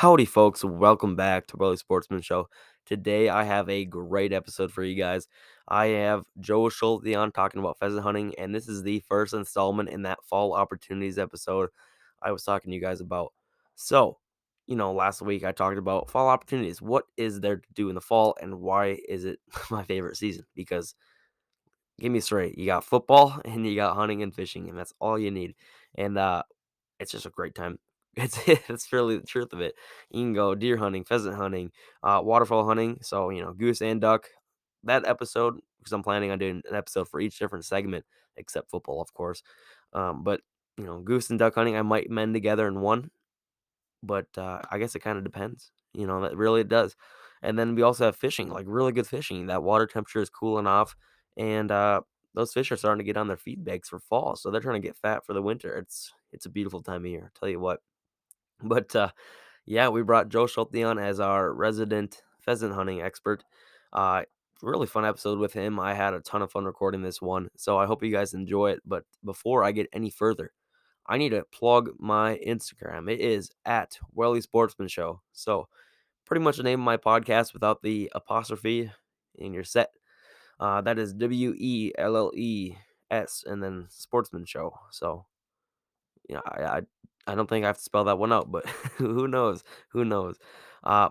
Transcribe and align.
Howdy, 0.00 0.24
folks. 0.24 0.64
Welcome 0.64 1.14
back 1.14 1.46
to 1.48 1.58
Burley 1.58 1.76
Sportsman 1.76 2.22
Show. 2.22 2.48
Today, 2.86 3.28
I 3.28 3.44
have 3.44 3.68
a 3.68 3.84
great 3.84 4.32
episode 4.32 4.72
for 4.72 4.82
you 4.82 4.94
guys. 4.94 5.28
I 5.68 5.88
have 5.88 6.24
Joe 6.40 6.70
Schulte 6.70 7.14
on 7.14 7.32
talking 7.32 7.60
about 7.60 7.78
pheasant 7.78 8.02
hunting, 8.02 8.34
and 8.38 8.54
this 8.54 8.66
is 8.66 8.82
the 8.82 9.00
first 9.00 9.34
installment 9.34 9.90
in 9.90 10.00
that 10.04 10.24
fall 10.24 10.54
opportunities 10.54 11.18
episode 11.18 11.68
I 12.22 12.32
was 12.32 12.42
talking 12.44 12.70
to 12.70 12.74
you 12.74 12.80
guys 12.80 13.02
about. 13.02 13.34
So, 13.74 14.16
you 14.66 14.74
know, 14.74 14.90
last 14.94 15.20
week 15.20 15.44
I 15.44 15.52
talked 15.52 15.76
about 15.76 16.08
fall 16.08 16.28
opportunities. 16.28 16.80
What 16.80 17.04
is 17.18 17.38
there 17.40 17.56
to 17.56 17.68
do 17.74 17.90
in 17.90 17.94
the 17.94 18.00
fall, 18.00 18.38
and 18.40 18.58
why 18.58 19.00
is 19.06 19.26
it 19.26 19.38
my 19.70 19.82
favorite 19.82 20.16
season? 20.16 20.46
Because, 20.56 20.94
give 21.98 22.10
me 22.10 22.20
straight, 22.20 22.56
you 22.56 22.64
got 22.64 22.84
football 22.84 23.38
and 23.44 23.66
you 23.66 23.76
got 23.76 23.96
hunting 23.96 24.22
and 24.22 24.34
fishing, 24.34 24.70
and 24.70 24.78
that's 24.78 24.94
all 24.98 25.18
you 25.18 25.30
need. 25.30 25.56
And 25.94 26.16
uh, 26.16 26.44
it's 26.98 27.12
just 27.12 27.26
a 27.26 27.30
great 27.30 27.54
time. 27.54 27.78
It's 28.16 28.38
it's 28.68 28.92
really 28.92 29.18
the 29.18 29.26
truth 29.26 29.52
of 29.52 29.60
it. 29.60 29.74
You 30.10 30.22
can 30.24 30.32
go 30.34 30.54
deer 30.54 30.76
hunting, 30.76 31.04
pheasant 31.04 31.36
hunting, 31.36 31.72
uh, 32.02 32.20
waterfowl 32.24 32.66
hunting. 32.66 32.98
So 33.02 33.30
you 33.30 33.42
know, 33.42 33.52
goose 33.52 33.82
and 33.82 34.00
duck. 34.00 34.28
That 34.84 35.06
episode, 35.06 35.60
because 35.78 35.92
I'm 35.92 36.02
planning 36.02 36.30
on 36.30 36.38
doing 36.38 36.62
an 36.68 36.74
episode 36.74 37.06
for 37.08 37.20
each 37.20 37.38
different 37.38 37.66
segment, 37.66 38.04
except 38.36 38.70
football, 38.70 39.02
of 39.02 39.12
course. 39.12 39.42
Um, 39.92 40.24
but 40.24 40.40
you 40.78 40.84
know, 40.84 41.00
goose 41.00 41.28
and 41.30 41.38
duck 41.38 41.54
hunting, 41.54 41.76
I 41.76 41.82
might 41.82 42.10
mend 42.10 42.34
together 42.34 42.66
in 42.66 42.80
one. 42.80 43.10
But 44.02 44.26
uh, 44.38 44.60
I 44.70 44.78
guess 44.78 44.94
it 44.94 45.00
kind 45.00 45.18
of 45.18 45.24
depends. 45.24 45.72
You 45.94 46.06
know, 46.06 46.22
that 46.22 46.36
really 46.36 46.62
it 46.62 46.68
does. 46.68 46.96
And 47.42 47.58
then 47.58 47.74
we 47.74 47.82
also 47.82 48.04
have 48.06 48.16
fishing, 48.16 48.48
like 48.50 48.66
really 48.68 48.92
good 48.92 49.06
fishing. 49.06 49.46
That 49.46 49.62
water 49.62 49.86
temperature 49.86 50.20
is 50.20 50.30
cooling 50.30 50.66
off, 50.66 50.96
and 51.36 51.70
uh, 51.70 52.02
those 52.34 52.52
fish 52.52 52.70
are 52.72 52.76
starting 52.76 52.98
to 53.00 53.04
get 53.04 53.16
on 53.16 53.28
their 53.28 53.36
feed 53.38 53.64
bags 53.64 53.88
for 53.88 53.98
fall, 54.00 54.36
so 54.36 54.50
they're 54.50 54.60
trying 54.60 54.80
to 54.80 54.86
get 54.86 54.96
fat 54.96 55.24
for 55.26 55.32
the 55.34 55.42
winter. 55.42 55.76
It's 55.76 56.12
it's 56.32 56.46
a 56.46 56.50
beautiful 56.50 56.82
time 56.82 57.04
of 57.04 57.10
year. 57.10 57.32
Tell 57.38 57.48
you 57.48 57.60
what. 57.60 57.80
But 58.62 58.94
uh, 58.94 59.10
yeah, 59.66 59.88
we 59.88 60.02
brought 60.02 60.28
Joe 60.28 60.46
Schulte 60.46 60.84
on 60.84 60.98
as 60.98 61.20
our 61.20 61.52
resident 61.52 62.22
pheasant 62.40 62.74
hunting 62.74 63.02
expert. 63.02 63.44
Uh, 63.92 64.22
really 64.62 64.86
fun 64.86 65.04
episode 65.04 65.38
with 65.38 65.52
him. 65.52 65.80
I 65.80 65.94
had 65.94 66.14
a 66.14 66.20
ton 66.20 66.42
of 66.42 66.50
fun 66.50 66.64
recording 66.64 67.02
this 67.02 67.22
one, 67.22 67.48
so 67.56 67.78
I 67.78 67.86
hope 67.86 68.02
you 68.02 68.12
guys 68.12 68.34
enjoy 68.34 68.72
it. 68.72 68.80
But 68.84 69.04
before 69.24 69.64
I 69.64 69.72
get 69.72 69.88
any 69.92 70.10
further, 70.10 70.52
I 71.06 71.18
need 71.18 71.30
to 71.30 71.44
plug 71.52 71.90
my 71.98 72.38
Instagram. 72.46 73.10
It 73.10 73.20
is 73.20 73.50
at 73.64 73.98
Welles 74.12 74.44
Sportsman 74.44 74.88
Show. 74.88 75.20
So 75.32 75.68
pretty 76.26 76.42
much 76.44 76.56
the 76.56 76.62
name 76.62 76.80
of 76.80 76.84
my 76.84 76.96
podcast 76.96 77.52
without 77.52 77.82
the 77.82 78.10
apostrophe 78.14 78.90
in 79.36 79.52
your 79.52 79.64
set. 79.64 79.90
Uh, 80.58 80.80
that 80.82 80.98
is 80.98 81.14
W 81.14 81.54
E 81.56 81.92
L 81.96 82.16
L 82.16 82.30
E 82.34 82.74
S 83.10 83.44
and 83.46 83.62
then 83.62 83.86
Sportsman 83.88 84.44
Show. 84.44 84.74
So 84.90 85.24
yeah, 86.28 86.40
I, 86.46 86.62
I 86.62 86.80
I 87.30 87.34
don't 87.34 87.48
think 87.48 87.64
I 87.64 87.68
have 87.68 87.78
to 87.78 87.82
spell 87.82 88.04
that 88.04 88.18
one 88.18 88.32
out, 88.32 88.50
but 88.50 88.66
who 88.96 89.28
knows? 89.28 89.62
Who 89.90 90.04
knows? 90.04 90.36
Uh, 90.82 91.10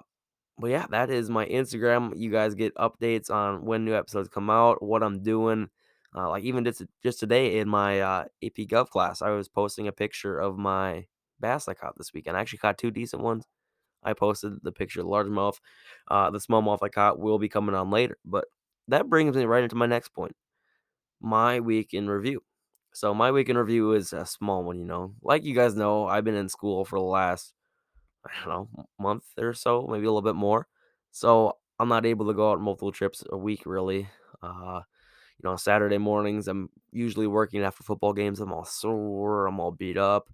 but 0.58 0.72
yeah, 0.72 0.86
that 0.92 1.10
is 1.10 1.30
my 1.30 1.46
Instagram. 1.46 2.14
You 2.18 2.32
guys 2.32 2.56
get 2.56 2.76
updates 2.76 3.32
on 3.32 3.66
when 3.66 3.86
new 3.86 3.96
episodes 3.96 4.30
come 4.30 4.50
out, 4.50 4.84
what 4.84 5.04
I'm 5.04 5.24
doing. 5.24 5.70
Uh, 6.16 6.30
like 6.30 6.44
even 6.44 6.66
just 6.66 6.84
just 7.04 7.20
today 7.20 7.60
in 7.60 7.70
my 7.70 8.02
uh, 8.02 8.24
AP 8.44 8.56
Gov 8.68 8.90
class, 8.90 9.22
I 9.22 9.30
was 9.30 9.48
posting 9.48 9.88
a 9.88 9.92
picture 9.92 10.38
of 10.40 10.58
my 10.58 11.06
bass 11.40 11.68
I 11.68 11.74
caught 11.76 11.98
this 11.98 12.14
weekend. 12.14 12.36
I 12.36 12.42
actually 12.42 12.60
caught 12.60 12.78
two 12.78 12.92
decent 12.92 13.22
ones. 13.22 13.46
I 14.04 14.14
posted 14.14 14.54
the 14.64 14.72
picture 14.72 15.02
of 15.02 15.06
the 15.08 15.12
largemouth. 15.12 15.60
Uh, 16.10 16.32
the 16.32 16.40
smallmouth 16.40 16.80
I 16.82 16.90
caught 16.90 17.20
will 17.20 17.40
be 17.40 17.50
coming 17.50 17.76
on 17.76 17.92
later. 17.92 18.18
But 18.26 18.46
that 18.88 19.10
brings 19.10 19.36
me 19.36 19.46
right 19.46 19.64
into 19.64 19.76
my 19.76 19.86
next 19.86 20.10
point 20.10 20.36
my 21.22 21.60
week 21.60 21.94
in 21.94 22.10
review. 22.10 22.42
So, 22.94 23.14
my 23.14 23.32
week 23.32 23.50
in 23.50 23.58
review 23.58 23.94
is 23.94 24.14
a 24.14 24.26
small 24.26 24.64
one, 24.64 24.80
you 24.80 24.86
know. 24.86 25.14
Like 25.22 25.44
you 25.44 25.56
guys 25.56 25.76
know, 25.76 26.08
I've 26.08 26.24
been 26.24 26.36
in 26.36 26.50
school 26.50 26.86
for 26.86 27.00
the 27.00 27.06
last, 27.06 27.54
I 28.26 28.46
don't 28.46 28.50
know, 28.76 28.86
month 29.00 29.24
or 29.38 29.54
so, 29.54 29.88
maybe 29.90 30.06
a 30.06 30.12
little 30.12 30.22
bit 30.22 30.36
more. 30.36 30.68
So, 31.12 31.58
I'm 31.80 31.90
not 31.90 32.06
able 32.06 32.28
to 32.28 32.34
go 32.34 32.52
out 32.52 32.62
multiple 32.62 32.92
trips 32.92 33.24
a 33.30 33.38
week, 33.38 33.64
really. 33.66 34.10
Uh, 34.44 34.82
you 35.38 35.50
know, 35.50 35.56
Saturday 35.56 35.98
mornings, 35.98 36.48
I'm 36.50 36.70
usually 36.92 37.28
working 37.28 37.62
after 37.62 37.84
football 37.84 38.14
games. 38.14 38.42
I'm 38.42 38.52
all 38.52 38.66
sore, 38.66 39.48
I'm 39.48 39.60
all 39.60 39.72
beat 39.72 39.98
up. 39.98 40.30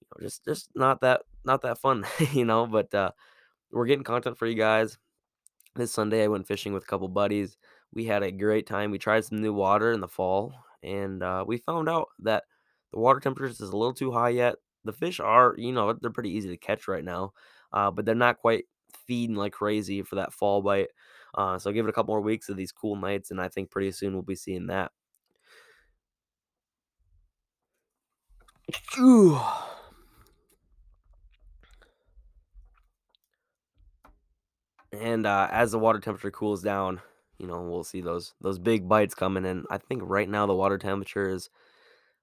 You 0.00 0.06
know, 0.10 0.26
just, 0.26 0.44
just 0.44 0.70
not 0.76 1.00
that, 1.00 1.22
not 1.44 1.62
that 1.62 1.78
fun, 1.78 2.06
you 2.32 2.44
know. 2.44 2.66
But 2.66 2.94
uh, 2.94 3.10
we're 3.72 3.86
getting 3.86 4.04
content 4.04 4.38
for 4.38 4.46
you 4.46 4.54
guys. 4.54 4.96
This 5.74 5.92
Sunday, 5.92 6.22
I 6.24 6.28
went 6.28 6.46
fishing 6.46 6.72
with 6.72 6.84
a 6.84 6.86
couple 6.86 7.08
buddies. 7.08 7.58
We 7.92 8.04
had 8.04 8.22
a 8.22 8.30
great 8.30 8.66
time. 8.66 8.90
We 8.90 8.98
tried 8.98 9.24
some 9.24 9.40
new 9.40 9.52
water 9.52 9.92
in 9.92 10.00
the 10.00 10.08
fall, 10.08 10.52
and 10.82 11.22
uh, 11.22 11.44
we 11.46 11.58
found 11.58 11.88
out 11.88 12.08
that 12.20 12.44
the 12.92 12.98
water 12.98 13.20
temperature 13.20 13.50
is 13.50 13.60
a 13.60 13.64
little 13.76 13.94
too 13.94 14.12
high 14.12 14.30
yet. 14.30 14.56
The 14.84 14.92
fish 14.92 15.20
are, 15.20 15.54
you 15.58 15.72
know, 15.72 15.92
they're 15.92 16.10
pretty 16.10 16.30
easy 16.30 16.48
to 16.48 16.56
catch 16.56 16.88
right 16.88 17.04
now, 17.04 17.32
uh, 17.72 17.90
but 17.90 18.04
they're 18.04 18.14
not 18.14 18.38
quite 18.38 18.64
feeding 19.06 19.36
like 19.36 19.52
crazy 19.52 20.02
for 20.02 20.16
that 20.16 20.32
fall 20.32 20.62
bite. 20.62 20.88
Uh, 21.34 21.58
so 21.58 21.72
give 21.72 21.86
it 21.86 21.90
a 21.90 21.92
couple 21.92 22.14
more 22.14 22.20
weeks 22.20 22.48
of 22.48 22.56
these 22.56 22.72
cool 22.72 22.96
nights, 22.96 23.30
and 23.30 23.40
I 23.40 23.48
think 23.48 23.70
pretty 23.70 23.92
soon 23.92 24.14
we'll 24.14 24.22
be 24.22 24.34
seeing 24.34 24.68
that. 24.68 24.92
Ooh. 28.98 29.40
And 34.92 35.26
uh, 35.26 35.48
as 35.50 35.72
the 35.72 35.78
water 35.78 36.00
temperature 36.00 36.30
cools 36.30 36.62
down, 36.62 37.00
you 37.38 37.46
know, 37.46 37.62
we'll 37.62 37.84
see 37.84 38.00
those 38.00 38.34
those 38.40 38.58
big 38.58 38.88
bites 38.88 39.14
coming 39.14 39.44
in. 39.44 39.64
I 39.70 39.78
think 39.78 40.02
right 40.04 40.28
now 40.28 40.46
the 40.46 40.54
water 40.54 40.78
temperature 40.78 41.30
is 41.30 41.50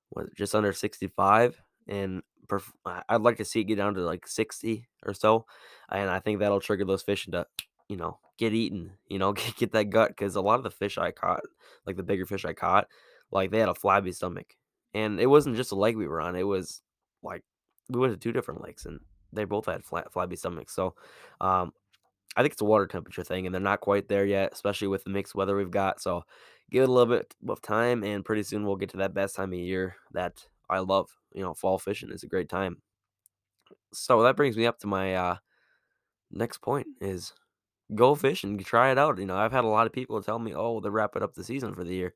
what 0.10 0.34
just 0.36 0.56
under 0.56 0.74
65 0.74 1.62
and 1.88 2.22
perf- 2.48 2.72
I'd 3.10 3.22
like 3.22 3.38
to 3.38 3.46
see 3.46 3.62
it 3.62 3.66
get 3.66 3.78
down 3.78 3.96
to 3.96 4.02
like 4.02 4.28
60 4.28 4.88
or 5.06 5.14
so 5.14 5.46
and 5.90 6.10
I 6.10 6.20
think 6.20 6.40
that'll 6.40 6.60
trigger 6.60 6.86
those 6.86 7.04
fish 7.04 7.26
to 7.26 7.48
you 7.90 7.98
know 7.98 8.20
get 8.38 8.54
eaten 8.54 8.92
you 9.08 9.20
know 9.20 9.34
get, 9.34 9.56
get 9.56 9.72
that 9.74 9.90
gut 9.90 10.10
because 10.10 10.36
a 10.36 10.42
lot 10.42 10.58
of 10.58 10.64
the 10.64 10.72
fish 10.72 10.98
I 10.98 11.12
caught 11.12 11.42
like 11.86 11.98
the 11.98 12.04
bigger 12.04 12.26
fish 12.26 12.46
I 12.46 12.54
caught 12.54 12.88
like 13.32 13.52
they 13.52 13.60
had 13.60 13.70
a 13.70 13.76
flabby 13.76 14.12
stomach 14.12 14.56
and 14.94 15.20
it 15.20 15.28
wasn't 15.28 15.58
just 15.58 15.72
a 15.72 15.76
lake 15.76 15.98
we 15.98 16.08
were 16.08 16.22
on 16.22 16.36
it 16.36 16.44
was 16.44 16.82
like 17.24 17.44
we 17.90 18.00
went 18.00 18.14
to 18.14 18.20
two 18.20 18.32
different 18.32 18.62
lakes 18.62 18.86
and 18.86 19.00
they 19.34 19.44
both 19.44 19.66
had 19.66 19.84
flat 19.84 20.12
flabby 20.14 20.36
stomachs 20.36 20.74
so 20.74 20.96
um 21.42 21.74
I 22.36 22.42
think 22.42 22.54
it's 22.54 22.62
a 22.62 22.66
water 22.66 22.88
temperature 22.88 23.24
thing, 23.24 23.46
and 23.46 23.54
they're 23.54 23.62
not 23.62 23.82
quite 23.82 24.08
there 24.10 24.26
yet, 24.26 24.54
especially 24.54 24.88
with 24.90 25.04
the 25.04 25.10
mixed 25.10 25.36
weather 25.36 25.56
we've 25.56 25.72
got. 25.72 26.02
So 26.02 26.24
give 26.72 26.84
it 26.84 26.90
a 26.90 26.92
little 26.92 27.14
bit 27.16 27.34
of 27.48 27.62
time, 27.62 28.04
and 28.04 28.26
pretty 28.26 28.44
soon 28.44 28.66
we'll 28.66 28.76
get 28.78 28.90
to 28.92 28.98
that 28.98 29.14
best 29.14 29.36
time 29.36 29.54
of 29.54 29.60
year 29.60 29.96
that 30.14 30.46
I 30.70 30.80
love. 30.80 31.10
You 31.34 31.44
know, 31.44 31.54
fall 31.54 31.78
fishing 31.80 32.12
is 32.12 32.24
a 32.24 32.28
great 32.28 32.50
time. 32.50 32.82
So 33.94 34.22
that 34.24 34.36
brings 34.36 34.58
me 34.58 34.66
up 34.66 34.80
to 34.80 34.88
my 34.88 35.16
uh, 35.16 35.36
next 36.32 36.60
point: 36.60 36.88
is 37.02 37.34
go 37.96 38.16
fishing, 38.16 38.58
try 38.60 38.92
it 38.92 39.00
out. 39.00 39.20
You 39.20 39.26
know, 39.26 39.38
I've 39.38 39.54
had 39.54 39.66
a 39.66 39.68
lot 39.70 39.88
of 39.88 39.94
people 39.94 40.22
tell 40.24 40.40
me, 40.40 40.54
"Oh, 40.56 40.80
they're 40.82 40.92
wrapping 40.92 41.24
up 41.24 41.36
the 41.36 41.44
season 41.44 41.76
for 41.76 41.84
the 41.84 41.96
year." 41.96 42.16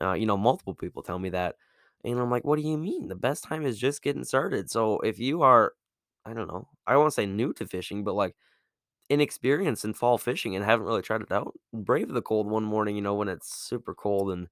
Uh, 0.00 0.14
you 0.14 0.26
know, 0.26 0.36
multiple 0.38 0.74
people 0.74 1.02
tell 1.02 1.18
me 1.20 1.30
that, 1.30 1.56
and 2.04 2.20
I'm 2.20 2.30
like, 2.30 2.44
"What 2.44 2.58
do 2.58 2.62
you 2.68 2.78
mean? 2.78 3.08
The 3.08 3.16
best 3.16 3.44
time 3.44 3.66
is 3.66 3.78
just 3.78 4.02
getting 4.02 4.24
started." 4.24 4.70
So 4.70 5.00
if 5.00 5.18
you 5.20 5.42
are, 5.42 5.74
I 6.26 6.34
don't 6.34 6.48
know, 6.48 6.68
I 6.86 6.96
won't 6.98 7.14
say 7.14 7.26
new 7.26 7.52
to 7.54 7.66
fishing, 7.68 8.04
but 8.04 8.14
like 8.16 8.36
inexperienced 9.10 9.84
in 9.84 9.94
fall 9.94 10.18
fishing 10.18 10.56
and 10.56 10.64
haven't 10.64 10.86
really 10.86 11.02
tried 11.02 11.22
it 11.22 11.32
out, 11.32 11.54
brave 11.74 12.08
the 12.10 12.22
cold 12.22 12.48
one 12.48 12.64
morning, 12.64 12.96
you 12.96 13.02
know, 13.02 13.14
when 13.16 13.28
it's 13.28 13.54
super 13.54 13.94
cold 13.94 14.32
and, 14.32 14.48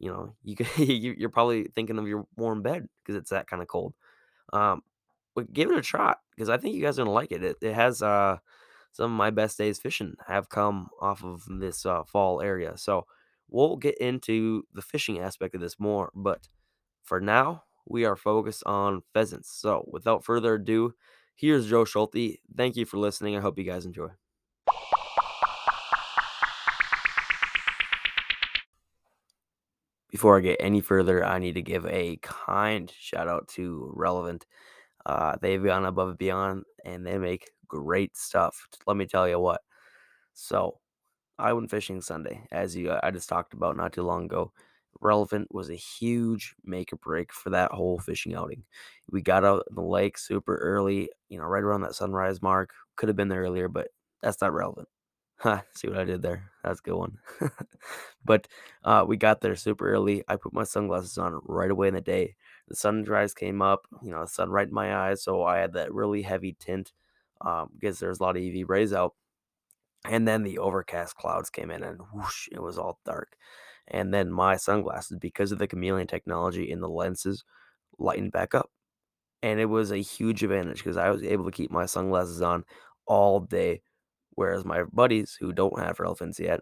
you 0.00 0.10
know, 0.10 0.34
you, 0.44 0.56
you 0.78 1.14
you're 1.18 1.30
probably 1.30 1.64
thinking 1.64 1.98
of 1.98 2.08
your 2.08 2.26
warm 2.36 2.62
bed 2.62 2.88
because 3.04 3.16
it's 3.16 3.30
that 3.30 3.48
kind 3.48 3.62
of 3.62 3.68
cold. 3.68 3.94
Um, 4.52 4.82
but 5.34 5.52
give 5.52 5.70
it 5.70 5.78
a 5.78 5.82
shot 5.82 6.18
because 6.36 6.48
I 6.48 6.58
think 6.58 6.74
you 6.76 6.82
guys 6.82 6.98
are 6.98 7.02
gonna 7.04 7.12
like 7.14 7.32
it. 7.32 7.42
It, 7.44 7.56
it 7.62 7.74
has 7.74 8.02
uh 8.02 8.38
some 8.92 9.12
of 9.12 9.16
my 9.16 9.30
best 9.30 9.58
days 9.58 9.78
fishing 9.80 10.14
have 10.28 10.48
come 10.48 10.88
off 11.00 11.24
of 11.24 11.44
this 11.48 11.86
uh, 11.86 12.04
fall 12.04 12.40
area. 12.42 12.76
So 12.78 13.06
we'll 13.48 13.76
get 13.76 13.98
into 13.98 14.64
the 14.74 14.82
fishing 14.82 15.18
aspect 15.20 15.54
of 15.54 15.60
this 15.60 15.80
more, 15.80 16.10
but 16.14 16.48
for 17.02 17.20
now, 17.20 17.64
we 17.86 18.04
are 18.04 18.16
focused 18.16 18.64
on 18.66 19.02
pheasants. 19.12 19.50
So 19.50 19.84
without 19.92 20.24
further 20.24 20.54
ado, 20.54 20.94
here's 21.34 21.68
Joe 21.68 21.84
Schulte. 21.84 22.38
Thank 22.56 22.76
you 22.76 22.84
for 22.84 22.98
listening. 22.98 23.36
I 23.36 23.40
hope 23.40 23.58
you 23.58 23.64
guys 23.64 23.86
enjoy. 23.86 24.08
Before 30.10 30.38
I 30.38 30.40
get 30.40 30.56
any 30.60 30.80
further, 30.80 31.24
I 31.24 31.38
need 31.40 31.54
to 31.54 31.62
give 31.62 31.84
a 31.86 32.18
kind 32.22 32.92
shout 32.96 33.26
out 33.26 33.48
to 33.48 33.92
Relevant. 33.96 34.46
Uh, 35.04 35.36
they've 35.42 35.62
gone 35.62 35.84
above 35.84 36.10
and 36.10 36.18
beyond 36.18 36.62
and 36.84 37.04
they 37.04 37.18
make 37.18 37.50
great 37.66 38.16
stuff. 38.16 38.68
Let 38.86 38.96
me 38.96 39.06
tell 39.06 39.28
you 39.28 39.40
what. 39.40 39.60
So, 40.34 40.78
I 41.38 41.52
went 41.52 41.70
fishing 41.70 42.00
Sunday, 42.00 42.46
as 42.52 42.76
you 42.76 42.94
I 43.02 43.10
just 43.10 43.28
talked 43.28 43.54
about 43.54 43.76
not 43.76 43.92
too 43.92 44.02
long 44.02 44.26
ago. 44.26 44.52
Relevant 45.00 45.52
was 45.54 45.70
a 45.70 45.74
huge 45.74 46.54
make 46.64 46.92
or 46.92 46.96
break 46.96 47.32
for 47.32 47.50
that 47.50 47.72
whole 47.72 47.98
fishing 47.98 48.34
outing. 48.34 48.64
We 49.10 49.22
got 49.22 49.44
out 49.44 49.64
in 49.68 49.74
the 49.76 49.82
lake 49.82 50.18
super 50.18 50.56
early, 50.56 51.10
you 51.28 51.38
know, 51.38 51.44
right 51.44 51.62
around 51.62 51.82
that 51.82 51.94
sunrise 51.94 52.42
mark. 52.42 52.70
Could 52.96 53.08
have 53.08 53.16
been 53.16 53.28
there 53.28 53.42
earlier, 53.42 53.68
but 53.68 53.88
that's 54.22 54.40
not 54.40 54.52
relevant. 54.52 54.88
Ha, 55.38 55.62
see 55.74 55.88
what 55.88 55.98
I 55.98 56.04
did 56.04 56.22
there? 56.22 56.50
That's 56.62 56.80
a 56.80 56.82
good 56.82 56.96
one. 56.96 57.18
but 58.24 58.48
uh, 58.84 59.04
we 59.06 59.16
got 59.16 59.40
there 59.40 59.56
super 59.56 59.90
early. 59.90 60.24
I 60.28 60.36
put 60.36 60.52
my 60.52 60.64
sunglasses 60.64 61.18
on 61.18 61.40
right 61.44 61.70
away 61.70 61.88
in 61.88 61.94
the 61.94 62.00
day. 62.00 62.36
The 62.68 62.76
sunrise 62.76 63.34
came 63.34 63.60
up, 63.60 63.86
you 64.02 64.10
know, 64.10 64.20
the 64.22 64.28
sun 64.28 64.50
right 64.50 64.68
in 64.68 64.74
my 64.74 64.94
eyes, 64.96 65.22
so 65.22 65.42
I 65.42 65.58
had 65.58 65.74
that 65.74 65.92
really 65.92 66.22
heavy 66.22 66.56
tint 66.58 66.92
um, 67.42 67.70
because 67.78 67.98
there's 67.98 68.20
a 68.20 68.22
lot 68.22 68.36
of 68.36 68.42
UV 68.42 68.64
rays 68.68 68.92
out. 68.92 69.14
And 70.06 70.28
then 70.28 70.42
the 70.42 70.58
overcast 70.58 71.16
clouds 71.16 71.50
came 71.50 71.70
in 71.70 71.82
and 71.82 72.00
whoosh, 72.12 72.48
it 72.52 72.62
was 72.62 72.78
all 72.78 72.98
dark. 73.04 73.36
And 73.88 74.12
then 74.14 74.30
my 74.30 74.56
sunglasses, 74.56 75.18
because 75.20 75.52
of 75.52 75.58
the 75.58 75.66
chameleon 75.68 76.06
technology 76.06 76.70
in 76.70 76.80
the 76.80 76.88
lenses, 76.88 77.44
lightened 77.98 78.32
back 78.32 78.54
up. 78.54 78.70
And 79.42 79.60
it 79.60 79.66
was 79.66 79.92
a 79.92 79.98
huge 79.98 80.42
advantage 80.42 80.78
because 80.78 80.96
I 80.96 81.10
was 81.10 81.22
able 81.22 81.44
to 81.46 81.50
keep 81.52 81.70
my 81.70 81.86
sunglasses 81.86 82.42
on 82.42 82.64
all 83.06 83.40
day. 83.40 83.82
Whereas 84.32 84.64
my 84.64 84.84
buddies 84.84 85.36
who 85.38 85.52
don't 85.52 85.78
have 85.78 86.00
relevance 86.00 86.40
yet, 86.40 86.60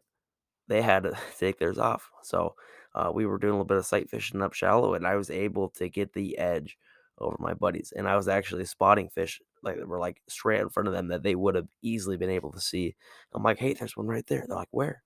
they 0.69 0.83
had 0.83 1.05
to 1.05 1.17
take 1.39 1.59
theirs 1.59 1.79
off. 1.79 2.11
So 2.23 2.55
uh, 2.95 3.11
we 3.15 3.27
were 3.27 3.39
doing 3.39 3.53
a 3.53 3.57
little 3.57 3.65
bit 3.67 3.79
of 3.79 3.87
sight 3.87 4.11
fishing 4.11 4.43
up 4.43 4.53
shallow, 4.55 4.95
and 4.95 5.07
I 5.07 5.17
was 5.17 5.31
able 5.31 5.71
to 5.71 5.89
get 5.89 6.13
the 6.13 6.39
edge 6.39 6.77
over 7.19 7.37
my 7.39 7.55
buddies. 7.55 7.93
And 7.97 8.09
I 8.09 8.17
was 8.17 8.29
actually 8.29 8.65
spotting 8.67 9.09
fish 9.09 9.41
like 9.63 9.77
that 9.77 9.89
were 9.89 9.99
like 10.01 10.21
straight 10.29 10.61
in 10.61 10.69
front 10.71 10.89
of 10.89 10.95
them 10.95 11.09
that 11.09 11.23
they 11.23 11.35
would 11.37 11.55
have 11.55 11.69
easily 11.83 12.17
been 12.17 12.31
able 12.31 12.53
to 12.53 12.61
see. 12.61 12.97
I'm 13.33 13.43
like, 13.43 13.59
hey, 13.59 13.75
there's 13.75 13.97
one 13.97 14.09
right 14.09 14.27
there. 14.27 14.45
They're 14.47 14.57
like, 14.57 14.69
where? 14.73 15.03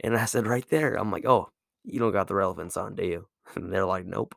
And 0.00 0.16
I 0.16 0.24
said, 0.26 0.46
right 0.46 0.68
there. 0.68 0.94
I'm 0.94 1.10
like, 1.10 1.26
oh, 1.26 1.50
you 1.84 1.98
don't 2.00 2.12
got 2.12 2.28
the 2.28 2.34
relevance 2.34 2.76
on, 2.76 2.94
do 2.94 3.04
you? 3.04 3.28
And 3.56 3.72
they're 3.72 3.84
like, 3.86 4.06
nope. 4.06 4.34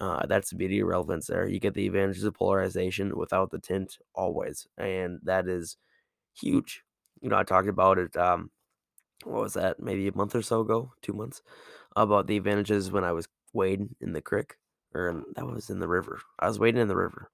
Uh, 0.00 0.24
that's 0.26 0.50
the 0.50 0.56
beauty 0.56 0.80
of 0.80 0.88
relevance 0.88 1.26
there. 1.26 1.48
You 1.48 1.58
get 1.60 1.74
the 1.74 1.86
advantages 1.86 2.24
of 2.24 2.34
polarization 2.34 3.16
without 3.16 3.50
the 3.50 3.58
tint 3.58 3.98
always. 4.14 4.66
And 4.78 5.20
that 5.24 5.48
is 5.48 5.76
huge. 6.40 6.82
You 7.20 7.30
know, 7.30 7.36
I 7.36 7.44
talked 7.44 7.68
about 7.68 7.98
it. 7.98 8.16
Um, 8.16 8.50
what 9.24 9.42
was 9.42 9.54
that? 9.54 9.80
Maybe 9.80 10.08
a 10.08 10.16
month 10.16 10.34
or 10.34 10.42
so 10.42 10.60
ago, 10.60 10.92
two 11.02 11.12
months, 11.12 11.42
about 11.96 12.26
the 12.26 12.36
advantages 12.36 12.90
when 12.90 13.04
I 13.04 13.12
was 13.12 13.28
wading 13.52 13.96
in 14.00 14.12
the 14.12 14.22
creek, 14.22 14.56
or 14.94 15.08
in, 15.08 15.24
that 15.36 15.46
was 15.46 15.70
in 15.70 15.80
the 15.80 15.88
river. 15.88 16.20
I 16.38 16.48
was 16.48 16.58
wading 16.58 16.80
in 16.80 16.88
the 16.88 16.96
river, 16.96 17.30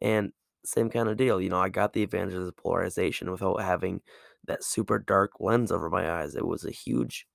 and 0.00 0.32
same 0.64 0.90
kind 0.90 1.08
of 1.08 1.16
deal. 1.16 1.40
You 1.40 1.50
know, 1.50 1.60
I 1.60 1.68
got 1.68 1.92
the 1.92 2.02
advantages 2.02 2.48
of 2.48 2.56
polarization 2.56 3.30
without 3.30 3.62
having 3.62 4.02
that 4.46 4.64
super 4.64 4.98
dark 4.98 5.32
lens 5.40 5.72
over 5.72 5.90
my 5.90 6.10
eyes. 6.20 6.34
It 6.36 6.46
was 6.46 6.64
a 6.64 6.70
huge, 6.70 7.26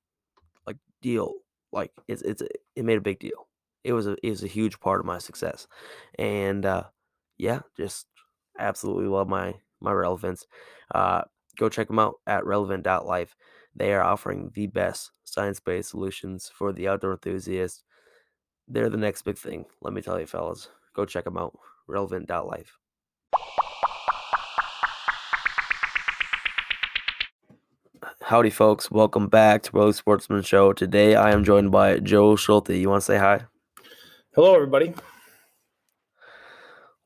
like, 0.65 0.77
deal. 1.01 1.33
Like, 1.71 1.92
it's 2.07 2.21
it's 2.24 2.42
it 2.75 2.86
made 2.86 2.98
a 2.98 3.01
big 3.01 3.19
deal. 3.19 3.48
It 3.83 3.94
was 3.94 4.07
a 4.07 4.15
it 4.24 4.30
was 4.30 4.44
a 4.44 4.48
huge 4.48 4.80
part 4.80 5.00
of 5.00 5.06
my 5.06 5.18
success, 5.19 5.68
and 6.19 6.65
uh, 6.65 6.83
yeah, 7.38 7.62
just 7.77 8.07
absolutely 8.59 9.07
love 9.07 9.27
my 9.30 9.56
my 9.81 9.92
relevance. 9.92 10.45
Uh, 10.94 11.24
go 11.57 11.69
check 11.69 11.88
them 11.88 12.00
out 12.00 12.15
at 12.27 12.45
relevant.life. 12.45 13.36
They 13.75 13.94
are 13.94 14.04
offering 14.04 14.51
the 14.56 14.68
best 14.68 15.12
science 15.25 15.59
based 15.59 15.89
solutions 15.92 16.51
for 16.54 16.74
the 16.74 16.88
outdoor 16.88 17.13
enthusiast. 17.13 17.83
They're 18.68 18.89
the 18.89 18.98
next 18.98 19.24
big 19.24 19.38
thing. 19.38 19.65
Let 19.81 19.94
me 19.94 20.01
tell 20.01 20.19
you, 20.19 20.25
fellas. 20.27 20.69
Go 20.95 21.06
check 21.06 21.25
them 21.25 21.38
out. 21.38 21.57
Relevant.life. 21.88 22.77
Howdy, 28.27 28.50
folks. 28.50 28.91
Welcome 28.91 29.29
back 29.29 29.63
to 29.63 29.71
Road 29.71 29.95
Sportsman 29.95 30.41
Show. 30.41 30.74
Today 30.74 31.15
I 31.15 31.31
am 31.31 31.45
joined 31.45 31.71
by 31.71 32.00
Joe 32.00 32.35
Schulte. 32.35 32.71
You 32.71 32.89
want 32.89 33.01
to 33.01 33.06
say 33.06 33.18
hi? 33.18 33.45
Hello, 34.35 34.53
everybody. 34.53 34.94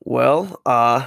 Well, 0.00 0.60
uh, 0.66 1.06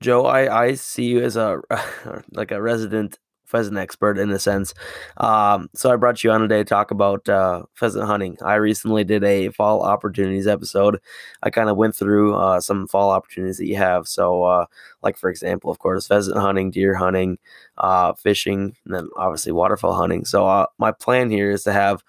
Joe, 0.00 0.24
I, 0.24 0.66
I 0.66 0.74
see 0.74 1.06
you 1.06 1.24
as 1.24 1.34
a 1.34 1.62
like 2.30 2.52
a 2.52 2.62
resident 2.62 3.18
pheasant 3.50 3.76
expert 3.76 4.18
in 4.18 4.30
a 4.30 4.38
sense. 4.38 4.72
Um, 5.18 5.68
so 5.74 5.92
I 5.92 5.96
brought 5.96 6.22
you 6.24 6.30
on 6.30 6.40
today 6.40 6.58
to 6.58 6.64
talk 6.64 6.90
about 6.90 7.28
uh, 7.28 7.64
pheasant 7.74 8.06
hunting. 8.06 8.38
I 8.42 8.54
recently 8.54 9.04
did 9.04 9.24
a 9.24 9.50
fall 9.50 9.82
opportunities 9.82 10.46
episode. 10.46 11.00
I 11.42 11.50
kind 11.50 11.68
of 11.68 11.76
went 11.76 11.94
through 11.96 12.34
uh, 12.36 12.60
some 12.60 12.86
fall 12.86 13.10
opportunities 13.10 13.58
that 13.58 13.66
you 13.66 13.76
have. 13.76 14.08
So, 14.08 14.44
uh, 14.44 14.66
like 15.02 15.16
for 15.16 15.28
example, 15.30 15.70
of 15.70 15.78
course, 15.78 16.06
pheasant 16.06 16.38
hunting, 16.38 16.70
deer 16.70 16.94
hunting, 16.94 17.38
uh, 17.78 18.14
fishing, 18.14 18.76
and 18.84 18.94
then 18.94 19.08
obviously 19.16 19.52
waterfowl 19.52 19.94
hunting. 19.94 20.24
So 20.24 20.46
uh, 20.46 20.66
my 20.78 20.92
plan 20.92 21.30
here 21.30 21.50
is 21.50 21.64
to 21.64 21.72
have 21.72 22.02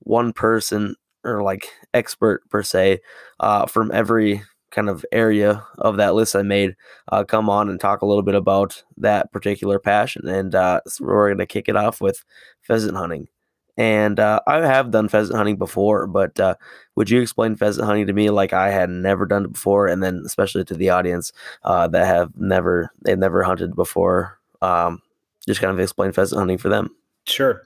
one 0.00 0.32
person 0.32 0.96
or 1.24 1.42
like 1.42 1.68
expert 1.94 2.48
per 2.50 2.62
se 2.62 3.00
uh, 3.40 3.66
from 3.66 3.90
every 3.92 4.42
kind 4.74 4.88
of 4.88 5.04
area 5.12 5.64
of 5.78 5.96
that 5.96 6.14
list 6.14 6.36
I 6.36 6.42
made 6.42 6.74
uh, 7.10 7.24
come 7.24 7.48
on 7.48 7.68
and 7.68 7.80
talk 7.80 8.02
a 8.02 8.06
little 8.06 8.22
bit 8.22 8.34
about 8.34 8.82
that 8.98 9.32
particular 9.32 9.78
passion. 9.78 10.28
And 10.28 10.54
uh, 10.54 10.80
so 10.86 11.04
we're 11.04 11.28
going 11.28 11.38
to 11.38 11.46
kick 11.46 11.68
it 11.68 11.76
off 11.76 12.00
with 12.00 12.24
pheasant 12.62 12.96
hunting. 12.96 13.28
And 13.76 14.20
uh, 14.20 14.40
I 14.46 14.58
have 14.58 14.92
done 14.92 15.08
pheasant 15.08 15.36
hunting 15.36 15.56
before, 15.56 16.06
but 16.06 16.38
uh, 16.38 16.54
would 16.94 17.10
you 17.10 17.20
explain 17.20 17.56
pheasant 17.56 17.86
hunting 17.86 18.06
to 18.06 18.12
me 18.12 18.30
like 18.30 18.52
I 18.52 18.70
had 18.70 18.88
never 18.88 19.26
done 19.26 19.46
it 19.46 19.52
before, 19.52 19.88
and 19.88 20.00
then 20.00 20.22
especially 20.24 20.64
to 20.66 20.74
the 20.74 20.90
audience 20.90 21.32
uh, 21.64 21.88
that 21.88 22.06
have 22.06 22.30
never 22.36 22.92
they've 23.02 23.18
never 23.18 23.42
hunted 23.42 23.74
before? 23.74 24.38
Um, 24.62 25.02
just 25.44 25.60
kind 25.60 25.72
of 25.72 25.80
explain 25.80 26.12
pheasant 26.12 26.38
hunting 26.38 26.58
for 26.58 26.68
them. 26.68 26.94
Sure. 27.26 27.62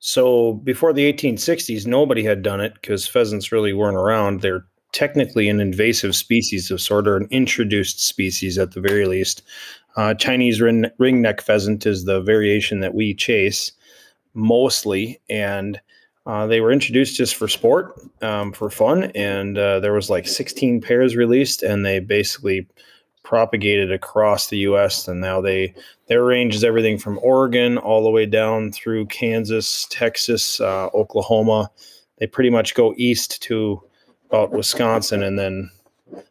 So 0.00 0.54
before 0.54 0.92
the 0.92 1.10
1860s, 1.12 1.86
nobody 1.86 2.24
had 2.24 2.42
done 2.42 2.60
it 2.60 2.74
because 2.74 3.06
pheasants 3.06 3.52
really 3.52 3.72
weren't 3.72 3.96
around. 3.96 4.40
They're 4.40 4.66
technically 4.94 5.48
an 5.48 5.60
invasive 5.60 6.16
species 6.16 6.70
of 6.70 6.80
sort, 6.80 7.06
or 7.06 7.16
an 7.16 7.28
introduced 7.30 8.00
species 8.00 8.56
at 8.56 8.70
the 8.70 8.80
very 8.80 9.04
least. 9.04 9.42
Uh, 9.96 10.14
Chinese 10.14 10.60
ring, 10.60 10.86
ringneck 10.98 11.40
pheasant 11.40 11.84
is 11.84 12.04
the 12.04 12.22
variation 12.22 12.80
that 12.80 12.94
we 12.94 13.12
chase 13.12 13.72
mostly, 14.32 15.20
and 15.28 15.80
uh, 16.26 16.46
they 16.46 16.60
were 16.60 16.72
introduced 16.72 17.16
just 17.16 17.34
for 17.34 17.48
sport, 17.48 18.00
um, 18.22 18.52
for 18.52 18.70
fun, 18.70 19.04
and 19.14 19.58
uh, 19.58 19.80
there 19.80 19.92
was 19.92 20.08
like 20.08 20.26
16 20.26 20.80
pairs 20.80 21.16
released, 21.16 21.62
and 21.62 21.84
they 21.84 22.00
basically 22.00 22.66
propagated 23.24 23.90
across 23.90 24.48
the 24.48 24.58
U.S. 24.58 25.08
And 25.08 25.20
now 25.20 25.40
they 25.40 25.74
their 26.06 26.24
range 26.24 26.54
is 26.54 26.62
everything 26.62 26.98
from 26.98 27.18
Oregon 27.22 27.78
all 27.78 28.04
the 28.04 28.10
way 28.10 28.26
down 28.26 28.70
through 28.70 29.06
Kansas, 29.06 29.86
Texas, 29.90 30.60
uh, 30.60 30.86
Oklahoma. 30.94 31.70
They 32.18 32.26
pretty 32.26 32.50
much 32.50 32.74
go 32.74 32.94
east 32.96 33.42
to 33.44 33.82
about 34.34 34.52
Wisconsin, 34.52 35.22
and 35.22 35.38
then 35.38 35.70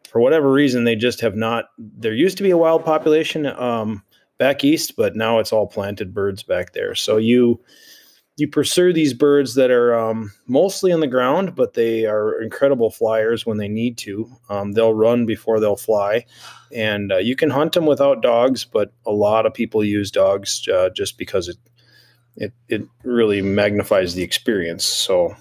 for 0.10 0.20
whatever 0.20 0.52
reason 0.52 0.84
they 0.84 0.96
just 0.96 1.22
have 1.22 1.36
not. 1.36 1.70
There 1.78 2.14
used 2.14 2.38
to 2.38 2.44
be 2.44 2.52
a 2.52 2.58
wild 2.58 2.84
population 2.84 3.46
um, 3.46 4.04
back 4.38 4.64
east, 4.64 4.96
but 4.98 5.16
now 5.16 5.40
it's 5.40 5.54
all 5.54 5.68
planted 5.68 6.14
birds 6.14 6.44
back 6.44 6.74
there. 6.74 6.96
So 6.96 7.18
you 7.18 7.62
you 8.36 8.48
pursue 8.48 8.92
these 8.92 9.14
birds 9.14 9.54
that 9.56 9.70
are 9.70 9.98
um, 9.98 10.34
mostly 10.48 10.92
on 10.92 11.00
the 11.00 11.08
ground, 11.08 11.56
but 11.56 11.76
they 11.76 12.06
are 12.06 12.42
incredible 12.42 12.90
flyers 12.90 13.46
when 13.46 13.58
they 13.58 13.68
need 13.68 13.96
to. 14.00 14.28
Um, 14.50 14.72
they'll 14.72 14.96
run 14.96 15.26
before 15.26 15.60
they'll 15.60 15.76
fly, 15.76 16.26
and 16.74 17.12
uh, 17.12 17.18
you 17.18 17.36
can 17.36 17.52
hunt 17.52 17.74
them 17.74 17.86
without 17.86 18.22
dogs. 18.22 18.66
But 18.66 18.92
a 19.06 19.12
lot 19.12 19.46
of 19.46 19.54
people 19.54 19.84
use 19.84 20.12
dogs 20.12 20.68
uh, 20.68 20.90
just 20.90 21.18
because 21.18 21.48
it 21.48 21.58
it 22.36 22.54
it 22.68 22.82
really 23.04 23.42
magnifies 23.42 24.14
the 24.14 24.24
experience. 24.24 24.84
So 24.84 25.36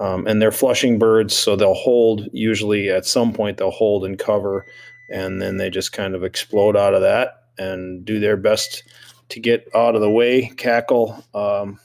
um, 0.00 0.26
and 0.26 0.40
they're 0.40 0.52
flushing 0.52 0.98
birds, 0.98 1.34
so 1.36 1.56
they'll 1.56 1.74
hold. 1.74 2.28
Usually, 2.32 2.88
at 2.88 3.06
some 3.06 3.32
point, 3.32 3.56
they'll 3.56 3.70
hold 3.70 4.04
and 4.04 4.18
cover, 4.18 4.66
and 5.10 5.42
then 5.42 5.56
they 5.56 5.70
just 5.70 5.92
kind 5.92 6.14
of 6.14 6.24
explode 6.24 6.76
out 6.76 6.94
of 6.94 7.02
that 7.02 7.44
and 7.58 8.04
do 8.04 8.20
their 8.20 8.36
best 8.36 8.84
to 9.30 9.40
get 9.40 9.68
out 9.74 9.94
of 9.94 10.00
the 10.00 10.10
way, 10.10 10.52
cackle. 10.56 11.22
Um, 11.34 11.78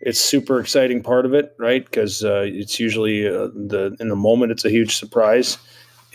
it's 0.00 0.20
super 0.20 0.60
exciting 0.60 1.02
part 1.02 1.26
of 1.26 1.34
it, 1.34 1.54
right? 1.58 1.84
Because 1.84 2.22
uh, 2.22 2.44
it's 2.46 2.78
usually 2.78 3.26
uh, 3.26 3.48
the 3.54 3.96
in 4.00 4.08
the 4.08 4.16
moment 4.16 4.52
it's 4.52 4.64
a 4.64 4.70
huge 4.70 4.96
surprise, 4.96 5.58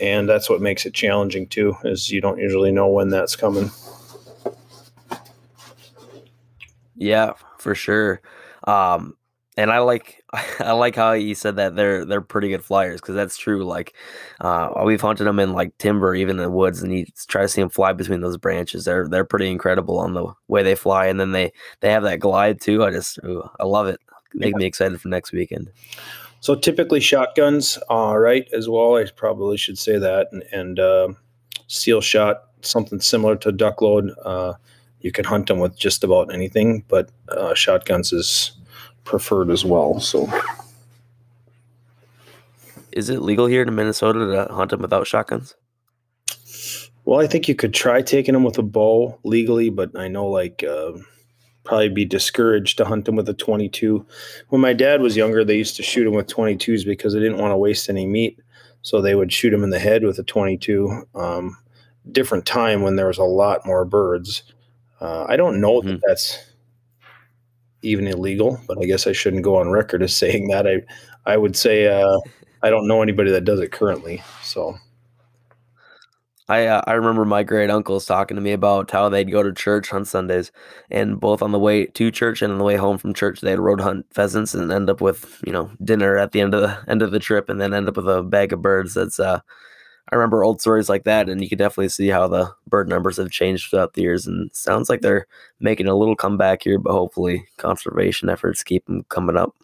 and 0.00 0.28
that's 0.28 0.48
what 0.48 0.60
makes 0.60 0.86
it 0.86 0.94
challenging 0.94 1.46
too. 1.46 1.74
Is 1.84 2.10
you 2.10 2.20
don't 2.20 2.38
usually 2.38 2.72
know 2.72 2.88
when 2.88 3.08
that's 3.08 3.36
coming. 3.36 3.70
Yeah, 6.96 7.32
for 7.58 7.74
sure. 7.74 8.20
Um, 8.64 9.16
and 9.60 9.70
I 9.70 9.78
like 9.80 10.24
I 10.60 10.72
like 10.72 10.96
how 10.96 11.12
you 11.12 11.34
said 11.34 11.56
that 11.56 11.76
they're 11.76 12.04
they're 12.04 12.22
pretty 12.22 12.48
good 12.48 12.64
flyers 12.64 13.00
because 13.00 13.14
that's 13.14 13.36
true. 13.36 13.64
Like 13.64 13.94
uh, 14.40 14.70
we've 14.84 15.00
hunted 15.00 15.24
them 15.24 15.38
in 15.38 15.52
like 15.52 15.76
timber, 15.78 16.14
even 16.14 16.38
in 16.38 16.42
the 16.42 16.50
woods, 16.50 16.82
and 16.82 16.92
you 16.96 17.04
try 17.28 17.42
to 17.42 17.48
see 17.48 17.60
them 17.60 17.68
fly 17.68 17.92
between 17.92 18.22
those 18.22 18.38
branches. 18.38 18.84
They're 18.86 19.06
they're 19.06 19.24
pretty 19.24 19.50
incredible 19.50 19.98
on 19.98 20.14
the 20.14 20.32
way 20.48 20.62
they 20.62 20.74
fly, 20.74 21.06
and 21.06 21.20
then 21.20 21.32
they 21.32 21.52
they 21.80 21.90
have 21.92 22.04
that 22.04 22.20
glide 22.20 22.60
too. 22.60 22.82
I 22.84 22.90
just 22.90 23.18
ooh, 23.18 23.42
I 23.60 23.64
love 23.64 23.86
it. 23.86 24.00
Make 24.32 24.52
yeah. 24.52 24.58
me 24.58 24.64
excited 24.64 25.00
for 25.00 25.08
next 25.08 25.32
weekend. 25.32 25.70
So 26.40 26.54
typically 26.54 27.00
shotguns, 27.00 27.78
uh, 27.90 28.16
right? 28.16 28.48
As 28.54 28.66
well, 28.66 28.96
I 28.96 29.04
probably 29.14 29.58
should 29.58 29.76
say 29.76 29.98
that, 29.98 30.28
and, 30.32 30.42
and 30.52 30.80
uh, 30.80 31.08
steel 31.66 32.00
shot, 32.00 32.44
something 32.62 33.00
similar 33.00 33.36
to 33.36 33.52
duck 33.52 33.82
load. 33.82 34.12
Uh, 34.24 34.54
you 35.00 35.12
can 35.12 35.26
hunt 35.26 35.48
them 35.48 35.58
with 35.58 35.76
just 35.76 36.02
about 36.02 36.32
anything, 36.32 36.82
but 36.88 37.10
uh, 37.28 37.52
shotguns 37.52 38.12
is 38.12 38.52
preferred 39.04 39.50
as 39.50 39.64
well. 39.64 40.00
So, 40.00 40.28
is 42.92 43.08
it 43.08 43.22
legal 43.22 43.46
here 43.46 43.62
in 43.62 43.74
Minnesota 43.74 44.18
to 44.48 44.52
hunt 44.54 44.70
them 44.70 44.82
without 44.82 45.06
shotguns? 45.06 45.54
Well, 47.04 47.20
I 47.20 47.26
think 47.26 47.48
you 47.48 47.54
could 47.54 47.74
try 47.74 48.02
taking 48.02 48.34
them 48.34 48.44
with 48.44 48.58
a 48.58 48.62
bow 48.62 49.18
legally, 49.24 49.70
but 49.70 49.90
I 49.98 50.08
know 50.08 50.26
like 50.26 50.62
uh, 50.62 50.92
probably 51.64 51.88
be 51.88 52.04
discouraged 52.04 52.76
to 52.78 52.84
hunt 52.84 53.04
them 53.06 53.16
with 53.16 53.28
a 53.28 53.34
22. 53.34 54.04
When 54.48 54.60
my 54.60 54.72
dad 54.72 55.00
was 55.00 55.16
younger, 55.16 55.44
they 55.44 55.56
used 55.56 55.76
to 55.76 55.82
shoot 55.82 56.04
them 56.04 56.14
with 56.14 56.26
22s 56.28 56.84
because 56.84 57.12
they 57.14 57.20
didn't 57.20 57.38
want 57.38 57.52
to 57.52 57.56
waste 57.56 57.88
any 57.88 58.06
meat, 58.06 58.38
so 58.82 59.00
they 59.00 59.14
would 59.14 59.32
shoot 59.32 59.50
them 59.50 59.64
in 59.64 59.70
the 59.70 59.78
head 59.78 60.04
with 60.04 60.18
a 60.18 60.22
22. 60.24 61.04
Um, 61.14 61.56
different 62.12 62.46
time 62.46 62.82
when 62.82 62.96
there 62.96 63.06
was 63.06 63.18
a 63.18 63.24
lot 63.24 63.64
more 63.66 63.84
birds. 63.84 64.42
Uh, 65.00 65.24
I 65.28 65.36
don't 65.36 65.60
know 65.60 65.80
Mhm. 65.80 65.84
that 65.86 66.00
that's 66.06 66.38
even 67.82 68.06
illegal, 68.06 68.60
but 68.66 68.78
I 68.78 68.84
guess 68.84 69.06
I 69.06 69.12
shouldn't 69.12 69.42
go 69.42 69.56
on 69.56 69.70
record 69.70 70.02
as 70.02 70.14
saying 70.22 70.48
that. 70.48 70.66
I 70.66 70.82
I 71.26 71.36
would 71.36 71.56
say 71.56 71.86
uh, 71.86 72.18
I 72.62 72.70
don't 72.70 72.88
know 72.88 73.02
anybody 73.02 73.30
that 73.30 73.44
does 73.44 73.60
it 73.60 73.72
currently. 73.72 74.22
So 74.42 74.76
I 76.50 76.66
uh, 76.66 76.82
I 76.88 76.94
remember 76.94 77.24
my 77.24 77.44
great 77.44 77.70
uncles 77.70 78.06
talking 78.06 78.34
to 78.34 78.40
me 78.40 78.52
about 78.52 78.90
how 78.90 79.08
they'd 79.08 79.30
go 79.30 79.42
to 79.42 79.52
church 79.52 79.92
on 79.92 80.04
Sundays, 80.04 80.50
and 80.90 81.20
both 81.20 81.42
on 81.42 81.52
the 81.52 81.60
way 81.60 81.86
to 81.86 82.10
church 82.10 82.42
and 82.42 82.52
on 82.52 82.58
the 82.58 82.64
way 82.64 82.74
home 82.74 82.98
from 82.98 83.14
church, 83.14 83.40
they'd 83.40 83.60
road 83.60 83.80
hunt 83.80 84.06
pheasants 84.12 84.52
and 84.52 84.72
end 84.72 84.90
up 84.90 85.00
with 85.00 85.40
you 85.46 85.52
know 85.52 85.70
dinner 85.84 86.18
at 86.18 86.32
the 86.32 86.40
end 86.40 86.52
of 86.52 86.62
the 86.62 86.76
end 86.88 87.02
of 87.02 87.12
the 87.12 87.20
trip, 87.20 87.48
and 87.48 87.60
then 87.60 87.72
end 87.72 87.88
up 87.88 87.96
with 87.96 88.08
a 88.08 88.24
bag 88.24 88.52
of 88.52 88.62
birds. 88.62 88.94
That's 88.94 89.20
uh, 89.20 89.40
I 90.12 90.16
remember 90.16 90.42
old 90.42 90.60
stories 90.60 90.88
like 90.88 91.04
that, 91.04 91.28
and 91.28 91.40
you 91.40 91.48
can 91.48 91.58
definitely 91.58 91.88
see 91.88 92.08
how 92.08 92.26
the 92.26 92.50
bird 92.66 92.88
numbers 92.88 93.16
have 93.18 93.30
changed 93.30 93.70
throughout 93.70 93.94
the 93.94 94.02
years. 94.02 94.26
And 94.26 94.50
sounds 94.54 94.88
like 94.88 95.02
they're 95.02 95.26
making 95.60 95.86
a 95.86 95.94
little 95.94 96.16
comeback 96.16 96.64
here, 96.64 96.78
but 96.78 96.92
hopefully 96.92 97.46
conservation 97.58 98.28
efforts 98.28 98.64
keep 98.64 98.86
them 98.86 99.04
coming 99.08 99.36
up. 99.36 99.54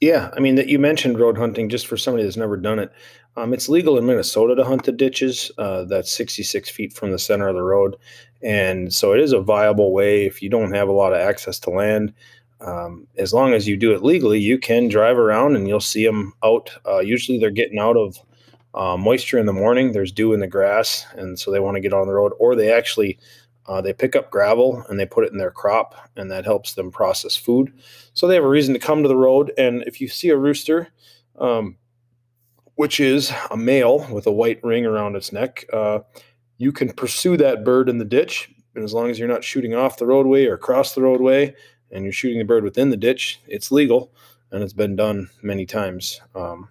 Yeah, 0.00 0.30
I 0.36 0.40
mean 0.40 0.54
that 0.54 0.68
you 0.68 0.78
mentioned 0.78 1.18
road 1.18 1.36
hunting. 1.36 1.68
Just 1.68 1.86
for 1.86 1.96
somebody 1.96 2.22
that's 2.22 2.36
never 2.36 2.56
done 2.56 2.78
it, 2.78 2.92
um, 3.36 3.52
it's 3.52 3.68
legal 3.68 3.98
in 3.98 4.06
Minnesota 4.06 4.54
to 4.54 4.64
hunt 4.64 4.84
the 4.84 4.92
ditches. 4.92 5.50
Uh, 5.58 5.84
that's 5.84 6.12
66 6.12 6.70
feet 6.70 6.92
from 6.92 7.10
the 7.10 7.18
center 7.18 7.48
of 7.48 7.56
the 7.56 7.62
road, 7.62 7.96
and 8.42 8.92
so 8.94 9.12
it 9.12 9.20
is 9.20 9.32
a 9.32 9.40
viable 9.40 9.92
way 9.92 10.24
if 10.26 10.40
you 10.40 10.50
don't 10.50 10.72
have 10.72 10.88
a 10.88 10.92
lot 10.92 11.12
of 11.12 11.20
access 11.20 11.58
to 11.60 11.70
land. 11.70 12.12
Um, 12.60 13.06
as 13.16 13.32
long 13.32 13.54
as 13.54 13.66
you 13.66 13.76
do 13.76 13.92
it 13.92 14.02
legally, 14.02 14.40
you 14.40 14.58
can 14.58 14.88
drive 14.88 15.16
around 15.16 15.54
and 15.56 15.68
you'll 15.68 15.80
see 15.80 16.04
them 16.04 16.32
out. 16.44 16.70
Uh, 16.86 16.98
usually, 16.98 17.38
they're 17.38 17.50
getting 17.50 17.78
out 17.78 17.96
of 17.96 18.18
uh, 18.78 18.96
moisture 18.96 19.38
in 19.38 19.46
the 19.46 19.52
morning. 19.52 19.92
There's 19.92 20.12
dew 20.12 20.32
in 20.32 20.40
the 20.40 20.46
grass, 20.46 21.04
and 21.14 21.38
so 21.38 21.50
they 21.50 21.60
want 21.60 21.74
to 21.74 21.80
get 21.80 21.92
on 21.92 22.06
the 22.06 22.14
road, 22.14 22.32
or 22.38 22.54
they 22.54 22.72
actually 22.72 23.18
uh, 23.66 23.82
they 23.82 23.92
pick 23.92 24.16
up 24.16 24.30
gravel 24.30 24.82
and 24.88 24.98
they 24.98 25.04
put 25.04 25.24
it 25.24 25.32
in 25.32 25.38
their 25.38 25.50
crop, 25.50 25.94
and 26.16 26.30
that 26.30 26.46
helps 26.46 26.74
them 26.74 26.90
process 26.90 27.36
food. 27.36 27.72
So 28.14 28.26
they 28.26 28.34
have 28.34 28.44
a 28.44 28.48
reason 28.48 28.72
to 28.72 28.80
come 28.80 29.02
to 29.02 29.08
the 29.08 29.16
road. 29.16 29.52
And 29.58 29.82
if 29.82 30.00
you 30.00 30.08
see 30.08 30.30
a 30.30 30.38
rooster, 30.38 30.88
um, 31.38 31.76
which 32.76 32.98
is 32.98 33.30
a 33.50 33.56
male 33.56 34.06
with 34.10 34.26
a 34.26 34.32
white 34.32 34.62
ring 34.64 34.86
around 34.86 35.16
its 35.16 35.32
neck, 35.32 35.66
uh, 35.72 35.98
you 36.56 36.72
can 36.72 36.92
pursue 36.92 37.36
that 37.36 37.64
bird 37.64 37.88
in 37.88 37.98
the 37.98 38.04
ditch. 38.06 38.50
And 38.74 38.84
as 38.84 38.94
long 38.94 39.10
as 39.10 39.18
you're 39.18 39.28
not 39.28 39.44
shooting 39.44 39.74
off 39.74 39.98
the 39.98 40.06
roadway 40.06 40.46
or 40.46 40.54
across 40.54 40.94
the 40.94 41.02
roadway, 41.02 41.54
and 41.90 42.04
you're 42.04 42.12
shooting 42.12 42.38
the 42.38 42.44
bird 42.44 42.64
within 42.64 42.90
the 42.90 42.96
ditch, 42.96 43.40
it's 43.46 43.72
legal, 43.72 44.12
and 44.50 44.62
it's 44.62 44.72
been 44.72 44.96
done 44.96 45.28
many 45.42 45.66
times. 45.66 46.20
Um, 46.34 46.68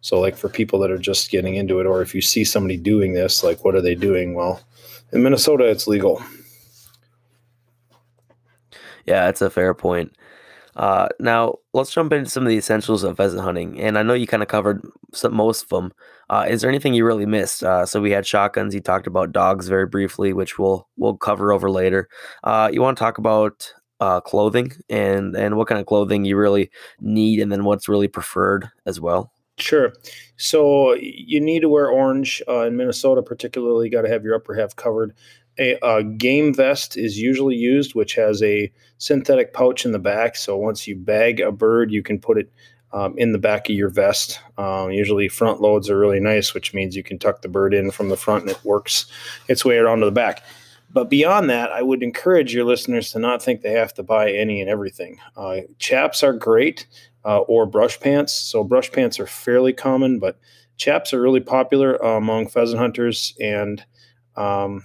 so, 0.00 0.20
like 0.20 0.36
for 0.36 0.48
people 0.48 0.78
that 0.80 0.90
are 0.90 0.98
just 0.98 1.30
getting 1.30 1.56
into 1.56 1.80
it, 1.80 1.86
or 1.86 2.02
if 2.02 2.14
you 2.14 2.20
see 2.20 2.44
somebody 2.44 2.76
doing 2.76 3.14
this, 3.14 3.42
like 3.42 3.64
what 3.64 3.74
are 3.74 3.82
they 3.82 3.94
doing? 3.94 4.34
Well, 4.34 4.60
in 5.12 5.22
Minnesota, 5.22 5.64
it's 5.64 5.86
legal. 5.86 6.22
Yeah, 9.06 9.24
that's 9.24 9.42
a 9.42 9.50
fair 9.50 9.74
point. 9.74 10.12
Uh, 10.76 11.08
now 11.18 11.56
let's 11.72 11.92
jump 11.92 12.12
into 12.12 12.30
some 12.30 12.44
of 12.44 12.48
the 12.48 12.56
essentials 12.56 13.02
of 13.02 13.16
pheasant 13.16 13.42
hunting, 13.42 13.80
and 13.80 13.98
I 13.98 14.04
know 14.04 14.14
you 14.14 14.28
kind 14.28 14.44
of 14.44 14.48
covered 14.48 14.86
some, 15.12 15.34
most 15.34 15.64
of 15.64 15.68
them. 15.70 15.92
Uh, 16.30 16.46
is 16.48 16.60
there 16.60 16.70
anything 16.70 16.94
you 16.94 17.04
really 17.04 17.26
missed? 17.26 17.64
Uh, 17.64 17.84
so 17.84 18.00
we 18.00 18.12
had 18.12 18.26
shotguns. 18.26 18.74
You 18.74 18.80
talked 18.80 19.08
about 19.08 19.32
dogs 19.32 19.66
very 19.66 19.86
briefly, 19.86 20.32
which 20.32 20.58
we'll 20.58 20.86
we'll 20.96 21.16
cover 21.16 21.52
over 21.52 21.68
later. 21.68 22.08
Uh, 22.44 22.70
you 22.72 22.80
want 22.80 22.96
to 22.96 23.02
talk 23.02 23.18
about 23.18 23.72
uh, 23.98 24.20
clothing 24.20 24.70
and 24.88 25.34
and 25.36 25.56
what 25.56 25.66
kind 25.66 25.80
of 25.80 25.86
clothing 25.86 26.24
you 26.24 26.36
really 26.36 26.70
need, 27.00 27.40
and 27.40 27.50
then 27.50 27.64
what's 27.64 27.88
really 27.88 28.08
preferred 28.08 28.70
as 28.86 29.00
well. 29.00 29.32
Sure. 29.58 29.92
So 30.36 30.94
you 30.94 31.40
need 31.40 31.60
to 31.60 31.68
wear 31.68 31.88
orange 31.88 32.42
uh, 32.48 32.66
in 32.66 32.76
Minnesota, 32.76 33.22
particularly. 33.22 33.86
You 33.86 33.92
got 33.92 34.02
to 34.02 34.08
have 34.08 34.24
your 34.24 34.36
upper 34.36 34.54
half 34.54 34.76
covered. 34.76 35.14
A, 35.58 35.76
a 35.82 36.04
game 36.04 36.54
vest 36.54 36.96
is 36.96 37.18
usually 37.18 37.56
used, 37.56 37.94
which 37.94 38.14
has 38.14 38.42
a 38.42 38.72
synthetic 38.98 39.52
pouch 39.52 39.84
in 39.84 39.90
the 39.92 39.98
back. 39.98 40.36
So 40.36 40.56
once 40.56 40.86
you 40.86 40.94
bag 40.94 41.40
a 41.40 41.50
bird, 41.50 41.90
you 41.90 42.02
can 42.02 42.20
put 42.20 42.38
it 42.38 42.52
um, 42.92 43.18
in 43.18 43.32
the 43.32 43.38
back 43.38 43.68
of 43.68 43.74
your 43.74 43.88
vest. 43.88 44.40
Um, 44.56 44.92
usually, 44.92 45.28
front 45.28 45.60
loads 45.60 45.90
are 45.90 45.98
really 45.98 46.20
nice, 46.20 46.54
which 46.54 46.72
means 46.72 46.96
you 46.96 47.02
can 47.02 47.18
tuck 47.18 47.42
the 47.42 47.48
bird 47.48 47.74
in 47.74 47.90
from 47.90 48.08
the 48.08 48.16
front 48.16 48.42
and 48.42 48.52
it 48.52 48.64
works 48.64 49.06
its 49.48 49.64
way 49.64 49.76
around 49.76 50.00
to 50.00 50.06
the 50.06 50.12
back. 50.12 50.44
But 50.90 51.10
beyond 51.10 51.50
that, 51.50 51.70
I 51.70 51.82
would 51.82 52.02
encourage 52.02 52.54
your 52.54 52.64
listeners 52.64 53.12
to 53.12 53.18
not 53.18 53.42
think 53.42 53.60
they 53.60 53.72
have 53.72 53.92
to 53.94 54.02
buy 54.02 54.32
any 54.32 54.60
and 54.60 54.70
everything. 54.70 55.18
Uh, 55.36 55.60
chaps 55.78 56.22
are 56.22 56.32
great, 56.32 56.86
uh, 57.24 57.40
or 57.40 57.66
brush 57.66 58.00
pants. 58.00 58.32
So 58.32 58.64
brush 58.64 58.90
pants 58.92 59.18
are 59.20 59.26
fairly 59.26 59.72
common, 59.72 60.18
but 60.18 60.38
chaps 60.76 61.12
are 61.12 61.20
really 61.20 61.40
popular 61.40 62.02
uh, 62.04 62.16
among 62.16 62.48
pheasant 62.48 62.80
hunters. 62.80 63.34
And 63.40 63.84
um, 64.36 64.84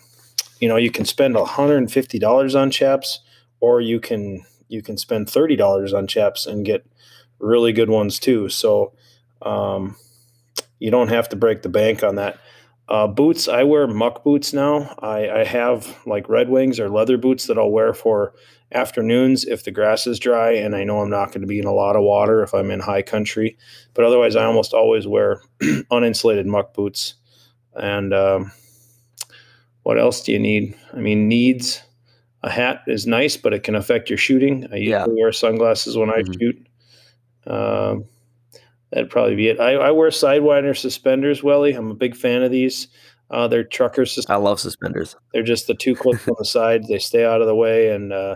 you 0.60 0.68
know, 0.68 0.78
you 0.78 0.92
can 0.92 1.06
spend 1.06 1.36
$150 1.36 2.60
on 2.60 2.72
chaps, 2.72 3.20
or 3.60 3.82
you 3.82 4.00
can 4.00 4.46
you 4.70 4.82
can 4.82 4.98
spend 4.98 5.28
$30 5.28 5.94
on 5.94 6.08
chaps 6.08 6.46
and 6.48 6.66
get 6.66 6.86
really 7.40 7.72
good 7.74 7.90
ones 7.90 8.18
too. 8.18 8.50
So 8.50 8.94
um, 9.42 9.96
you 10.80 10.90
don't 10.90 11.10
have 11.10 11.30
to 11.30 11.36
break 11.36 11.62
the 11.62 11.70
bank 11.70 12.04
on 12.04 12.16
that. 12.16 12.40
Uh, 12.90 13.08
boots, 13.08 13.48
I 13.48 13.63
wear 13.63 13.88
muck 13.88 14.24
boots 14.24 14.52
now. 14.52 14.96
I, 15.00 15.30
I 15.30 15.44
have 15.44 15.98
like 16.06 16.28
Red 16.28 16.50
Wings 16.50 16.80
or 16.80 16.90
leather 16.90 17.18
boots 17.18 17.48
that 17.48 17.58
I'll 17.58 17.72
wear 17.72 17.94
for 17.94 18.34
afternoons 18.74 19.46
if 19.46 19.63
the 19.63 19.72
grass 19.72 20.08
is 20.08 20.20
dry 20.20 20.51
and 20.53 20.75
I 20.75 20.84
know 20.84 21.00
I'm 21.01 21.10
not 21.10 21.27
going 21.30 21.42
to 21.42 21.48
be 21.48 21.60
in 21.60 21.65
a 21.65 21.74
lot 21.74 21.96
of 21.96 22.03
water 22.03 22.42
if 22.44 22.53
I'm 22.53 22.72
in 22.72 22.80
high 22.80 23.01
country. 23.01 23.58
But 23.94 24.06
otherwise, 24.06 24.36
I 24.36 24.46
almost 24.46 24.74
always 24.74 25.08
wear 25.08 25.42
uninsulated 25.62 26.46
muck 26.46 26.74
boots. 26.74 27.15
And 27.75 28.13
um, 28.13 28.51
what 29.84 30.00
else 30.00 30.22
do 30.24 30.32
you 30.32 30.39
need? 30.39 30.75
I 30.94 30.98
mean, 31.00 31.27
needs 31.27 31.82
a 32.44 32.50
hat 32.50 32.82
is 32.88 33.08
nice, 33.08 33.38
but 33.38 33.53
it 33.53 33.63
can 33.63 33.75
affect 33.75 34.10
your 34.10 34.18
shooting. 34.18 34.65
I 34.72 34.75
usually 34.77 34.89
Yeah. 34.89 35.06
wear 35.08 35.32
sunglasses 35.32 35.98
when 35.98 36.10
I 36.10 36.22
Mhm. 36.24 36.39
shoot. 36.39 36.68
Um, 37.48 38.06
that'd 38.92 39.10
probably 39.10 39.36
be 39.36 39.48
it. 39.50 39.60
I, 39.60 39.74
I 39.75 39.92
wear 39.92 40.10
Sidewinder 40.10 40.75
suspenders, 40.77 41.42
Welly. 41.44 41.74
I'm 41.74 41.92
a 41.92 41.96
big 41.96 42.15
fan 42.15 42.44
of 42.44 42.51
these. 42.51 42.88
Uh, 43.32 43.48
they're 43.48 43.63
trucker 43.63 44.06
sus- 44.06 44.30
I 44.30 44.36
love 44.36 44.60
suspenders. 44.60 45.15
They're 45.34 45.42
just 45.44 45.65
the 45.68 45.74
two 45.74 45.96
clips 45.96 46.27
on 46.27 46.36
the 46.38 46.46
side. 46.46 46.84
They 46.88 47.00
stay 47.00 47.25
out 47.25 47.42
of 47.42 47.48
the 47.48 47.56
way. 47.56 47.89
And 47.89 48.13
uh, 48.13 48.36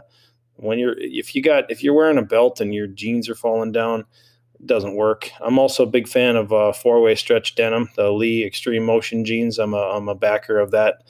when 0.58 0.80
you're, 0.80 0.96
if 0.98 1.36
you 1.36 1.42
got, 1.42 1.70
if 1.72 1.84
you're 1.84 1.94
wearing 1.94 2.18
a 2.18 2.24
belt 2.24 2.60
and 2.62 2.74
your 2.74 2.88
jeans 2.88 3.30
are 3.30 3.36
falling 3.36 3.72
down, 3.72 4.02
it 4.60 4.66
doesn't 4.66 4.96
work. 4.96 5.30
I'm 5.40 5.60
also 5.60 5.84
a 5.84 5.88
big 5.88 6.08
fan 6.08 6.36
of 6.36 6.52
uh, 6.52 6.74
four-way 6.74 7.16
stretch 7.16 7.56
denim, 7.56 7.90
the 7.96 8.12
Lee 8.12 8.44
Extreme 8.46 8.84
Motion 8.86 9.24
jeans. 9.24 9.60
I'm 9.60 9.74
a, 9.74 9.82
I'm 9.82 10.10
a 10.10 10.16
backer 10.16 10.60
of 10.60 10.72
that. 10.72 11.04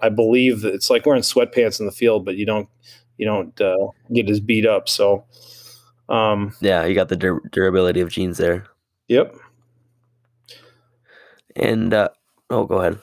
I 0.00 0.08
believe 0.08 0.62
that 0.62 0.74
it's 0.74 0.90
like 0.90 1.06
wearing 1.06 1.22
sweatpants 1.22 1.80
in 1.80 1.86
the 1.86 1.92
field, 1.92 2.24
but 2.24 2.36
you 2.36 2.44
don't, 2.46 2.68
you 3.16 3.26
don't 3.26 3.58
uh, 3.60 3.88
get 4.12 4.28
as 4.28 4.40
beat 4.40 4.66
up. 4.66 4.88
So, 4.88 5.24
um, 6.08 6.54
Yeah, 6.60 6.84
you 6.84 6.94
got 6.94 7.08
the 7.08 7.16
dur- 7.16 7.42
durability 7.52 8.00
of 8.00 8.10
jeans 8.10 8.38
there. 8.38 8.66
yep. 9.08 9.34
And 11.56 11.94
uh, 11.94 12.08
oh, 12.50 12.64
go 12.66 12.80
ahead. 12.80 12.98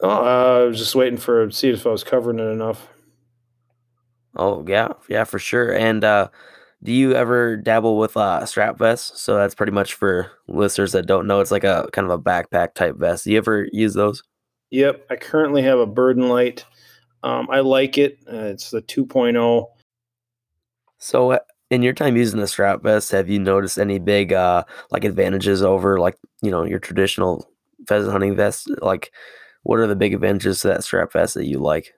Oh, 0.00 0.08
uh, 0.08 0.60
I 0.60 0.64
was 0.64 0.78
just 0.78 0.94
waiting 0.94 1.18
for 1.18 1.50
see 1.50 1.70
if 1.70 1.86
I 1.86 1.90
was 1.90 2.04
covering 2.04 2.38
it 2.38 2.44
enough. 2.44 2.88
Oh 4.40 4.64
yeah, 4.66 4.88
yeah, 5.10 5.24
for 5.24 5.38
sure. 5.38 5.76
And 5.76 6.02
uh, 6.02 6.28
do 6.82 6.92
you 6.92 7.14
ever 7.14 7.58
dabble 7.58 7.98
with 7.98 8.16
uh, 8.16 8.46
strap 8.46 8.78
vests? 8.78 9.20
So 9.20 9.36
that's 9.36 9.54
pretty 9.54 9.72
much 9.72 9.92
for 9.92 10.32
listeners 10.48 10.92
that 10.92 11.04
don't 11.04 11.26
know. 11.26 11.40
It's 11.40 11.50
like 11.50 11.62
a 11.62 11.90
kind 11.92 12.10
of 12.10 12.18
a 12.18 12.22
backpack 12.22 12.72
type 12.72 12.96
vest. 12.96 13.24
Do 13.24 13.32
you 13.32 13.36
ever 13.36 13.68
use 13.70 13.92
those? 13.92 14.22
Yep, 14.70 15.08
I 15.10 15.16
currently 15.16 15.60
have 15.62 15.78
a 15.78 15.84
Burden 15.84 16.30
Light. 16.30 16.64
Um, 17.22 17.48
I 17.50 17.60
like 17.60 17.98
it. 17.98 18.18
Uh, 18.26 18.46
it's 18.46 18.70
the 18.70 18.80
2.0. 18.80 19.66
So 20.96 21.32
uh, 21.32 21.38
in 21.70 21.82
your 21.82 21.92
time 21.92 22.16
using 22.16 22.40
the 22.40 22.48
strap 22.48 22.82
vest, 22.82 23.10
have 23.10 23.28
you 23.28 23.38
noticed 23.38 23.78
any 23.78 23.98
big 23.98 24.32
uh, 24.32 24.64
like 24.90 25.04
advantages 25.04 25.62
over 25.62 26.00
like 26.00 26.16
you 26.40 26.50
know 26.50 26.64
your 26.64 26.78
traditional 26.78 27.46
pheasant 27.86 28.12
hunting 28.12 28.36
vest? 28.36 28.70
Like, 28.80 29.12
what 29.64 29.80
are 29.80 29.86
the 29.86 29.96
big 29.96 30.14
advantages 30.14 30.62
to 30.62 30.68
that 30.68 30.82
strap 30.82 31.12
vest 31.12 31.34
that 31.34 31.44
you 31.46 31.58
like? 31.58 31.92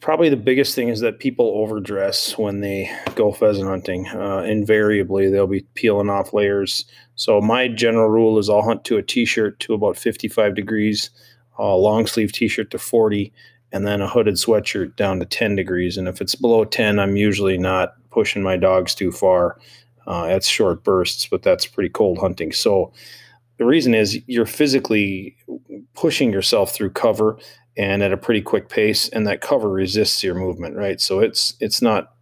Probably 0.00 0.28
the 0.28 0.36
biggest 0.36 0.74
thing 0.74 0.88
is 0.88 1.00
that 1.00 1.18
people 1.18 1.52
overdress 1.56 2.38
when 2.38 2.60
they 2.60 2.90
go 3.14 3.32
pheasant 3.32 3.66
hunting. 3.66 4.06
Uh, 4.08 4.42
invariably, 4.42 5.28
they'll 5.28 5.46
be 5.46 5.66
peeling 5.74 6.08
off 6.08 6.32
layers. 6.32 6.84
So 7.16 7.40
my 7.40 7.68
general 7.68 8.08
rule 8.08 8.38
is 8.38 8.48
I'll 8.48 8.62
hunt 8.62 8.84
to 8.84 8.96
a 8.96 9.02
t-shirt 9.02 9.58
to 9.60 9.74
about 9.74 9.96
55 9.96 10.54
degrees, 10.54 11.10
a 11.58 11.74
long 11.74 12.06
sleeve 12.06 12.32
t-shirt 12.32 12.70
to 12.70 12.78
40, 12.78 13.32
and 13.72 13.86
then 13.86 14.00
a 14.00 14.08
hooded 14.08 14.34
sweatshirt 14.34 14.94
down 14.96 15.18
to 15.18 15.26
10 15.26 15.56
degrees. 15.56 15.96
And 15.96 16.06
if 16.06 16.20
it's 16.20 16.34
below 16.34 16.64
10, 16.64 16.98
I'm 16.98 17.16
usually 17.16 17.58
not 17.58 17.94
pushing 18.10 18.42
my 18.42 18.56
dogs 18.56 18.94
too 18.94 19.10
far. 19.10 19.58
Uh, 20.06 20.38
short 20.40 20.84
bursts, 20.84 21.26
but 21.26 21.42
that's 21.42 21.66
pretty 21.66 21.90
cold 21.90 22.18
hunting. 22.18 22.52
So 22.52 22.92
the 23.58 23.66
reason 23.66 23.94
is 23.94 24.18
you're 24.26 24.46
physically 24.46 25.36
pushing 25.94 26.32
yourself 26.32 26.72
through 26.72 26.90
cover 26.90 27.38
and 27.78 28.02
at 28.02 28.12
a 28.12 28.16
pretty 28.16 28.42
quick 28.42 28.68
pace 28.68 29.08
and 29.08 29.26
that 29.26 29.40
cover 29.40 29.70
resists 29.70 30.22
your 30.22 30.34
movement 30.34 30.76
right 30.76 31.00
so 31.00 31.20
it's 31.20 31.54
it's 31.60 31.80
not 31.80 32.12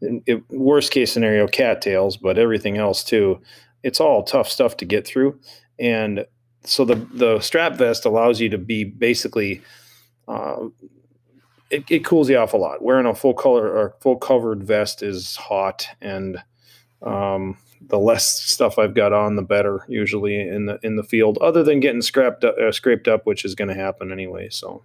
it, 0.00 0.42
worst 0.50 0.90
case 0.90 1.12
scenario 1.12 1.46
cattails 1.46 2.16
but 2.16 2.38
everything 2.38 2.76
else 2.76 3.04
too 3.04 3.40
it's 3.82 4.00
all 4.00 4.22
tough 4.22 4.48
stuff 4.48 4.76
to 4.76 4.84
get 4.84 5.06
through 5.06 5.38
and 5.78 6.26
so 6.64 6.84
the 6.84 6.96
the 7.12 7.38
strap 7.40 7.74
vest 7.74 8.04
allows 8.04 8.40
you 8.40 8.48
to 8.48 8.58
be 8.58 8.84
basically 8.84 9.62
uh, 10.26 10.68
it, 11.70 11.84
it 11.90 12.04
cools 12.04 12.30
you 12.30 12.36
off 12.36 12.52
a 12.52 12.56
lot. 12.56 12.82
Wearing 12.82 13.06
a 13.06 13.14
full 13.14 13.34
color 13.34 13.68
or 13.68 13.94
full 14.00 14.16
covered 14.16 14.62
vest 14.62 15.02
is 15.02 15.36
hot, 15.36 15.86
and 16.00 16.38
um, 17.02 17.58
the 17.88 17.98
less 17.98 18.26
stuff 18.26 18.78
I've 18.78 18.94
got 18.94 19.12
on, 19.12 19.36
the 19.36 19.42
better. 19.42 19.84
Usually 19.88 20.40
in 20.40 20.66
the 20.66 20.78
in 20.82 20.96
the 20.96 21.02
field, 21.02 21.38
other 21.38 21.62
than 21.62 21.80
getting 21.80 22.02
scrapped 22.02 22.44
up, 22.44 22.56
uh, 22.58 22.72
scraped 22.72 23.08
up, 23.08 23.26
which 23.26 23.44
is 23.44 23.54
going 23.54 23.68
to 23.68 23.74
happen 23.74 24.12
anyway. 24.12 24.48
So. 24.50 24.82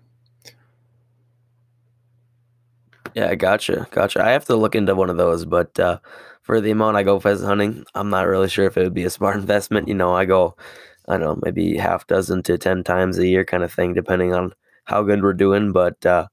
Yeah, 3.16 3.34
gotcha, 3.36 3.88
gotcha. 3.92 4.24
I 4.24 4.30
have 4.30 4.46
to 4.46 4.56
look 4.56 4.76
into 4.76 4.94
one 4.96 5.10
of 5.10 5.18
those, 5.18 5.44
but 5.44 5.80
uh, 5.80 6.00
for 6.42 6.62
the 6.62 6.72
amount 6.72 6.98
I 6.98 7.04
go 7.04 7.20
pheasant 7.20 7.48
hunting, 7.48 7.84
I'm 7.96 8.10
not 8.10 8.28
really 8.28 8.50
sure 8.50 8.66
if 8.66 8.78
it 8.78 8.84
would 8.84 8.94
be 8.94 9.04
a 9.04 9.10
smart 9.10 9.36
investment. 9.42 9.88
You 9.88 9.96
know, 9.96 10.14
I 10.14 10.26
go, 10.26 10.56
I 11.08 11.14
don't 11.14 11.22
know, 11.22 11.40
maybe 11.44 11.78
half 11.78 12.08
dozen 12.08 12.44
to 12.44 12.58
ten 12.58 12.84
times 12.84 13.18
a 13.18 13.28
year, 13.28 13.44
kind 13.44 13.64
of 13.64 13.74
thing, 13.74 13.94
depending 13.94 14.34
on 14.34 14.54
how 14.86 15.04
good 15.04 15.24
we're 15.24 15.34
doing. 15.34 15.72
But 15.72 16.06
uh, 16.06 16.28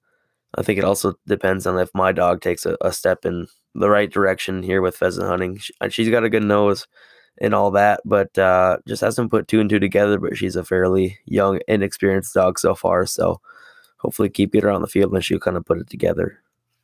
I 0.57 0.63
think 0.63 0.79
it 0.79 0.85
also 0.85 1.15
depends 1.27 1.67
on 1.67 1.79
if 1.79 1.91
my 1.95 2.13
dog 2.13 2.41
takes 2.41 2.65
a, 2.67 2.77
a 2.81 2.93
step 2.93 3.25
in 3.25 3.47
the 3.75 3.91
right 3.91 4.11
direction 4.11 4.63
here 4.63 4.81
with 4.81 4.97
pheasant 4.97 5.29
hunting. 5.29 5.59
She, 5.59 5.73
she's 5.91 6.09
got 6.09 6.25
a 6.25 6.31
good 6.31 6.45
nose 6.45 6.87
and 7.39 7.55
all 7.55 7.71
that, 7.73 8.01
but 8.05 8.37
uh, 8.39 8.79
just 8.89 9.03
hasn't 9.03 9.31
put 9.31 9.49
two 9.49 9.61
and 9.61 9.69
two 9.69 9.79
together. 9.79 10.19
But 10.19 10.37
she's 10.37 10.57
a 10.57 10.65
fairly 10.65 11.19
young, 11.27 11.61
inexperienced 11.69 12.35
dog 12.35 12.59
so 12.59 12.75
far, 12.75 13.07
so 13.07 13.41
hopefully 13.99 14.29
keep 14.29 14.53
get 14.53 14.63
her 14.63 14.71
on 14.71 14.83
the 14.83 14.89
field 14.89 15.13
and 15.13 15.25
she'll 15.25 15.39
kind 15.39 15.57
of 15.57 15.65
put 15.65 15.79
it 15.79 15.91
together. 15.91 16.41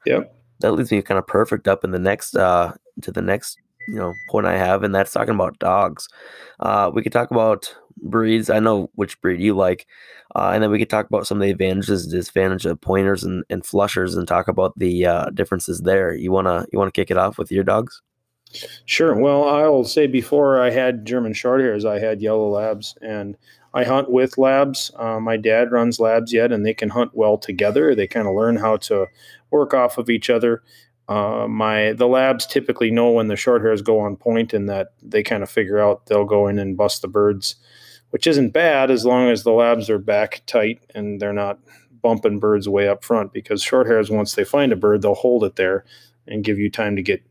Yep. 0.06 0.34
That 0.60 0.72
leads 0.72 0.92
me 0.92 1.02
kind 1.02 1.18
of 1.18 1.26
perfect 1.26 1.68
up 1.68 1.84
in 1.84 1.90
the 1.90 1.98
next 1.98 2.36
uh, 2.36 2.74
to 3.02 3.12
the 3.12 3.22
next 3.22 3.58
you 3.88 3.96
know 3.96 4.14
point 4.28 4.46
I 4.46 4.56
have, 4.56 4.82
and 4.82 4.94
that's 4.94 5.12
talking 5.12 5.34
about 5.34 5.58
dogs. 5.58 6.08
Uh, 6.60 6.90
we 6.92 7.02
could 7.02 7.12
talk 7.12 7.30
about 7.30 7.74
breeds. 7.98 8.50
I 8.50 8.58
know 8.60 8.90
which 8.94 9.20
breed 9.20 9.40
you 9.40 9.54
like, 9.54 9.86
uh, 10.34 10.50
and 10.54 10.62
then 10.62 10.70
we 10.70 10.78
could 10.78 10.90
talk 10.90 11.06
about 11.06 11.26
some 11.26 11.38
of 11.38 11.42
the 11.42 11.50
advantages, 11.50 12.06
disadvantages 12.06 12.70
of 12.70 12.80
pointers 12.80 13.24
and, 13.24 13.44
and 13.50 13.64
flushers, 13.64 14.14
and 14.16 14.26
talk 14.26 14.48
about 14.48 14.78
the 14.78 15.06
uh, 15.06 15.30
differences 15.30 15.80
there. 15.80 16.14
You 16.14 16.32
wanna 16.32 16.66
you 16.72 16.78
wanna 16.78 16.92
kick 16.92 17.10
it 17.10 17.18
off 17.18 17.38
with 17.38 17.50
your 17.52 17.64
dogs? 17.64 18.02
Sure. 18.84 19.14
Well, 19.16 19.48
I'll 19.48 19.84
say 19.84 20.06
before 20.06 20.60
I 20.60 20.70
had 20.70 21.06
German 21.06 21.32
Shorthairs, 21.32 21.84
I 21.84 21.98
had 21.98 22.20
yellow 22.20 22.48
labs, 22.48 22.96
and 23.00 23.36
I 23.74 23.84
hunt 23.84 24.10
with 24.10 24.36
labs. 24.36 24.90
Uh, 24.96 25.18
my 25.20 25.36
dad 25.36 25.72
runs 25.72 25.98
labs 25.98 26.32
yet, 26.32 26.52
and 26.52 26.64
they 26.64 26.74
can 26.74 26.90
hunt 26.90 27.12
well 27.14 27.38
together. 27.38 27.94
They 27.94 28.06
kind 28.06 28.28
of 28.28 28.34
learn 28.34 28.56
how 28.56 28.76
to 28.78 29.06
work 29.50 29.72
off 29.72 29.98
of 29.98 30.10
each 30.10 30.28
other. 30.28 30.62
Uh, 31.08 31.46
my 31.48 31.92
the 31.94 32.06
labs 32.06 32.46
typically 32.46 32.90
know 32.90 33.10
when 33.10 33.28
the 33.28 33.36
short 33.36 33.62
hairs 33.62 33.82
go 33.82 34.00
on 34.00 34.16
point, 34.16 34.52
and 34.52 34.68
that 34.68 34.88
they 35.02 35.22
kind 35.22 35.42
of 35.42 35.50
figure 35.50 35.78
out 35.78 36.06
they'll 36.06 36.24
go 36.24 36.46
in 36.46 36.58
and 36.58 36.76
bust 36.76 37.02
the 37.02 37.08
birds, 37.08 37.56
which 38.12 38.26
isn't 38.26 38.50
bad 38.50 38.90
as 38.90 39.04
long 39.04 39.28
as 39.28 39.42
the 39.42 39.52
labs 39.52 39.90
are 39.90 39.98
back 39.98 40.42
tight 40.46 40.80
and 40.94 41.20
they're 41.20 41.32
not 41.32 41.58
bumping 42.00 42.38
birds 42.38 42.68
way 42.68 42.88
up 42.88 43.02
front. 43.02 43.32
Because 43.32 43.62
short 43.62 43.86
hairs, 43.86 44.10
once 44.10 44.34
they 44.34 44.44
find 44.44 44.72
a 44.72 44.76
bird, 44.76 45.02
they'll 45.02 45.14
hold 45.14 45.44
it 45.44 45.56
there 45.56 45.84
and 46.26 46.44
give 46.44 46.58
you 46.58 46.70
time 46.70 46.96
to 46.96 47.02
get 47.02 47.22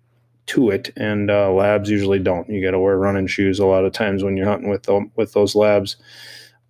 to 0.48 0.70
it, 0.70 0.92
and 0.98 1.32
uh, 1.32 1.52
labs 1.52 1.90
usually 1.90 2.20
don't. 2.20 2.50
You 2.50 2.64
got 2.64 2.72
to 2.72 2.80
wear 2.80 2.98
running 2.98 3.28
shoes 3.28 3.60
a 3.60 3.66
lot 3.66 3.86
of 3.86 3.94
times 3.94 4.24
when 4.24 4.36
you're 4.36 4.48
hunting 4.50 4.70
with 4.70 4.84
them, 4.84 5.12
with 5.16 5.34
those 5.34 5.56
labs. 5.56 5.96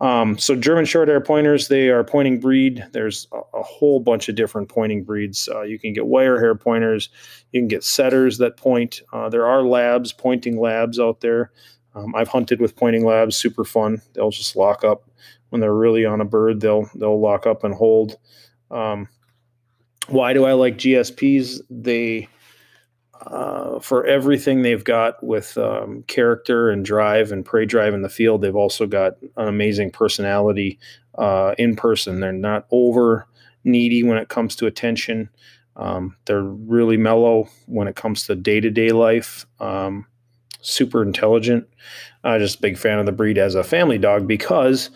Um, 0.01 0.37
so 0.37 0.55
German 0.55 0.85
short 0.85 1.07
hair 1.07 1.21
pointers, 1.21 1.67
they 1.67 1.89
are 1.89 2.03
pointing 2.03 2.39
breed. 2.39 2.83
There's 2.91 3.27
a, 3.31 3.57
a 3.57 3.63
whole 3.63 3.99
bunch 3.99 4.29
of 4.29 4.35
different 4.35 4.67
pointing 4.67 5.03
breeds. 5.03 5.47
Uh, 5.47 5.61
you 5.61 5.79
can 5.79 5.93
get 5.93 6.07
wire 6.07 6.39
hair 6.39 6.53
pointers. 6.53 7.09
You 7.51 7.61
can 7.61 7.67
get 7.67 7.83
setters 7.83 8.39
that 8.39 8.57
point. 8.57 9.01
Uh, 9.13 9.29
there 9.29 9.47
are 9.47 9.63
labs, 9.63 10.11
pointing 10.11 10.59
labs 10.59 10.99
out 10.99 11.21
there. 11.21 11.51
Um, 11.93 12.15
I've 12.15 12.29
hunted 12.29 12.61
with 12.61 12.75
pointing 12.75 13.05
labs, 13.05 13.35
super 13.35 13.63
fun. 13.63 14.01
They'll 14.13 14.31
just 14.31 14.55
lock 14.55 14.83
up 14.83 15.09
when 15.49 15.61
they're 15.61 15.73
really 15.73 16.05
on 16.05 16.21
a 16.21 16.25
bird. 16.25 16.61
They'll 16.61 16.89
they'll 16.95 17.19
lock 17.19 17.45
up 17.45 17.63
and 17.63 17.73
hold. 17.73 18.17
Um, 18.69 19.07
why 20.07 20.33
do 20.33 20.45
I 20.45 20.53
like 20.53 20.77
GSPs? 20.77 21.61
They 21.69 22.27
uh, 23.27 23.79
for 23.79 24.05
everything 24.05 24.61
they've 24.61 24.83
got 24.83 25.23
with 25.23 25.57
um, 25.57 26.03
character 26.07 26.69
and 26.69 26.83
drive 26.83 27.31
and 27.31 27.45
prey 27.45 27.65
drive 27.65 27.93
in 27.93 28.01
the 28.01 28.09
field, 28.09 28.41
they've 28.41 28.55
also 28.55 28.87
got 28.87 29.13
an 29.37 29.47
amazing 29.47 29.91
personality 29.91 30.79
uh, 31.15 31.53
in 31.57 31.75
person. 31.75 32.19
They're 32.19 32.31
not 32.31 32.65
over 32.71 33.27
needy 33.63 34.01
when 34.03 34.17
it 34.17 34.29
comes 34.29 34.55
to 34.55 34.65
attention. 34.65 35.29
Um, 35.75 36.15
they're 36.25 36.41
really 36.41 36.97
mellow 36.97 37.47
when 37.67 37.87
it 37.87 37.95
comes 37.95 38.25
to 38.25 38.35
day 38.35 38.59
to 38.59 38.69
day 38.69 38.89
life. 38.89 39.45
Um, 39.59 40.07
super 40.61 41.03
intelligent. 41.03 41.67
Uh, 42.23 42.37
just 42.39 42.57
a 42.57 42.61
big 42.61 42.77
fan 42.77 42.99
of 42.99 43.05
the 43.05 43.11
breed 43.11 43.37
as 43.37 43.55
a 43.55 43.63
family 43.63 43.97
dog 43.97 44.27
because 44.27 44.89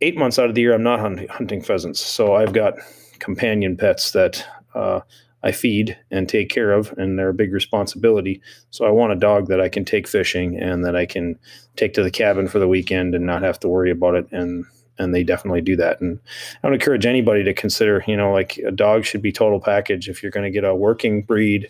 eight 0.00 0.16
months 0.16 0.38
out 0.38 0.48
of 0.48 0.54
the 0.54 0.60
year 0.60 0.74
I'm 0.74 0.82
not 0.82 1.00
hunting, 1.00 1.28
hunting 1.28 1.62
pheasants, 1.62 2.00
so 2.00 2.34
I've 2.34 2.52
got 2.52 2.74
companion 3.18 3.76
pets 3.76 4.12
that 4.12 4.46
uh, 4.74 5.00
I 5.42 5.52
feed 5.52 5.96
and 6.10 6.28
take 6.28 6.48
care 6.48 6.72
of, 6.72 6.92
and 6.96 7.18
they're 7.18 7.28
a 7.28 7.34
big 7.34 7.52
responsibility. 7.52 8.40
So 8.70 8.86
I 8.86 8.90
want 8.90 9.12
a 9.12 9.16
dog 9.16 9.48
that 9.48 9.60
I 9.60 9.68
can 9.68 9.84
take 9.84 10.08
fishing 10.08 10.58
and 10.58 10.84
that 10.84 10.96
I 10.96 11.06
can 11.06 11.38
take 11.76 11.94
to 11.94 12.02
the 12.02 12.10
cabin 12.10 12.48
for 12.48 12.58
the 12.58 12.68
weekend 12.68 13.14
and 13.14 13.26
not 13.26 13.42
have 13.42 13.60
to 13.60 13.68
worry 13.68 13.90
about 13.90 14.14
it. 14.14 14.26
And 14.32 14.64
and 14.98 15.14
they 15.14 15.24
definitely 15.24 15.60
do 15.60 15.76
that. 15.76 16.00
And 16.00 16.20
I 16.62 16.68
would 16.68 16.74
encourage 16.74 17.04
anybody 17.04 17.42
to 17.44 17.52
consider, 17.52 18.04
you 18.06 18.16
know, 18.16 18.32
like 18.32 18.58
a 18.58 18.70
dog 18.70 19.04
should 19.04 19.22
be 19.22 19.32
total 19.32 19.60
package. 19.60 20.08
If 20.08 20.22
you're 20.22 20.30
going 20.30 20.44
to 20.44 20.52
get 20.52 20.64
a 20.64 20.74
working 20.74 21.22
breed, 21.22 21.68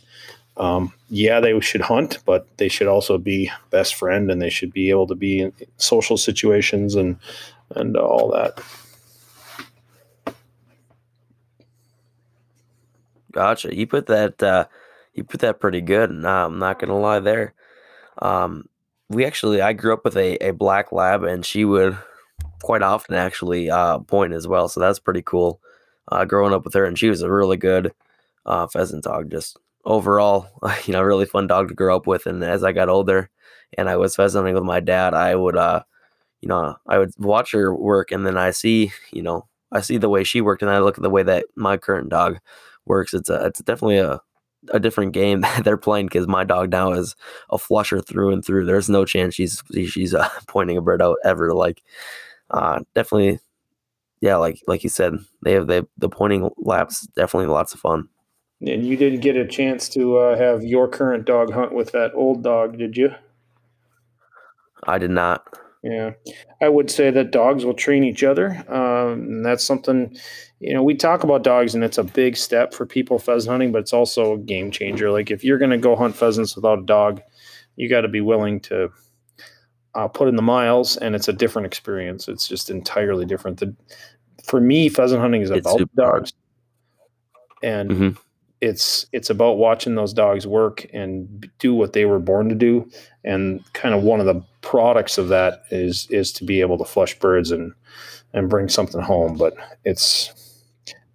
um, 0.56 0.92
yeah, 1.08 1.40
they 1.40 1.58
should 1.60 1.80
hunt, 1.82 2.18
but 2.24 2.46
they 2.58 2.68
should 2.68 2.86
also 2.86 3.18
be 3.18 3.50
best 3.70 3.94
friend, 3.94 4.30
and 4.30 4.40
they 4.40 4.50
should 4.50 4.72
be 4.72 4.90
able 4.90 5.06
to 5.08 5.14
be 5.14 5.40
in 5.40 5.52
social 5.76 6.16
situations 6.16 6.94
and 6.94 7.16
and 7.74 7.96
all 7.96 8.30
that. 8.32 8.60
Gotcha. 13.32 13.74
You 13.74 13.86
put 13.86 14.06
that 14.06 14.42
uh, 14.42 14.66
you 15.12 15.24
put 15.24 15.40
that 15.40 15.60
pretty 15.60 15.80
good. 15.80 16.10
I'm 16.24 16.58
not 16.58 16.78
gonna 16.78 16.98
lie 16.98 17.18
there. 17.20 17.54
Um, 18.22 18.68
we 19.08 19.24
actually 19.24 19.60
I 19.60 19.72
grew 19.72 19.92
up 19.92 20.04
with 20.04 20.16
a, 20.16 20.36
a 20.36 20.52
black 20.52 20.92
lab 20.92 21.24
and 21.24 21.44
she 21.44 21.64
would 21.64 21.98
quite 22.62 22.82
often 22.82 23.16
actually 23.16 23.70
uh, 23.70 23.98
point 23.98 24.32
as 24.32 24.46
well. 24.46 24.68
So 24.68 24.80
that's 24.80 25.00
pretty 25.00 25.22
cool. 25.22 25.60
Uh, 26.10 26.24
growing 26.24 26.54
up 26.54 26.64
with 26.64 26.74
her 26.74 26.84
and 26.84 26.98
she 26.98 27.08
was 27.08 27.22
a 27.22 27.30
really 27.30 27.56
good 27.56 27.92
uh, 28.46 28.68
pheasant 28.68 29.04
dog. 29.04 29.30
Just 29.30 29.58
overall, 29.84 30.48
you 30.86 30.92
know, 30.92 31.02
really 31.02 31.26
fun 31.26 31.46
dog 31.46 31.68
to 31.68 31.74
grow 31.74 31.96
up 31.96 32.06
with. 32.06 32.26
And 32.26 32.42
as 32.44 32.64
I 32.64 32.72
got 32.72 32.88
older 32.88 33.30
and 33.78 33.88
I 33.88 33.96
was 33.96 34.16
pheasanting 34.16 34.54
with 34.54 34.64
my 34.64 34.80
dad, 34.80 35.14
I 35.14 35.34
would 35.36 35.56
uh, 35.56 35.82
you 36.40 36.48
know, 36.48 36.76
I 36.86 36.98
would 36.98 37.12
watch 37.18 37.52
her 37.52 37.74
work 37.74 38.12
and 38.12 38.26
then 38.26 38.36
I 38.36 38.50
see, 38.50 38.92
you 39.12 39.22
know, 39.22 39.46
I 39.72 39.80
see 39.80 39.96
the 39.98 40.10
way 40.10 40.24
she 40.24 40.40
worked 40.42 40.62
and 40.62 40.70
I 40.70 40.78
look 40.78 40.98
at 40.98 41.02
the 41.02 41.10
way 41.10 41.22
that 41.22 41.46
my 41.56 41.76
current 41.78 42.10
dog 42.10 42.38
works. 42.86 43.14
It's 43.14 43.30
a 43.30 43.46
it's 43.46 43.60
definitely 43.62 43.98
a 43.98 44.20
a 44.70 44.80
different 44.80 45.12
game 45.12 45.40
that 45.42 45.64
they're 45.64 45.76
playing 45.76 46.06
because 46.06 46.26
my 46.28 46.44
dog 46.44 46.70
now 46.70 46.92
is 46.92 47.16
a 47.50 47.58
flusher 47.58 48.00
through 48.00 48.32
and 48.32 48.44
through. 48.44 48.66
There's 48.66 48.90
no 48.90 49.04
chance 49.04 49.34
she's 49.34 49.62
she's 49.88 50.14
uh, 50.14 50.28
pointing 50.48 50.76
a 50.76 50.82
bird 50.82 51.02
out 51.02 51.16
ever. 51.24 51.54
Like, 51.54 51.82
uh, 52.50 52.80
definitely, 52.94 53.40
yeah. 54.20 54.36
Like 54.36 54.60
like 54.66 54.84
you 54.84 54.90
said, 54.90 55.14
they 55.44 55.52
have 55.52 55.66
they 55.66 55.82
the 55.98 56.08
pointing 56.08 56.50
labs 56.58 57.08
definitely 57.16 57.48
lots 57.48 57.74
of 57.74 57.80
fun. 57.80 58.08
And 58.66 58.86
you 58.86 58.96
didn't 58.96 59.20
get 59.20 59.36
a 59.36 59.46
chance 59.46 59.88
to 59.90 60.16
uh, 60.16 60.38
have 60.38 60.64
your 60.64 60.88
current 60.88 61.26
dog 61.26 61.52
hunt 61.52 61.74
with 61.74 61.92
that 61.92 62.12
old 62.14 62.42
dog, 62.42 62.78
did 62.78 62.96
you? 62.96 63.14
I 64.84 64.98
did 64.98 65.10
not. 65.10 65.58
Yeah, 65.82 66.12
I 66.62 66.70
would 66.70 66.90
say 66.90 67.10
that 67.10 67.30
dogs 67.30 67.66
will 67.66 67.74
train 67.74 68.04
each 68.04 68.24
other. 68.24 68.64
Um, 68.68 69.20
and 69.20 69.44
that's 69.44 69.62
something, 69.62 70.16
you 70.58 70.72
know, 70.72 70.82
we 70.82 70.94
talk 70.94 71.24
about 71.24 71.42
dogs 71.42 71.74
and 71.74 71.84
it's 71.84 71.98
a 71.98 72.04
big 72.04 72.38
step 72.38 72.72
for 72.72 72.86
people 72.86 73.18
pheasant 73.18 73.50
hunting, 73.50 73.70
but 73.70 73.82
it's 73.82 73.92
also 73.92 74.32
a 74.32 74.38
game 74.38 74.70
changer. 74.70 75.10
Like 75.10 75.30
if 75.30 75.44
you're 75.44 75.58
going 75.58 75.72
to 75.72 75.78
go 75.78 75.94
hunt 75.94 76.16
pheasants 76.16 76.56
without 76.56 76.78
a 76.78 76.86
dog, 76.86 77.20
you 77.76 77.90
got 77.90 78.00
to 78.00 78.08
be 78.08 78.22
willing 78.22 78.60
to 78.60 78.90
uh, 79.94 80.08
put 80.08 80.26
in 80.26 80.36
the 80.36 80.42
miles, 80.42 80.96
and 80.96 81.14
it's 81.14 81.28
a 81.28 81.32
different 81.32 81.66
experience. 81.66 82.28
It's 82.28 82.48
just 82.48 82.70
entirely 82.70 83.26
different. 83.26 83.60
The, 83.60 83.74
for 84.42 84.60
me, 84.60 84.88
pheasant 84.88 85.20
hunting 85.20 85.42
is 85.42 85.50
about 85.50 85.80
dogs, 85.94 86.32
and 87.62 87.90
mm-hmm 87.90 88.20
it's 88.64 89.06
it's 89.12 89.28
about 89.28 89.58
watching 89.58 89.94
those 89.94 90.14
dogs 90.14 90.46
work 90.46 90.86
and 90.92 91.50
do 91.58 91.74
what 91.74 91.92
they 91.92 92.06
were 92.06 92.18
born 92.18 92.48
to 92.48 92.54
do. 92.54 92.88
And 93.22 93.62
kind 93.74 93.94
of 93.94 94.02
one 94.02 94.20
of 94.20 94.26
the 94.26 94.42
products 94.62 95.18
of 95.18 95.28
that 95.28 95.64
is 95.70 96.06
is 96.10 96.32
to 96.32 96.44
be 96.44 96.62
able 96.62 96.78
to 96.78 96.84
flush 96.84 97.18
birds 97.18 97.50
and 97.50 97.74
and 98.32 98.48
bring 98.48 98.68
something 98.68 99.02
home. 99.02 99.36
But 99.36 99.54
it's 99.84 100.32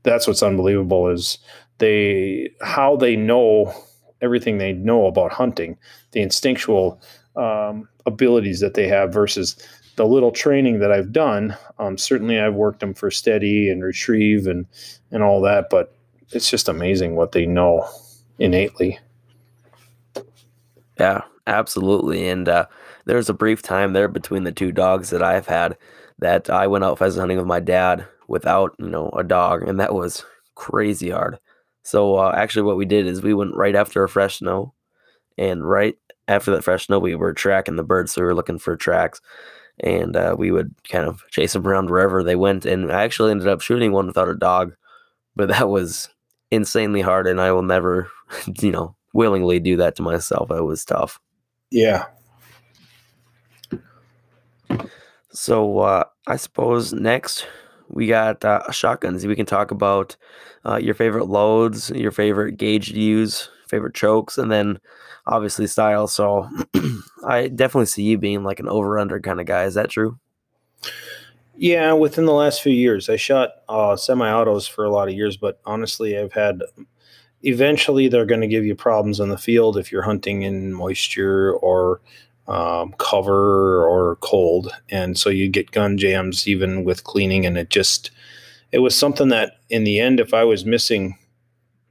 that's 0.03 0.27
what's 0.27 0.43
unbelievable 0.43 1.09
is 1.09 1.39
they 1.79 2.51
how 2.61 2.95
they 2.95 3.15
know 3.15 3.73
everything 4.21 4.57
they 4.57 4.73
know 4.73 5.07
about 5.07 5.31
hunting 5.31 5.77
the 6.11 6.21
instinctual 6.21 7.01
um, 7.35 7.87
abilities 8.05 8.59
that 8.59 8.73
they 8.73 8.87
have 8.87 9.13
versus 9.13 9.55
the 9.95 10.05
little 10.05 10.31
training 10.31 10.79
that 10.79 10.91
I've 10.91 11.11
done 11.11 11.55
um, 11.77 11.97
certainly 11.97 12.39
I've 12.39 12.55
worked 12.55 12.81
them 12.81 12.93
for 12.93 13.11
steady 13.11 13.69
and 13.69 13.83
retrieve 13.83 14.45
and 14.45 14.65
and 15.11 15.23
all 15.23 15.41
that 15.41 15.69
but 15.69 15.95
it's 16.31 16.49
just 16.49 16.69
amazing 16.69 17.15
what 17.15 17.31
they 17.31 17.45
know 17.45 17.87
innately. 18.37 18.99
Yeah, 20.99 21.23
absolutely. 21.47 22.27
And 22.27 22.47
uh, 22.47 22.65
there's 23.05 23.29
a 23.29 23.33
brief 23.33 23.61
time 23.61 23.93
there 23.93 24.07
between 24.07 24.43
the 24.43 24.51
two 24.51 24.71
dogs 24.71 25.09
that 25.09 25.23
I've 25.23 25.47
had 25.47 25.77
that 26.19 26.49
I 26.49 26.67
went 26.67 26.83
out 26.83 26.99
pheasant 26.99 27.21
hunting 27.21 27.37
with 27.37 27.47
my 27.47 27.59
dad 27.59 28.05
without, 28.27 28.75
you 28.77 28.89
know, 28.89 29.09
a 29.09 29.23
dog, 29.23 29.67
and 29.67 29.79
that 29.79 29.93
was 29.93 30.25
crazy 30.55 31.09
hard. 31.09 31.39
So 31.83 32.17
uh, 32.17 32.33
actually, 32.35 32.63
what 32.63 32.77
we 32.77 32.85
did 32.85 33.07
is 33.07 33.21
we 33.21 33.33
went 33.33 33.55
right 33.55 33.75
after 33.75 34.03
a 34.03 34.09
fresh 34.09 34.39
snow, 34.39 34.73
and 35.37 35.67
right 35.67 35.95
after 36.27 36.51
that 36.51 36.63
fresh 36.63 36.87
snow, 36.87 36.99
we 36.99 37.15
were 37.15 37.33
tracking 37.33 37.77
the 37.77 37.83
birds. 37.83 38.11
So 38.11 38.21
we 38.21 38.25
were 38.25 38.35
looking 38.35 38.59
for 38.59 38.75
tracks, 38.75 39.21
and 39.79 40.15
uh, 40.15 40.35
we 40.37 40.51
would 40.51 40.75
kind 40.87 41.05
of 41.05 41.23
chase 41.31 41.53
them 41.53 41.65
around 41.65 41.89
wherever 41.89 42.21
they 42.23 42.35
went. 42.35 42.65
And 42.65 42.91
I 42.91 43.03
actually 43.03 43.31
ended 43.31 43.47
up 43.47 43.61
shooting 43.61 43.93
one 43.93 44.07
without 44.07 44.29
a 44.29 44.35
dog, 44.35 44.75
but 45.35 45.47
that 45.47 45.69
was 45.69 46.09
insanely 46.51 47.01
hard, 47.01 47.27
and 47.27 47.39
I 47.39 47.51
will 47.51 47.63
never, 47.63 48.09
you 48.61 48.71
know, 48.71 48.95
willingly 49.13 49.59
do 49.59 49.77
that 49.77 49.95
to 49.97 50.01
myself. 50.01 50.51
It 50.51 50.63
was 50.63 50.85
tough. 50.85 51.19
Yeah. 51.71 52.05
So 55.31 55.79
uh, 55.79 56.03
I 56.27 56.35
suppose 56.35 56.91
next 56.91 57.47
we 57.89 58.07
got 58.07 58.43
uh, 58.45 58.69
shotguns. 58.71 59.25
We 59.25 59.35
can 59.35 59.45
talk 59.45 59.71
about 59.71 60.15
uh, 60.65 60.77
your 60.77 60.93
favorite 60.93 61.25
loads, 61.25 61.89
your 61.91 62.11
favorite 62.11 62.57
gauge 62.57 62.91
to 62.91 62.99
use, 62.99 63.49
favorite 63.67 63.95
chokes, 63.95 64.37
and 64.37 64.51
then 64.51 64.79
obviously 65.27 65.67
style. 65.67 66.07
So 66.07 66.49
I 67.27 67.47
definitely 67.47 67.87
see 67.87 68.03
you 68.03 68.17
being 68.17 68.43
like 68.43 68.59
an 68.59 68.67
over 68.67 68.97
under 68.99 69.19
kind 69.19 69.39
of 69.39 69.45
guy. 69.45 69.63
Is 69.63 69.75
that 69.75 69.89
true? 69.89 70.19
Yeah, 71.61 71.91
within 71.91 72.23
the 72.25 72.31
last 72.31 72.61
few 72.61 72.71
years, 72.71 73.09
I 73.09 73.17
shot 73.17 73.49
uh, 73.67 73.97
semi-autos 73.97 74.65
for 74.65 74.85
a 74.85 74.89
lot 74.89 75.09
of 75.09 75.13
years, 75.13 75.35
but 75.35 75.59
honestly, 75.65 76.17
I've 76.17 76.31
had. 76.31 76.61
Eventually, 77.43 78.07
they're 78.07 78.25
going 78.25 78.39
to 78.39 78.47
give 78.47 78.63
you 78.63 78.75
problems 78.75 79.19
in 79.19 79.27
the 79.27 79.37
field 79.37 79.77
if 79.77 79.91
you're 79.91 80.01
hunting 80.03 80.43
in 80.43 80.73
moisture 80.73 81.53
or 81.53 81.99
um, 82.47 82.93
cover 82.97 83.85
or 83.85 84.15
cold, 84.21 84.71
and 84.89 85.17
so 85.17 85.29
you 85.29 85.49
get 85.49 85.71
gun 85.71 85.97
jams 85.97 86.47
even 86.47 86.85
with 86.85 87.03
cleaning, 87.03 87.45
and 87.45 87.57
it 87.57 87.69
just 87.69 88.11
it 88.71 88.79
was 88.79 88.97
something 88.97 89.27
that 89.27 89.57
in 89.69 89.83
the 89.83 89.99
end, 89.99 90.21
if 90.21 90.33
I 90.33 90.45
was 90.45 90.63
missing 90.63 91.17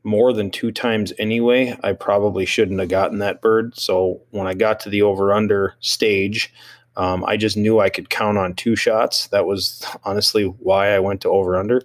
more 0.02 0.33
than 0.33 0.50
two 0.50 0.72
times 0.72 1.12
anyway, 1.18 1.76
I 1.83 1.92
probably 1.92 2.46
shouldn't 2.46 2.81
have 2.81 2.88
gotten 2.88 3.18
that 3.18 3.42
bird. 3.42 3.78
So 3.78 4.22
when 4.31 4.46
I 4.46 4.54
got 4.54 4.81
to 4.81 4.88
the 4.90 5.02
over 5.02 5.35
under 5.35 5.74
stage, 5.81 6.52
um, 6.98 7.24
I 7.24 7.37
just 7.37 7.56
knew 7.56 7.78
I 7.78 7.90
could 7.90 8.11
count 8.11 8.38
on 8.38 8.54
two 8.54 8.74
shots. 8.74 9.28
That 9.28 9.46
was 9.46 9.87
honestly 10.04 10.44
why 10.44 10.90
I 10.90 10.98
went 10.98 11.20
to 11.22 11.30
over 11.30 11.56
under. 11.56 11.82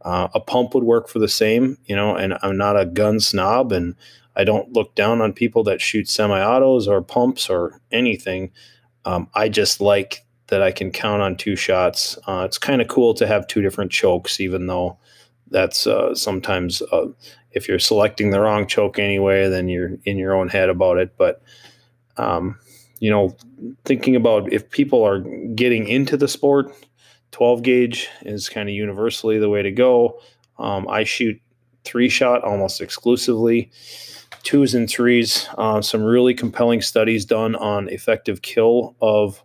Uh, 0.00 0.28
a 0.34 0.40
pump 0.40 0.74
would 0.74 0.84
work 0.84 1.08
for 1.08 1.18
the 1.18 1.28
same, 1.28 1.78
you 1.84 1.94
know, 1.94 2.16
and 2.16 2.36
I'm 2.42 2.56
not 2.56 2.78
a 2.78 2.86
gun 2.86 3.20
snob 3.20 3.72
and 3.72 3.94
I 4.36 4.44
don't 4.44 4.72
look 4.72 4.94
down 4.94 5.20
on 5.20 5.32
people 5.34 5.62
that 5.64 5.80
shoot 5.80 6.08
semi 6.08 6.42
autos 6.42 6.88
or 6.88 7.02
pumps 7.02 7.48
or 7.48 7.80
anything. 7.92 8.50
Um, 9.04 9.28
I 9.34 9.50
just 9.50 9.80
like 9.80 10.24
that 10.48 10.62
I 10.62 10.72
can 10.72 10.90
count 10.90 11.22
on 11.22 11.36
two 11.36 11.56
shots. 11.56 12.18
Uh, 12.26 12.42
it's 12.44 12.58
kind 12.58 12.80
of 12.80 12.88
cool 12.88 13.14
to 13.14 13.26
have 13.26 13.46
two 13.46 13.60
different 13.60 13.92
chokes, 13.92 14.40
even 14.40 14.66
though 14.66 14.98
that's 15.50 15.86
uh, 15.86 16.14
sometimes 16.14 16.82
uh, 16.90 17.06
if 17.52 17.68
you're 17.68 17.78
selecting 17.78 18.30
the 18.30 18.40
wrong 18.40 18.66
choke 18.66 18.98
anyway, 18.98 19.48
then 19.48 19.68
you're 19.68 19.92
in 20.04 20.16
your 20.16 20.34
own 20.34 20.48
head 20.48 20.70
about 20.70 20.98
it. 20.98 21.16
But 21.16 21.42
um, 22.16 22.58
you 22.98 23.10
know, 23.10 23.36
thinking 23.84 24.16
about 24.16 24.52
if 24.52 24.70
people 24.70 25.02
are 25.04 25.20
getting 25.54 25.88
into 25.88 26.16
the 26.16 26.28
sport, 26.28 26.72
12 27.32 27.62
gauge 27.62 28.08
is 28.22 28.48
kind 28.48 28.68
of 28.68 28.74
universally 28.74 29.38
the 29.38 29.48
way 29.48 29.62
to 29.62 29.72
go. 29.72 30.20
Um, 30.58 30.86
I 30.88 31.04
shoot 31.04 31.40
three 31.84 32.08
shot 32.08 32.44
almost 32.44 32.80
exclusively, 32.80 33.70
twos 34.42 34.74
and 34.74 34.88
threes. 34.88 35.48
Uh, 35.58 35.82
some 35.82 36.02
really 36.02 36.34
compelling 36.34 36.80
studies 36.80 37.24
done 37.24 37.56
on 37.56 37.88
effective 37.88 38.42
kill 38.42 38.94
of 39.00 39.42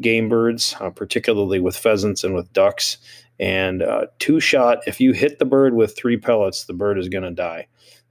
game 0.00 0.28
birds, 0.28 0.74
uh, 0.80 0.90
particularly 0.90 1.60
with 1.60 1.76
pheasants 1.76 2.24
and 2.24 2.34
with 2.34 2.52
ducks. 2.52 2.98
And 3.40 3.82
uh, 3.82 4.06
two 4.18 4.40
shot, 4.40 4.78
if 4.86 5.00
you 5.00 5.12
hit 5.12 5.38
the 5.38 5.44
bird 5.44 5.74
with 5.74 5.96
three 5.96 6.16
pellets, 6.16 6.64
the 6.64 6.72
bird 6.72 6.98
is 6.98 7.08
going 7.08 7.24
to 7.24 7.30
die. 7.30 7.68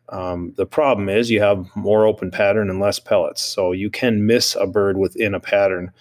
Um, 0.10 0.54
the 0.56 0.65
problem 0.65 1.10
is 1.10 1.30
you 1.30 1.41
have 1.41 1.67
more 1.76 2.06
open 2.06 2.32
pattern 2.32 2.70
and 2.70 2.80
less 2.80 3.00
pellets. 3.00 3.41
So 3.41 3.72
you 3.72 3.89
can 3.89 4.26
miss 4.26 4.56
a 4.56 4.65
bird 4.65 4.98
within 4.98 5.34
a 5.34 5.39
pattern. 5.39 5.91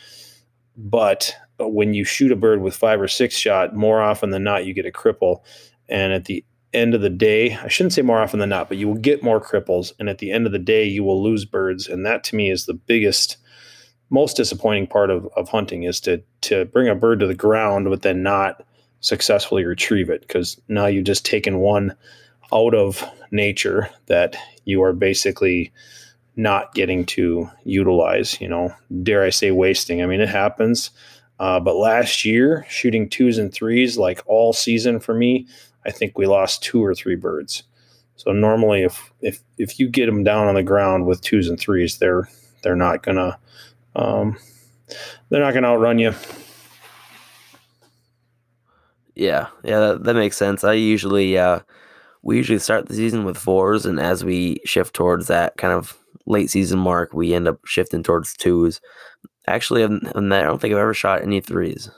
But 0.77 1.35
when 1.59 1.95
you 1.95 2.05
shoot 2.05 2.33
a 2.33 2.37
bird 2.37 2.61
with 2.61 2.77
five 2.77 3.01
or 3.01 3.09
six 3.09 3.37
shot, 3.37 3.75
more 3.75 4.01
often 4.01 4.31
than 4.31 4.45
not, 4.45 4.67
you 4.67 4.75
get 4.75 4.87
a 4.87 4.91
cripple. 4.91 5.41
And 5.89 6.13
at 6.13 6.27
the 6.27 6.45
end 6.73 6.95
of 6.95 7.01
the 7.01 7.11
day, 7.11 7.55
I 7.57 7.69
shouldn't 7.69 7.95
say 7.95 8.03
more 8.03 8.21
often 8.21 8.39
than 8.39 8.51
not, 8.51 8.69
but 8.69 8.77
you 8.77 8.87
will 8.87 8.97
get 8.97 9.23
more 9.23 9.41
cripples. 9.41 9.93
And 9.99 10.09
at 10.09 10.19
the 10.19 10.31
end 10.31 10.47
of 10.47 10.53
the 10.53 10.59
day, 10.59 10.85
you 10.85 11.03
will 11.03 11.23
lose 11.23 11.45
birds. 11.45 11.89
And 11.89 12.05
that 12.05 12.23
to 12.25 12.37
me 12.37 12.51
is 12.51 12.67
the 12.67 12.75
biggest, 12.75 13.39
most 14.11 14.37
disappointing 14.37 14.87
part 14.87 15.11
of, 15.11 15.27
of 15.37 15.49
hunting 15.49 15.85
is 15.85 16.01
to 16.01 16.23
to 16.43 16.67
bring 16.67 16.89
a 16.89 16.95
bird 16.95 17.21
to 17.21 17.27
the 17.27 17.35
ground, 17.35 17.89
but 17.89 18.03
then 18.03 18.23
not 18.23 18.65
successfully 19.01 19.65
retrieve 19.65 20.11
it 20.11 20.21
because 20.23 20.61
now 20.69 20.87
you've 20.87 21.05
just 21.05 21.25
taken 21.25 21.59
one 21.59 21.95
out 22.53 22.75
of 22.75 23.05
nature 23.31 23.91
that 24.07 24.37
you 24.65 24.83
are 24.83 24.93
basically 24.93 25.73
not 26.37 26.75
getting 26.75 27.05
to 27.07 27.49
utilize 27.65 28.39
you 28.41 28.49
know 28.49 28.75
dare 29.03 29.23
i 29.23 29.31
say 29.31 29.51
wasting. 29.51 30.03
I 30.03 30.07
mean 30.07 30.21
it 30.21 30.29
happens. 30.29 30.91
Uh, 31.39 31.61
but 31.61 31.77
last 31.77 32.25
year 32.25 32.65
shooting 32.69 33.09
twos 33.09 33.37
and 33.37 33.53
threes 33.53 33.99
like 33.99 34.23
all 34.27 34.55
season 34.55 34.99
for 35.01 35.15
me 35.15 35.47
i 35.85 35.91
think 35.91 36.17
we 36.17 36.27
lost 36.27 36.63
two 36.63 36.85
or 36.85 36.95
three 36.95 37.17
birds. 37.17 37.63
So 38.17 38.33
normally 38.33 38.83
if 38.83 39.13
if 39.21 39.43
if 39.59 39.79
you 39.79 39.89
get 39.89 40.07
them 40.07 40.25
down 40.25 40.49
on 40.49 40.55
the 40.55 40.63
ground 40.63 41.07
with 41.07 41.21
twos 41.21 41.49
and 41.49 41.59
threes 41.59 41.99
they're 41.99 42.29
they're 42.63 42.77
not 42.77 43.03
gonna 43.03 43.39
um, 43.95 44.37
they're 45.29 45.41
not 45.41 45.55
gonna 45.55 45.69
outrun 45.69 45.99
you. 45.99 46.13
Yeah, 49.15 49.47
yeah, 49.65 49.81
that, 49.81 50.05
that 50.05 50.15
makes 50.15 50.37
sense. 50.37 50.63
I 50.63 50.75
usually, 50.75 51.39
uh, 51.39 51.61
we 52.27 52.37
usually 52.37 52.59
start 52.59 52.89
the 52.89 52.95
season 52.95 53.25
with 53.25 53.39
fours, 53.39 53.87
and 53.87 54.01
as 54.01 54.25
we 54.25 54.61
shift 54.65 54.95
towards 54.95 55.29
that 55.29 55.57
kind 55.59 55.73
of 55.73 55.97
late 56.27 56.51
season 56.51 56.77
mark, 56.77 57.15
we 57.15 57.33
end 57.33 57.47
up 57.47 57.61
shifting 57.65 58.03
towards 58.03 58.35
twos. 58.35 58.81
Actually, 59.47 59.87
that, 59.87 60.33
I 60.33 60.43
don't 60.43 60.61
think 60.61 60.75
I've 60.75 60.81
ever 60.81 60.93
shot 60.93 61.23
any 61.23 61.41
threes, 61.41 61.89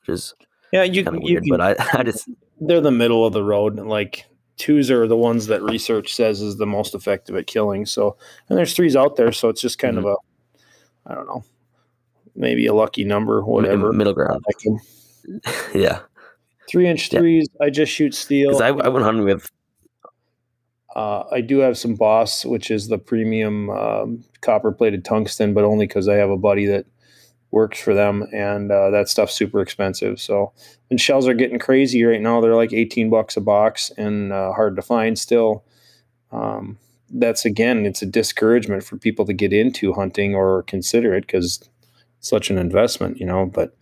which 0.00 0.14
is 0.14 0.34
yeah, 0.70 0.82
you, 0.82 1.02
kind 1.02 1.16
of 1.16 1.22
you 1.24 1.40
weird. 1.40 1.44
but 1.48 1.60
I, 1.62 1.76
I 1.98 2.02
just 2.02 2.28
they're 2.60 2.82
the 2.82 2.90
middle 2.90 3.24
of 3.24 3.32
the 3.32 3.42
road. 3.42 3.76
Like 3.76 4.26
twos 4.58 4.90
are 4.90 5.06
the 5.08 5.16
ones 5.16 5.46
that 5.46 5.62
research 5.62 6.14
says 6.14 6.42
is 6.42 6.58
the 6.58 6.66
most 6.66 6.94
effective 6.94 7.34
at 7.34 7.46
killing. 7.46 7.86
So, 7.86 8.18
and 8.50 8.58
there's 8.58 8.74
threes 8.74 8.96
out 8.96 9.16
there, 9.16 9.32
so 9.32 9.48
it's 9.48 9.62
just 9.62 9.78
kind 9.78 9.96
mm-hmm. 9.96 10.08
of 10.08 10.18
a, 11.06 11.10
I 11.10 11.14
don't 11.14 11.26
know, 11.26 11.42
maybe 12.36 12.66
a 12.66 12.74
lucky 12.74 13.04
number, 13.04 13.42
whatever. 13.42 13.94
Middle 13.94 14.12
ground. 14.12 14.44
yeah. 15.74 16.00
Three 16.68 16.86
inch 16.86 17.08
threes. 17.08 17.48
Yeah. 17.58 17.66
I 17.66 17.70
just 17.70 17.90
shoot 17.90 18.14
steel. 18.14 18.62
I, 18.62 18.68
I 18.68 18.88
went 18.88 19.04
hunting 19.04 19.24
with. 19.24 19.50
Uh, 20.96 21.24
I 21.30 21.40
do 21.40 21.58
have 21.58 21.78
some 21.78 21.94
Boss, 21.94 22.44
which 22.44 22.70
is 22.70 22.88
the 22.88 22.98
premium 22.98 23.70
um, 23.70 24.24
copper 24.40 24.72
plated 24.72 25.04
tungsten, 25.04 25.54
but 25.54 25.64
only 25.64 25.86
because 25.86 26.08
I 26.08 26.14
have 26.14 26.30
a 26.30 26.36
buddy 26.36 26.66
that 26.66 26.86
works 27.50 27.80
for 27.80 27.94
them, 27.94 28.26
and 28.32 28.70
uh, 28.70 28.90
that 28.90 29.08
stuff's 29.08 29.34
super 29.34 29.60
expensive. 29.60 30.20
So, 30.20 30.52
and 30.90 31.00
shells 31.00 31.26
are 31.28 31.34
getting 31.34 31.58
crazy 31.58 32.02
right 32.04 32.20
now. 32.20 32.40
They're 32.40 32.54
like 32.54 32.72
eighteen 32.72 33.10
bucks 33.10 33.36
a 33.36 33.40
box 33.40 33.90
and 33.96 34.32
uh, 34.32 34.52
hard 34.52 34.76
to 34.76 34.82
find 34.82 35.18
still. 35.18 35.64
Um, 36.32 36.78
that's 37.12 37.44
again, 37.44 37.86
it's 37.86 38.02
a 38.02 38.06
discouragement 38.06 38.84
for 38.84 38.96
people 38.96 39.24
to 39.26 39.32
get 39.32 39.52
into 39.52 39.92
hunting 39.92 40.34
or 40.34 40.62
consider 40.64 41.14
it 41.14 41.22
because 41.22 41.68
such 42.20 42.50
an 42.50 42.58
investment, 42.58 43.18
you 43.18 43.26
know. 43.26 43.46
But 43.46 43.76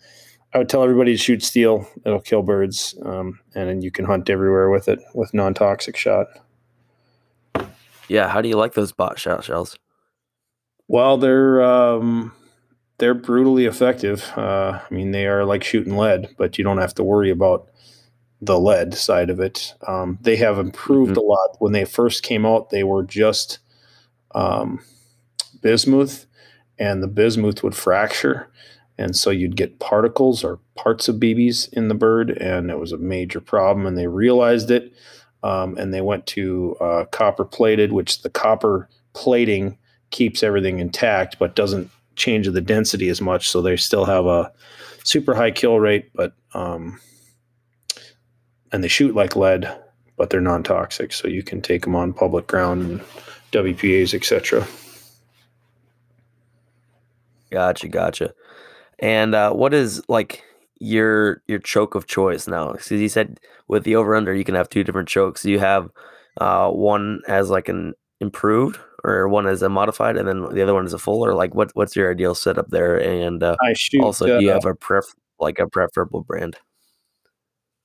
I 0.55 0.59
would 0.59 0.69
tell 0.69 0.83
everybody 0.83 1.13
to 1.13 1.23
shoot 1.23 1.43
steel. 1.43 1.87
It'll 2.07 2.21
kill 2.21 2.43
birds, 2.43 2.99
um, 3.05 3.41
and 3.55 3.69
then 3.69 3.83
you 3.83 3.91
can 3.91 4.07
hunt 4.07 4.31
everywhere 4.31 4.71
with 4.71 4.89
it 4.89 5.01
with 5.15 5.35
non 5.35 5.55
toxic 5.55 5.97
shot. 5.97 6.27
Yeah, 8.09 8.29
how 8.29 8.41
do 8.41 8.49
you 8.49 8.57
like 8.57 8.75
those 8.75 8.93
Boss 8.93 9.21
shot 9.21 9.45
shells? 9.45 9.79
Well, 10.89 11.19
they're 11.19 11.63
um, 11.63 12.33
they're 12.99 13.15
brutally 13.15 13.67
effective. 13.67 14.33
Uh, 14.37 14.81
I 14.91 14.95
mean, 14.95 15.11
they 15.11 15.27
are 15.27 15.45
like 15.45 15.63
shooting 15.63 15.97
lead, 15.97 16.35
but 16.37 16.59
you 16.59 16.65
don't 16.65 16.79
have 16.79 16.95
to 16.95 17.05
worry 17.05 17.31
about 17.31 17.69
the 18.41 18.59
lead 18.59 18.95
side 18.95 19.31
of 19.31 19.41
it. 19.41 19.75
Um, 19.87 20.19
they 20.23 20.37
have 20.37 20.59
improved 20.59 21.13
mm-hmm. 21.13 21.21
a 21.21 21.23
lot. 21.23 21.57
When 21.59 21.73
they 21.73 21.85
first 21.85 22.23
came 22.23 22.47
out, 22.47 22.71
they 22.71 22.85
were 22.85 23.03
just 23.03 23.59
um, 24.35 24.81
bismuth, 25.61 26.27
and 26.79 27.03
the 27.03 27.09
bismuth 27.09 27.63
would 27.63 27.75
fracture 27.75 28.51
and 28.99 29.15
so 29.15 29.31
you'd 29.31 29.57
get 29.57 29.79
particles 29.79 30.43
or 30.43 30.59
parts 30.75 31.09
of 31.09 31.17
BBs 31.17 31.73
in 31.73 31.87
the 31.87 31.95
bird, 31.95 32.31
and 32.31 32.69
it 32.69 32.81
was 32.81 32.91
a 32.91 32.99
major 32.99 33.41
problem. 33.41 33.87
And 33.87 33.97
they 33.97 34.09
realized 34.09 34.73
it, 34.73 34.93
um, 35.43 35.77
and 35.77 35.93
they 35.93 36.01
went 36.01 36.27
to 36.27 36.77
uh, 36.81 37.05
copper 37.07 37.45
plated, 37.45 37.93
which 37.93 38.23
the 38.23 38.31
copper 38.31 38.89
plating 39.13 39.79
keeps 40.11 40.43
everything 40.43 40.79
intact, 40.79 41.39
but 41.39 41.55
doesn't 41.55 41.91
change 42.17 42.49
the 42.49 42.61
density 42.61 43.09
as 43.09 43.21
much. 43.21 43.49
So 43.49 43.63
they 43.63 43.77
still 43.77 44.05
have 44.05 44.27
a 44.27 44.53
super 45.05 45.35
high 45.35 45.51
kill 45.51 45.79
rate, 45.79 46.11
but 46.15 46.33
um, 46.55 47.01
and 48.73 48.83
they 48.83 48.89
shoot 48.89 49.15
like 49.15 49.37
lead, 49.37 49.73
but 50.17 50.31
they're 50.31 50.41
non 50.41 50.63
toxic, 50.63 51.13
so 51.13 51.29
you 51.29 51.43
can 51.43 51.61
take 51.61 51.83
them 51.83 51.95
on 51.95 52.13
public 52.13 52.47
ground 52.47 52.83
and 52.83 53.01
WPAs, 53.53 54.15
etc. 54.15 54.67
Gotcha, 57.51 57.89
gotcha. 57.89 58.35
And 58.99 59.35
uh, 59.35 59.53
what 59.53 59.73
is 59.73 60.03
like 60.09 60.43
your 60.81 61.43
your 61.47 61.59
choke 61.59 61.95
of 61.95 62.07
choice 62.07 62.47
now? 62.47 62.73
Because 62.73 62.91
you 62.91 63.09
said 63.09 63.41
with 63.69 63.85
the 63.85 63.97
over 63.97 64.15
under, 64.15 64.35
you 64.35 64.45
can 64.45 64.55
have 64.55 64.69
two 64.69 64.85
different 64.85 65.09
chokes. 65.09 65.45
You 65.45 65.59
have 65.59 65.91
uh, 66.41 66.71
one 66.71 67.21
as 67.29 67.51
like 67.51 67.69
an 67.69 67.95
improved, 68.21 68.79
or 69.05 69.29
one 69.29 69.47
as 69.47 69.63
a 69.63 69.69
modified, 69.69 70.17
and 70.17 70.29
then 70.29 70.43
the 70.55 70.63
other 70.63 70.75
one 70.75 70.87
is 70.87 70.93
a 70.93 70.99
full. 70.99 71.25
Or 71.25 71.35
like, 71.35 71.55
what 71.55 71.71
what's 71.75 71.97
your 71.97 72.11
ideal 72.11 72.35
setup 72.35 72.69
there? 72.69 72.97
And 72.97 73.43
uh, 73.43 73.57
I 73.63 73.73
shoot. 73.75 74.03
also, 74.03 74.27
do 74.27 74.45
you 74.45 74.51
uh, 74.51 74.55
have 74.55 74.65
a 74.65 74.75
pref 74.75 75.05
like 75.39 75.59
a 75.59 75.69
preferable 75.69 76.23
brand? 76.23 76.57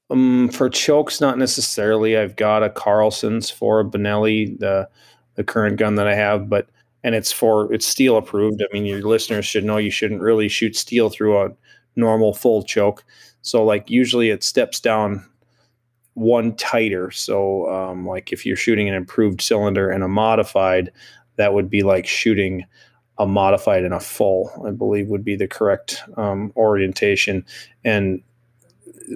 Um, 0.09 0.49
for 0.49 0.69
chokes, 0.69 1.21
not 1.21 1.37
necessarily. 1.37 2.17
I've 2.17 2.35
got 2.35 2.63
a 2.63 2.69
Carlson's 2.69 3.49
for 3.49 3.79
a 3.79 3.85
Benelli, 3.85 4.59
the 4.59 4.89
the 5.35 5.43
current 5.43 5.77
gun 5.77 5.95
that 5.95 6.07
I 6.07 6.15
have, 6.15 6.49
but 6.49 6.69
and 7.03 7.15
it's 7.15 7.31
for 7.31 7.71
it's 7.73 7.85
steel 7.85 8.17
approved. 8.17 8.61
I 8.61 8.71
mean, 8.73 8.85
your 8.85 9.01
listeners 9.01 9.45
should 9.45 9.63
know 9.65 9.77
you 9.77 9.91
shouldn't 9.91 10.21
really 10.21 10.47
shoot 10.47 10.75
steel 10.75 11.09
through 11.09 11.37
a 11.37 11.49
normal 11.95 12.33
full 12.33 12.63
choke. 12.63 13.03
So 13.41 13.63
like 13.63 13.89
usually 13.89 14.29
it 14.29 14.43
steps 14.43 14.79
down 14.79 15.25
one 16.13 16.55
tighter. 16.55 17.11
So 17.11 17.69
um, 17.69 18.07
like 18.07 18.31
if 18.31 18.45
you're 18.45 18.55
shooting 18.55 18.87
an 18.87 18.95
improved 18.95 19.41
cylinder 19.41 19.89
and 19.89 20.03
a 20.03 20.07
modified, 20.07 20.91
that 21.37 21.53
would 21.53 21.69
be 21.69 21.83
like 21.83 22.05
shooting 22.05 22.65
a 23.17 23.25
modified 23.25 23.83
and 23.83 23.93
a 23.93 23.99
full. 23.99 24.51
I 24.67 24.71
believe 24.71 25.07
would 25.07 25.25
be 25.25 25.35
the 25.35 25.47
correct 25.47 26.01
um, 26.17 26.51
orientation 26.55 27.45
and 27.83 28.21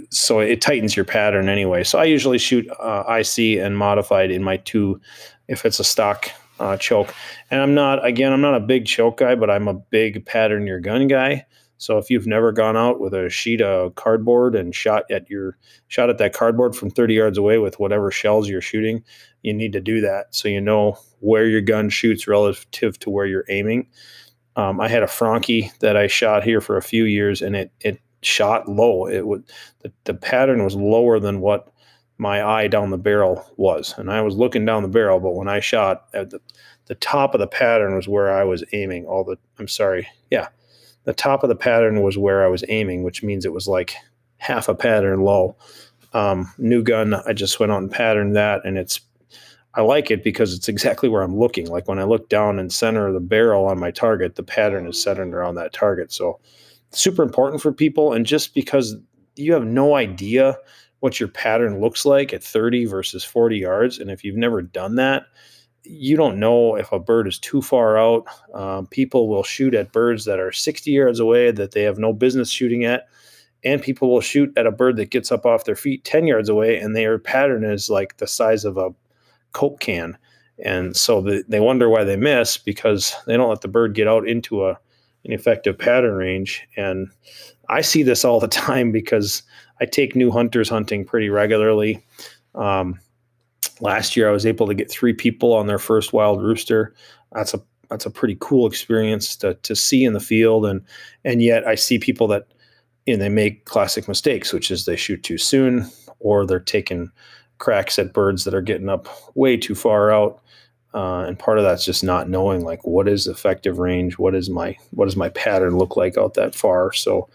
so 0.09 0.39
it 0.39 0.61
tightens 0.61 0.95
your 0.95 1.05
pattern 1.05 1.49
anyway. 1.49 1.83
So 1.83 1.99
I 1.99 2.05
usually 2.05 2.37
shoot 2.37 2.67
uh, 2.79 3.03
IC 3.07 3.59
and 3.59 3.77
modified 3.77 4.31
in 4.31 4.43
my 4.43 4.57
two, 4.57 4.99
if 5.47 5.65
it's 5.65 5.79
a 5.79 5.83
stock 5.83 6.29
uh, 6.59 6.77
choke. 6.77 7.13
And 7.51 7.61
I'm 7.61 7.73
not, 7.73 8.05
again, 8.05 8.33
I'm 8.33 8.41
not 8.41 8.55
a 8.55 8.59
big 8.59 8.85
choke 8.85 9.17
guy, 9.17 9.35
but 9.35 9.49
I'm 9.49 9.67
a 9.67 9.73
big 9.73 10.25
pattern 10.25 10.67
your 10.67 10.79
gun 10.79 11.07
guy. 11.07 11.45
So 11.77 11.97
if 11.97 12.09
you've 12.09 12.27
never 12.27 12.51
gone 12.51 12.75
out 12.75 12.99
with 12.99 13.13
a 13.13 13.29
sheet 13.29 13.61
of 13.61 13.95
cardboard 13.95 14.55
and 14.55 14.73
shot 14.73 15.03
at 15.11 15.29
your 15.29 15.57
shot 15.87 16.09
at 16.09 16.17
that 16.17 16.33
cardboard 16.33 16.75
from 16.75 16.89
30 16.89 17.13
yards 17.13 17.37
away 17.37 17.57
with 17.57 17.79
whatever 17.79 18.11
shells 18.11 18.49
you're 18.49 18.61
shooting, 18.61 19.03
you 19.43 19.53
need 19.53 19.73
to 19.73 19.81
do 19.81 20.01
that 20.01 20.33
so 20.33 20.47
you 20.47 20.61
know 20.61 20.97
where 21.19 21.47
your 21.47 21.61
gun 21.61 21.89
shoots 21.89 22.27
relative 22.27 22.99
to 22.99 23.09
where 23.09 23.25
you're 23.25 23.45
aiming. 23.49 23.87
Um, 24.55 24.81
I 24.81 24.87
had 24.87 25.03
a 25.03 25.07
Franchi 25.07 25.71
that 25.81 25.95
I 25.95 26.07
shot 26.07 26.43
here 26.43 26.61
for 26.61 26.77
a 26.77 26.81
few 26.81 27.05
years, 27.05 27.41
and 27.41 27.55
it 27.55 27.71
it 27.79 28.01
shot 28.23 28.67
low. 28.67 29.07
It 29.07 29.27
would 29.27 29.43
the, 29.81 29.93
the 30.05 30.15
pattern 30.15 30.63
was 30.63 30.75
lower 30.75 31.19
than 31.19 31.41
what 31.41 31.71
my 32.17 32.43
eye 32.43 32.67
down 32.67 32.89
the 32.89 32.97
barrel 32.97 33.45
was, 33.57 33.93
and 33.97 34.11
I 34.11 34.21
was 34.21 34.35
looking 34.35 34.65
down 34.65 34.81
the 34.81 34.89
barrel. 34.89 35.19
But 35.19 35.35
when 35.35 35.47
I 35.47 35.59
shot 35.59 36.05
at 36.13 36.31
the 36.31 36.39
the 36.87 36.95
top 36.95 37.33
of 37.35 37.39
the 37.39 37.47
pattern 37.47 37.95
was 37.95 38.07
where 38.07 38.33
I 38.33 38.43
was 38.43 38.63
aiming. 38.73 39.05
All 39.05 39.23
the 39.23 39.37
I'm 39.59 39.67
sorry, 39.67 40.07
yeah, 40.31 40.47
the 41.07 41.13
top 41.13 41.41
of 41.41 41.47
the 41.47 41.55
pattern 41.55 42.01
was 42.01 42.17
where 42.17 42.43
I 42.43 42.49
was 42.49 42.65
aiming, 42.67 43.01
which 43.01 43.23
means 43.23 43.45
it 43.45 43.53
was 43.53 43.65
like 43.65 43.95
half 44.39 44.67
a 44.67 44.75
pattern 44.75 45.21
low. 45.21 45.55
Um, 46.11 46.53
new 46.57 46.83
gun, 46.83 47.13
I 47.13 47.31
just 47.31 47.61
went 47.61 47.71
out 47.71 47.81
and 47.81 47.89
patterned 47.89 48.35
that, 48.35 48.65
and 48.65 48.77
it's 48.77 48.99
I 49.73 49.81
like 49.81 50.11
it 50.11 50.21
because 50.21 50.53
it's 50.53 50.67
exactly 50.67 51.07
where 51.07 51.21
I'm 51.21 51.37
looking. 51.37 51.67
Like 51.67 51.87
when 51.87 51.97
I 51.97 52.03
look 52.03 52.27
down 52.27 52.59
and 52.59 52.73
center 52.73 53.13
the 53.13 53.21
barrel 53.21 53.67
on 53.67 53.79
my 53.79 53.89
target, 53.89 54.35
the 54.35 54.43
pattern 54.43 54.85
is 54.85 55.01
centered 55.01 55.33
around 55.33 55.55
that 55.55 55.71
target. 55.71 56.11
So 56.11 56.41
super 56.91 57.23
important 57.23 57.61
for 57.61 57.71
people. 57.71 58.11
And 58.11 58.25
just 58.25 58.53
because 58.53 58.97
you 59.37 59.53
have 59.53 59.65
no 59.65 59.95
idea 59.95 60.57
what 60.99 61.21
your 61.21 61.29
pattern 61.29 61.79
looks 61.79 62.05
like 62.05 62.33
at 62.33 62.43
30 62.43 62.85
versus 62.85 63.23
40 63.23 63.57
yards, 63.57 63.97
and 63.97 64.11
if 64.11 64.25
you've 64.25 64.35
never 64.35 64.61
done 64.61 64.95
that, 64.95 65.27
you 65.83 66.17
don't 66.17 66.39
know 66.39 66.75
if 66.75 66.91
a 66.91 66.99
bird 66.99 67.27
is 67.27 67.39
too 67.39 67.61
far 67.61 67.97
out. 67.97 68.25
Um, 68.53 68.87
people 68.87 69.27
will 69.27 69.43
shoot 69.43 69.73
at 69.73 69.91
birds 69.91 70.25
that 70.25 70.39
are 70.39 70.51
60 70.51 70.91
yards 70.91 71.19
away 71.19 71.51
that 71.51 71.71
they 71.71 71.83
have 71.83 71.97
no 71.97 72.13
business 72.13 72.49
shooting 72.49 72.83
at. 72.83 73.07
And 73.63 73.81
people 73.81 74.11
will 74.11 74.21
shoot 74.21 74.53
at 74.55 74.67
a 74.67 74.71
bird 74.71 74.97
that 74.97 75.09
gets 75.09 75.31
up 75.31 75.45
off 75.45 75.65
their 75.65 75.75
feet 75.75 76.03
10 76.03 76.27
yards 76.27 76.47
away, 76.47 76.77
and 76.77 76.95
their 76.95 77.17
pattern 77.17 77.63
is 77.63 77.89
like 77.89 78.17
the 78.17 78.27
size 78.27 78.65
of 78.65 78.77
a 78.77 78.93
Coke 79.51 79.79
can. 79.79 80.17
And 80.63 80.95
so 80.95 81.21
the, 81.21 81.43
they 81.47 81.59
wonder 81.59 81.89
why 81.89 82.03
they 82.03 82.15
miss 82.15 82.57
because 82.57 83.15
they 83.25 83.35
don't 83.35 83.49
let 83.49 83.61
the 83.61 83.67
bird 83.67 83.93
get 83.93 84.07
out 84.07 84.27
into 84.27 84.65
a 84.65 84.79
an 85.25 85.33
effective 85.33 85.77
pattern 85.77 86.15
range. 86.15 86.67
And 86.75 87.09
I 87.69 87.81
see 87.81 88.01
this 88.01 88.25
all 88.25 88.39
the 88.39 88.47
time 88.67 88.91
because 88.91 89.43
I 89.79 89.85
take 89.85 90.15
new 90.15 90.31
hunters 90.31 90.69
hunting 90.69 91.05
pretty 91.05 91.29
regularly. 91.29 92.03
Um, 92.55 92.99
last 93.81 94.15
year, 94.15 94.27
I 94.29 94.31
was 94.31 94.45
able 94.45 94.67
to 94.67 94.73
get 94.73 94.91
three 94.91 95.13
people 95.13 95.53
on 95.53 95.67
their 95.67 95.79
first 95.79 96.13
wild 96.13 96.41
rooster. 96.41 96.93
That's 97.33 97.53
a 97.53 97.61
that's 97.89 98.05
a 98.05 98.11
pretty 98.11 98.37
cool 98.39 98.67
experience 98.67 99.35
to 99.37 99.53
to 99.55 99.75
see 99.75 100.03
in 100.03 100.13
the 100.13 100.19
field, 100.19 100.65
and 100.65 100.81
and 101.23 101.41
yet 101.41 101.67
I 101.67 101.75
see 101.75 101.99
people 101.99 102.27
that 102.27 102.47
know, 103.07 103.23
they 103.23 103.29
make 103.29 103.65
classic 103.65 104.07
mistakes, 104.07 104.51
which 104.51 104.71
is 104.71 104.85
they 104.85 104.95
shoot 104.95 105.23
too 105.23 105.37
soon 105.37 105.89
or 106.19 106.45
they're 106.45 106.59
taking 106.59 107.11
cracks 107.59 107.97
at 107.97 108.13
birds 108.13 108.43
that 108.43 108.53
are 108.53 108.61
getting 108.61 108.89
up 108.89 109.07
way 109.35 109.57
too 109.57 109.75
far 109.75 110.11
out. 110.11 110.41
Uh, 110.93 111.25
and 111.25 111.37
part 111.37 111.57
of 111.57 111.63
that's 111.63 111.85
just 111.85 112.03
not 112.03 112.29
knowing 112.29 112.63
like 112.63 112.85
what 112.85 113.07
is 113.07 113.27
effective 113.27 113.77
range, 113.77 114.17
what 114.17 114.33
is 114.33 114.49
my 114.49 114.75
what 114.91 115.05
does 115.05 115.15
my 115.15 115.29
pattern 115.29 115.77
look 115.77 115.95
like 115.95 116.17
out 116.17 116.33
that 116.33 116.55
far. 116.55 116.91
So 116.91 117.29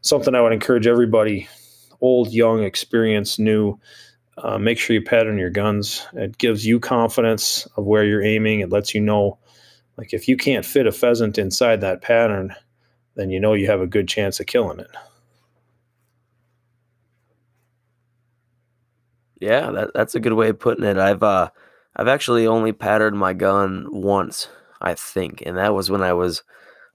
something 0.00 0.34
I 0.34 0.40
would 0.40 0.52
encourage 0.52 0.86
everybody, 0.86 1.48
old, 2.00 2.32
young, 2.32 2.62
experienced, 2.62 3.38
new, 3.38 3.78
uh, 4.38 4.58
make 4.58 4.78
sure 4.78 4.94
you 4.94 5.02
pattern 5.02 5.38
your 5.38 5.50
guns. 5.50 6.06
It 6.14 6.38
gives 6.38 6.66
you 6.66 6.80
confidence 6.80 7.66
of 7.76 7.84
where 7.84 8.04
you're 8.04 8.22
aiming. 8.24 8.60
It 8.60 8.70
lets 8.70 8.94
you 8.94 9.00
know, 9.00 9.38
like 9.96 10.14
if 10.14 10.28
you 10.28 10.36
can't 10.36 10.64
fit 10.64 10.86
a 10.86 10.92
pheasant 10.92 11.38
inside 11.38 11.80
that 11.82 12.02
pattern, 12.02 12.54
then 13.14 13.30
you 13.30 13.40
know 13.40 13.54
you 13.54 13.66
have 13.68 13.80
a 13.80 13.86
good 13.86 14.08
chance 14.08 14.40
of 14.40 14.46
killing 14.46 14.80
it. 14.80 14.90
Yeah, 19.40 19.70
that, 19.72 19.90
that's 19.94 20.14
a 20.14 20.20
good 20.20 20.34
way 20.34 20.48
of 20.50 20.58
putting 20.60 20.84
it. 20.84 20.98
I've 20.98 21.22
uh 21.22 21.50
I've 21.96 22.08
actually 22.08 22.46
only 22.46 22.72
patterned 22.72 23.18
my 23.18 23.32
gun 23.34 23.86
once, 23.90 24.48
I 24.80 24.94
think, 24.94 25.42
and 25.44 25.58
that 25.58 25.74
was 25.74 25.90
when 25.90 26.02
I 26.02 26.14
was, 26.14 26.42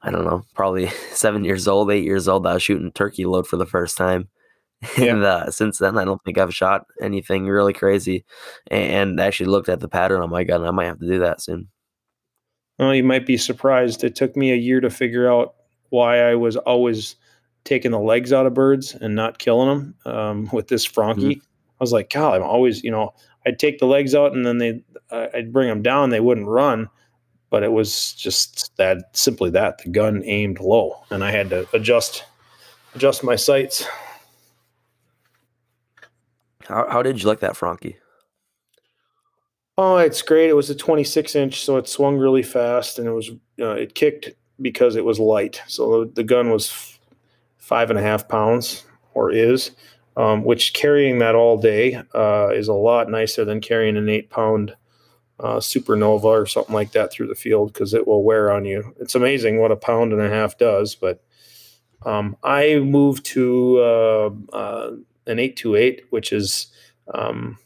I 0.01 0.09
don't 0.11 0.25
know, 0.25 0.43
probably 0.55 0.87
seven 1.13 1.43
years 1.43 1.67
old, 1.67 1.91
eight 1.91 2.05
years 2.05 2.27
old. 2.27 2.47
I 2.47 2.53
was 2.55 2.63
shooting 2.63 2.91
turkey 2.91 3.25
load 3.25 3.47
for 3.47 3.57
the 3.57 3.65
first 3.65 3.97
time, 3.97 4.29
Yeah. 4.97 5.05
and 5.05 5.23
uh, 5.23 5.51
since 5.51 5.79
then, 5.79 5.97
I 5.97 6.05
don't 6.05 6.23
think 6.23 6.37
I've 6.37 6.53
shot 6.53 6.85
anything 7.01 7.47
really 7.47 7.73
crazy. 7.73 8.25
And 8.69 9.19
actually 9.19 9.47
looked 9.47 9.69
at 9.69 9.79
the 9.79 9.87
pattern 9.87 10.21
on 10.21 10.29
my 10.29 10.43
gun. 10.43 10.63
I 10.63 10.71
might 10.71 10.85
have 10.85 10.99
to 10.99 11.07
do 11.07 11.19
that 11.19 11.41
soon. 11.41 11.67
Well, 12.77 12.93
you 12.93 13.03
might 13.03 13.25
be 13.25 13.37
surprised. 13.37 14.03
It 14.03 14.15
took 14.15 14.35
me 14.35 14.51
a 14.51 14.55
year 14.55 14.79
to 14.81 14.89
figure 14.89 15.31
out 15.31 15.55
why 15.89 16.19
I 16.19 16.35
was 16.35 16.57
always 16.57 17.15
taking 17.63 17.91
the 17.91 17.99
legs 17.99 18.31
out 18.31 18.45
of 18.45 18.53
birds 18.53 18.93
and 18.93 19.15
not 19.15 19.39
killing 19.39 19.67
them 19.67 19.95
um, 20.05 20.49
with 20.53 20.67
this 20.67 20.85
Franchi. 20.85 21.41
I 21.79 21.83
was 21.83 21.91
like, 21.91 22.11
God, 22.11 22.35
I'm 22.35 22.43
always, 22.43 22.83
you 22.83 22.91
know, 22.91 23.13
I'd 23.45 23.59
take 23.59 23.79
the 23.79 23.87
legs 23.87 24.13
out 24.13 24.33
and 24.33 24.45
then 24.45 24.57
they, 24.59 24.83
I'd 25.11 25.51
bring 25.51 25.69
them 25.69 25.81
down. 25.81 26.09
They 26.09 26.19
wouldn't 26.19 26.47
run, 26.47 26.89
but 27.49 27.63
it 27.63 27.71
was 27.71 28.13
just 28.13 28.75
that 28.77 29.09
simply 29.13 29.49
that 29.51 29.79
the 29.79 29.89
gun 29.89 30.21
aimed 30.25 30.59
low, 30.59 31.01
and 31.09 31.23
I 31.23 31.31
had 31.31 31.49
to 31.51 31.67
adjust 31.73 32.25
adjust 32.95 33.23
my 33.23 33.35
sights. 33.35 33.85
How 36.67 36.87
how 36.89 37.01
did 37.01 37.21
you 37.21 37.27
like 37.27 37.39
that 37.39 37.55
Franchi? 37.55 37.97
Oh, 39.77 39.97
it's 39.97 40.23
great. 40.23 40.49
It 40.49 40.55
was 40.55 40.69
a 40.71 40.75
26 40.75 41.35
inch, 41.35 41.63
so 41.63 41.77
it 41.77 41.87
swung 41.87 42.17
really 42.17 42.41
fast, 42.43 42.97
and 42.97 43.07
it 43.07 43.11
was 43.11 43.29
uh, 43.59 43.75
it 43.75 43.95
kicked 43.95 44.31
because 44.59 44.95
it 44.95 45.05
was 45.05 45.19
light. 45.19 45.61
So 45.67 46.05
the 46.05 46.23
gun 46.23 46.49
was 46.49 46.99
five 47.57 47.89
and 47.89 47.99
a 47.99 48.01
half 48.01 48.27
pounds, 48.27 48.85
or 49.13 49.31
is, 49.31 49.71
um, 50.15 50.43
which 50.43 50.73
carrying 50.73 51.19
that 51.19 51.35
all 51.35 51.57
day 51.57 52.01
uh, 52.15 52.49
is 52.53 52.67
a 52.67 52.73
lot 52.73 53.09
nicer 53.09 53.45
than 53.45 53.61
carrying 53.61 53.97
an 53.97 54.09
eight 54.09 54.29
pound 54.29 54.75
uh, 55.39 55.57
supernova 55.57 56.23
or 56.23 56.45
something 56.47 56.73
like 56.73 56.91
that 56.93 57.11
through 57.11 57.27
the 57.27 57.35
field 57.35 57.71
because 57.71 57.93
it 57.93 58.07
will 58.07 58.23
wear 58.23 58.51
on 58.51 58.65
you. 58.65 58.95
It's 58.99 59.15
amazing 59.15 59.59
what 59.59 59.71
a 59.71 59.75
pound 59.75 60.11
and 60.11 60.21
a 60.21 60.29
half 60.29 60.57
does. 60.57 60.95
But 60.95 61.23
um, 62.03 62.35
I 62.43 62.77
moved 62.79 63.25
to 63.27 63.79
uh, 63.79 64.29
uh, 64.55 64.91
an 65.27 65.39
828, 65.39 66.05
which 66.09 66.31
is 66.31 66.67
um, 67.13 67.57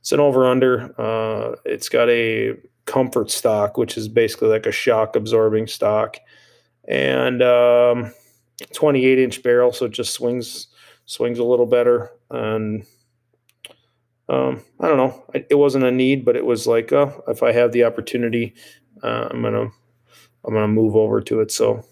it's 0.00 0.12
an 0.12 0.20
over 0.20 0.46
under. 0.46 0.94
Uh, 1.00 1.56
it's 1.64 1.88
got 1.88 2.08
a 2.08 2.56
comfort 2.86 3.30
stock, 3.30 3.76
which 3.76 3.96
is 3.96 4.08
basically 4.08 4.48
like 4.48 4.66
a 4.66 4.72
shock 4.72 5.16
absorbing 5.16 5.66
stock, 5.66 6.16
and 6.88 7.42
um, 7.42 8.12
28 8.72 9.18
inch 9.18 9.42
barrel, 9.42 9.72
so 9.72 9.86
it 9.86 9.92
just 9.92 10.12
swings 10.12 10.68
swings 11.04 11.38
a 11.38 11.44
little 11.44 11.66
better. 11.66 12.10
And 12.30 12.84
um, 14.28 14.62
I 14.78 14.88
don't 14.88 14.96
know, 14.96 15.24
it, 15.34 15.58
wasn't 15.58 15.84
a 15.84 15.90
need, 15.90 16.24
but 16.24 16.36
it 16.36 16.46
was 16.46 16.66
like, 16.66 16.92
oh, 16.92 17.24
if 17.26 17.42
I 17.42 17.50
have 17.52 17.72
the 17.72 17.84
opportunity, 17.84 18.54
uh, 19.02 19.28
I'm 19.30 19.42
gonna 19.42 19.70
I'm 20.44 20.54
gonna 20.54 20.68
move 20.68 20.96
over 20.96 21.20
to 21.20 21.40
it. 21.40 21.50
So 21.50 21.84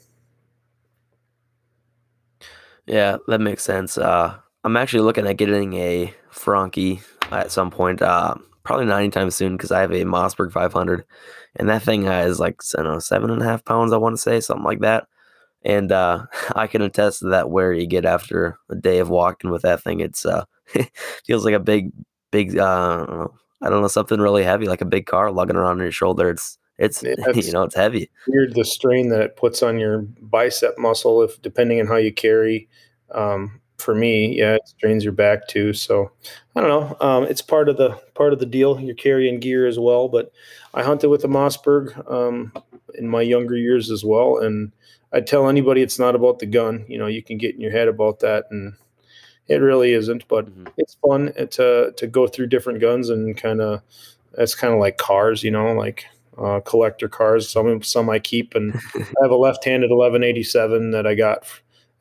Yeah, 2.86 3.18
that 3.26 3.40
makes 3.40 3.64
sense. 3.64 3.98
Uh, 3.98 4.36
I'm 4.64 4.76
actually 4.76 5.00
looking 5.00 5.26
at 5.26 5.36
getting 5.36 5.74
a 5.74 6.14
Franchi 6.30 7.00
at 7.30 7.50
some 7.50 7.70
point. 7.70 8.02
Uh, 8.02 8.34
probably 8.64 8.86
not 8.86 8.98
anytime 8.98 9.30
soon 9.30 9.56
because 9.56 9.72
I 9.72 9.80
have 9.80 9.92
a 9.92 10.04
Mossberg 10.04 10.52
500, 10.52 11.04
and 11.56 11.68
that 11.68 11.82
thing 11.82 12.04
has 12.04 12.38
like 12.38 12.60
I 12.76 12.82
don't 12.82 12.92
know 12.94 12.98
seven 12.98 13.30
and 13.30 13.40
a 13.40 13.44
half 13.44 13.64
pounds. 13.64 13.92
I 13.92 13.96
want 13.96 14.16
to 14.16 14.22
say 14.22 14.40
something 14.40 14.64
like 14.64 14.80
that. 14.80 15.06
and 15.62 15.90
uh, 15.92 16.26
I 16.56 16.66
can 16.66 16.82
attest 16.82 17.20
to 17.20 17.28
that. 17.30 17.50
Where 17.50 17.72
you 17.72 17.86
get 17.86 18.04
after 18.04 18.58
a 18.68 18.74
day 18.74 18.98
of 18.98 19.08
walking 19.08 19.50
with 19.50 19.62
that 19.62 19.82
thing, 19.82 20.00
it's 20.00 20.26
uh, 20.26 20.44
feels 21.24 21.44
like 21.44 21.54
a 21.54 21.60
big, 21.60 21.92
big. 22.30 22.58
Uh, 22.58 22.64
I 22.64 23.06
don't 23.06 23.18
know. 23.18 23.34
I 23.60 23.70
don't 23.70 23.82
know 23.82 23.88
something 23.88 24.20
really 24.20 24.44
heavy, 24.44 24.66
like 24.68 24.82
a 24.82 24.86
big 24.86 25.06
car 25.06 25.32
lugging 25.32 25.56
around 25.56 25.78
on 25.78 25.82
your 25.82 25.90
shoulder. 25.90 26.30
It's 26.30 26.58
it's 26.78 27.02
you 27.34 27.52
know 27.52 27.62
it's 27.62 27.74
heavy. 27.74 28.10
Weird 28.26 28.54
the 28.54 28.64
strain 28.64 29.08
that 29.08 29.20
it 29.20 29.36
puts 29.36 29.62
on 29.62 29.78
your 29.78 30.02
bicep 30.20 30.78
muscle, 30.78 31.22
if 31.22 31.40
depending 31.42 31.80
on 31.80 31.86
how 31.86 31.96
you 31.96 32.12
carry. 32.12 32.68
Um, 33.12 33.60
for 33.78 33.94
me, 33.94 34.36
yeah, 34.38 34.54
it 34.54 34.68
strains 34.68 35.04
your 35.04 35.12
back 35.12 35.46
too. 35.48 35.72
So 35.72 36.10
I 36.54 36.60
don't 36.60 36.68
know. 36.68 36.96
Um, 37.00 37.24
it's 37.24 37.42
part 37.42 37.68
of 37.68 37.76
the 37.76 37.90
part 38.14 38.32
of 38.32 38.38
the 38.38 38.46
deal. 38.46 38.78
You're 38.80 38.94
carrying 38.94 39.40
gear 39.40 39.66
as 39.66 39.78
well. 39.78 40.08
But 40.08 40.32
I 40.74 40.82
hunted 40.82 41.08
with 41.08 41.24
a 41.24 41.28
Mossberg 41.28 42.10
um, 42.10 42.52
in 42.94 43.08
my 43.08 43.22
younger 43.22 43.56
years 43.56 43.90
as 43.90 44.04
well, 44.04 44.38
and 44.38 44.72
I 45.12 45.20
tell 45.20 45.48
anybody 45.48 45.82
it's 45.82 45.98
not 45.98 46.14
about 46.14 46.40
the 46.40 46.46
gun. 46.46 46.84
You 46.88 46.98
know, 46.98 47.06
you 47.06 47.22
can 47.22 47.38
get 47.38 47.54
in 47.54 47.60
your 47.60 47.70
head 47.70 47.88
about 47.88 48.20
that, 48.20 48.46
and 48.50 48.74
it 49.46 49.56
really 49.56 49.92
isn't. 49.92 50.26
But 50.28 50.46
mm-hmm. 50.46 50.66
it's 50.76 50.96
fun 51.06 51.32
to 51.50 51.92
to 51.96 52.06
go 52.06 52.26
through 52.26 52.48
different 52.48 52.80
guns 52.80 53.08
and 53.10 53.36
kind 53.36 53.60
of. 53.60 53.82
That's 54.34 54.54
kind 54.54 54.72
of 54.72 54.78
like 54.78 54.98
cars, 54.98 55.42
you 55.42 55.50
know, 55.50 55.72
like 55.72 56.04
uh, 56.36 56.60
collector 56.60 57.08
cars. 57.08 57.48
Some 57.48 57.82
some 57.82 58.10
I 58.10 58.18
keep, 58.18 58.54
and 58.54 58.74
I 58.94 59.22
have 59.22 59.30
a 59.30 59.36
left-handed 59.36 59.90
1187 59.90 60.90
that 60.92 61.06
I 61.06 61.14
got 61.14 61.44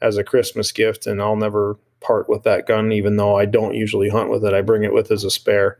as 0.02 0.18
a 0.18 0.24
Christmas 0.24 0.72
gift, 0.72 1.08
and 1.08 1.22
I'll 1.22 1.36
never 1.36 1.78
part 2.00 2.30
with 2.30 2.44
that 2.44 2.68
gun, 2.68 2.92
even 2.92 3.18
though 3.18 3.36
I 3.36 3.46
don't 3.46 3.76
usually 3.76 4.10
hunt 4.10 4.30
with 4.30 4.46
it. 4.46 4.54
I 4.54 4.62
bring 4.62 4.84
it 4.84 4.94
with 4.94 5.12
as 5.12 5.24
a 5.24 5.32
spare, 5.32 5.80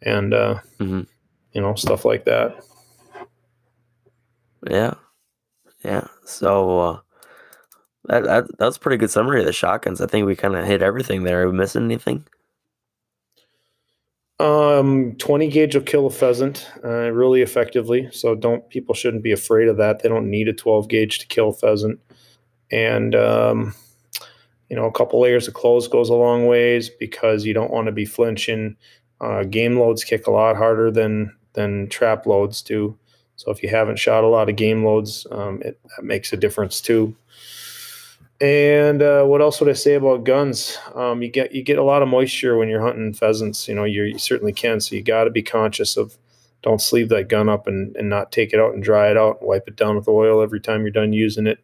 and 0.00 0.34
uh, 0.34 0.60
mm-hmm. 0.78 1.02
you 1.52 1.60
know 1.60 1.74
stuff 1.74 2.04
like 2.04 2.24
that. 2.24 2.64
Yeah, 4.68 4.94
yeah. 5.84 6.06
So 6.24 6.78
uh, 6.78 7.00
that, 8.04 8.24
that 8.24 8.58
that's 8.58 8.78
pretty 8.78 8.96
good 8.96 9.10
summary 9.10 9.40
of 9.40 9.46
the 9.46 9.52
shotguns. 9.52 10.00
I 10.00 10.06
think 10.06 10.26
we 10.26 10.36
kind 10.36 10.56
of 10.56 10.64
hit 10.64 10.82
everything 10.82 11.24
there. 11.24 11.42
Are 11.42 11.50
we 11.50 11.56
missing 11.56 11.84
anything? 11.84 12.24
Um, 14.38 15.14
20 15.18 15.48
gauge 15.48 15.76
will 15.76 15.82
kill 15.82 16.06
a 16.06 16.10
pheasant 16.10 16.68
uh, 16.82 17.12
really 17.12 17.42
effectively. 17.42 18.08
So 18.10 18.34
don't 18.34 18.68
people 18.70 18.92
shouldn't 18.92 19.22
be 19.22 19.30
afraid 19.30 19.68
of 19.68 19.76
that. 19.76 20.02
They 20.02 20.08
don't 20.08 20.28
need 20.30 20.48
a 20.48 20.52
12 20.52 20.88
gauge 20.88 21.20
to 21.20 21.26
kill 21.28 21.50
a 21.50 21.52
pheasant 21.52 22.00
and 22.72 23.14
um, 23.14 23.74
you 24.68 24.74
know 24.74 24.86
a 24.86 24.92
couple 24.92 25.20
layers 25.20 25.46
of 25.46 25.54
clothes 25.54 25.86
goes 25.86 26.08
a 26.08 26.14
long 26.14 26.46
ways 26.46 26.88
because 26.88 27.44
you 27.44 27.54
don't 27.54 27.70
want 27.70 27.86
to 27.86 27.92
be 27.92 28.06
flinching. 28.06 28.76
Uh, 29.20 29.44
game 29.44 29.78
loads 29.78 30.02
kick 30.02 30.26
a 30.26 30.30
lot 30.32 30.56
harder 30.56 30.90
than 30.90 31.36
than 31.52 31.88
trap 31.88 32.26
loads 32.26 32.62
do. 32.62 32.98
So 33.36 33.50
if 33.50 33.62
you 33.62 33.68
haven't 33.68 33.98
shot 33.98 34.24
a 34.24 34.28
lot 34.28 34.48
of 34.48 34.56
game 34.56 34.84
loads, 34.84 35.26
um, 35.30 35.60
it 35.62 35.78
that 35.96 36.04
makes 36.04 36.32
a 36.32 36.36
difference 36.36 36.80
too. 36.80 37.14
And 38.40 39.02
uh, 39.02 39.24
what 39.24 39.40
else 39.40 39.60
would 39.60 39.68
I 39.68 39.74
say 39.74 39.94
about 39.94 40.24
guns? 40.24 40.76
Um, 40.94 41.22
you 41.22 41.28
get 41.28 41.52
you 41.52 41.62
get 41.62 41.78
a 41.78 41.84
lot 41.84 42.02
of 42.02 42.08
moisture 42.08 42.56
when 42.56 42.68
you're 42.68 42.82
hunting 42.82 43.12
pheasants. 43.12 43.68
You 43.68 43.74
know 43.74 43.84
you 43.84 44.18
certainly 44.18 44.52
can. 44.52 44.80
So 44.80 44.96
you 44.96 45.02
got 45.02 45.24
to 45.24 45.30
be 45.30 45.42
conscious 45.42 45.96
of 45.96 46.16
don't 46.62 46.80
sleeve 46.80 47.08
that 47.08 47.28
gun 47.28 47.48
up 47.48 47.66
and, 47.66 47.94
and 47.96 48.08
not 48.08 48.30
take 48.30 48.52
it 48.52 48.60
out 48.60 48.72
and 48.72 48.82
dry 48.82 49.10
it 49.10 49.16
out 49.16 49.40
and 49.40 49.48
wipe 49.48 49.66
it 49.66 49.76
down 49.76 49.96
with 49.96 50.06
oil 50.06 50.40
every 50.40 50.60
time 50.60 50.82
you're 50.82 50.92
done 50.92 51.12
using 51.12 51.46
it 51.46 51.58